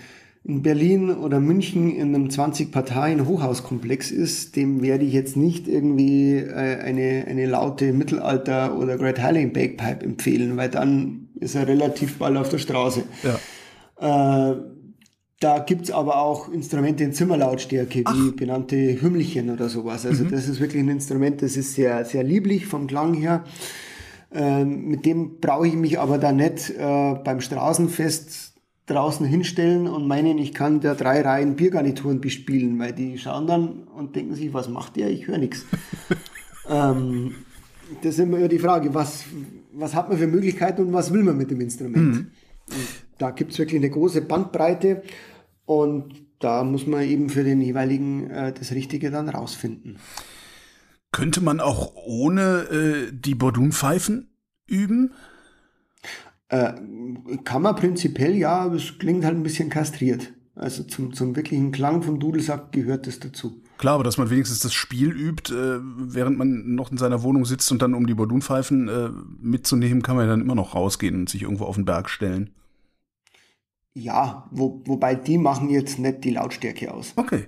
in 0.47 0.61
Berlin 0.61 1.09
oder 1.09 1.41
München 1.41 1.93
in 1.93 2.15
einem 2.15 2.29
20-Parteien-Hochhauskomplex 2.29 4.11
ist, 4.11 4.55
dem 4.55 4.81
werde 4.81 5.03
ich 5.03 5.11
jetzt 5.11 5.35
nicht 5.35 5.67
irgendwie 5.67 6.35
äh, 6.35 6.79
eine, 6.79 7.25
eine 7.27 7.45
laute 7.47 7.91
Mittelalter- 7.91 8.77
oder 8.77 8.97
Great 8.97 9.21
Highland 9.21 9.53
Bagpipe 9.53 10.05
empfehlen, 10.05 10.55
weil 10.55 10.69
dann 10.69 11.27
ist 11.35 11.55
er 11.55 11.67
relativ 11.67 12.17
bald 12.17 12.37
auf 12.37 12.47
der 12.47 12.59
Straße. 12.59 13.03
Ja. 13.23 14.51
Äh, 14.51 14.55
da 15.41 15.59
gibt's 15.59 15.91
aber 15.91 16.21
auch 16.21 16.47
Instrumente 16.49 17.03
in 17.03 17.11
Zimmerlautstärke, 17.11 18.05
wie 18.05 18.31
benannte 18.31 19.01
Hümmelchen 19.01 19.49
oder 19.49 19.67
sowas. 19.67 20.05
Also 20.05 20.23
das 20.23 20.47
ist 20.47 20.61
wirklich 20.61 20.81
ein 20.81 20.89
Instrument, 20.89 21.41
das 21.41 21.57
ist 21.57 21.75
sehr, 21.75 22.05
sehr 22.05 22.23
lieblich 22.23 22.65
vom 22.65 22.87
Klang 22.87 23.13
her. 23.13 23.43
Ähm, 24.33 24.85
mit 24.85 25.05
dem 25.05 25.39
brauche 25.41 25.67
ich 25.67 25.73
mich 25.73 25.99
aber 25.99 26.17
da 26.17 26.31
nicht 26.31 26.69
äh, 26.69 27.15
beim 27.23 27.41
Straßenfest 27.41 28.56
draußen 28.87 29.25
hinstellen 29.25 29.87
und 29.87 30.07
meinen, 30.07 30.37
ich 30.37 30.53
kann 30.53 30.79
da 30.79 30.95
drei 30.95 31.21
Reihen 31.21 31.55
Biergarnituren 31.55 32.21
bespielen, 32.21 32.79
weil 32.79 32.93
die 32.93 33.17
schauen 33.17 33.45
dann 33.45 33.83
und 33.83 34.15
denken 34.15 34.33
sich, 34.33 34.53
was 34.53 34.69
macht 34.69 34.95
der? 34.95 35.09
Ich 35.09 35.27
höre 35.27 35.37
nichts. 35.37 35.65
ähm, 36.69 37.35
das 38.01 38.15
ist 38.15 38.19
immer 38.19 38.47
die 38.47 38.59
Frage, 38.59 38.93
was, 38.93 39.25
was 39.73 39.93
hat 39.93 40.09
man 40.09 40.17
für 40.17 40.27
Möglichkeiten 40.27 40.81
und 40.81 40.93
was 40.93 41.13
will 41.13 41.23
man 41.23 41.37
mit 41.37 41.51
dem 41.51 41.61
Instrument? 41.61 42.17
Und 42.17 42.31
da 43.17 43.31
gibt 43.31 43.51
es 43.51 43.59
wirklich 43.59 43.79
eine 43.79 43.89
große 43.89 44.21
Bandbreite 44.21 45.03
und 45.65 46.13
da 46.39 46.63
muss 46.63 46.87
man 46.87 47.03
eben 47.03 47.29
für 47.29 47.43
den 47.43 47.61
jeweiligen 47.61 48.29
äh, 48.29 48.53
das 48.53 48.71
Richtige 48.71 49.11
dann 49.11 49.27
rausfinden. 49.27 49.97
Könnte 51.11 51.41
man 51.41 51.59
auch 51.59 51.93
ohne 51.95 52.67
äh, 52.69 53.11
die 53.11 53.35
Bordunpfeifen 53.35 54.29
üben? 54.65 55.13
Äh, 56.49 56.73
kann 57.43 57.61
man 57.61 57.75
prinzipiell 57.75 58.35
ja, 58.35 58.59
aber 58.59 58.75
es 58.75 58.97
klingt 58.97 59.25
halt 59.25 59.35
ein 59.35 59.43
bisschen 59.43 59.69
kastriert. 59.69 60.33
Also 60.55 60.83
zum, 60.83 61.13
zum 61.13 61.35
wirklichen 61.35 61.71
Klang 61.71 62.01
vom 62.01 62.19
Dudelsack 62.19 62.71
gehört 62.71 63.05
das 63.05 63.19
dazu. 63.19 63.61
Klar, 63.77 63.95
aber 63.95 64.03
dass 64.03 64.17
man 64.17 64.31
wenigstens 64.31 64.59
das 64.59 64.73
Spiel 64.73 65.11
übt, 65.11 65.53
äh, 65.53 65.79
während 65.81 66.37
man 66.37 66.73
noch 66.73 66.91
in 66.91 66.97
seiner 66.97 67.21
Wohnung 67.21 67.45
sitzt 67.45 67.71
und 67.71 67.81
dann 67.81 67.93
um 67.93 68.07
die 68.07 68.15
Bordunpfeifen 68.15 68.87
äh, 68.87 69.09
mitzunehmen, 69.39 70.01
kann 70.01 70.15
man 70.15 70.25
ja 70.25 70.31
dann 70.31 70.41
immer 70.41 70.55
noch 70.55 70.73
rausgehen 70.73 71.15
und 71.15 71.29
sich 71.29 71.43
irgendwo 71.43 71.65
auf 71.65 71.75
den 71.75 71.85
Berg 71.85 72.09
stellen. 72.09 72.49
Ja, 73.93 74.47
wo, 74.51 74.81
wobei 74.85 75.15
die 75.15 75.37
machen 75.37 75.69
jetzt 75.69 75.99
nicht 75.99 76.23
die 76.23 76.31
Lautstärke 76.31 76.91
aus. 76.93 77.13
Okay. 77.15 77.47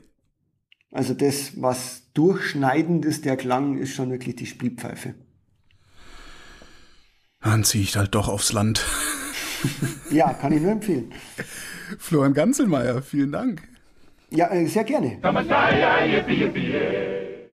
Also 0.92 1.14
das, 1.14 1.62
was 1.62 2.12
durchschneidend 2.14 3.06
ist, 3.06 3.26
der 3.26 3.38
Klang, 3.38 3.78
ist 3.78 3.94
schon 3.94 4.12
wirklich 4.12 4.36
die 4.36 4.46
Spielpfeife. 4.48 5.16
Dann 7.42 7.64
ziehe 7.64 7.84
ich 7.84 7.96
halt 7.96 8.16
doch 8.16 8.28
aufs 8.28 8.52
Land. 8.52 8.86
ja, 10.12 10.34
kann 10.34 10.52
ich 10.52 10.62
nur 10.62 10.74
empfehlen. 10.74 11.14
Florian 11.98 12.34
Ganzelmeier, 12.34 13.02
vielen 13.02 13.32
Dank. 13.32 13.62
Ja, 14.30 14.52
äh, 14.52 14.66
sehr 14.68 14.84
gerne. 14.84 15.18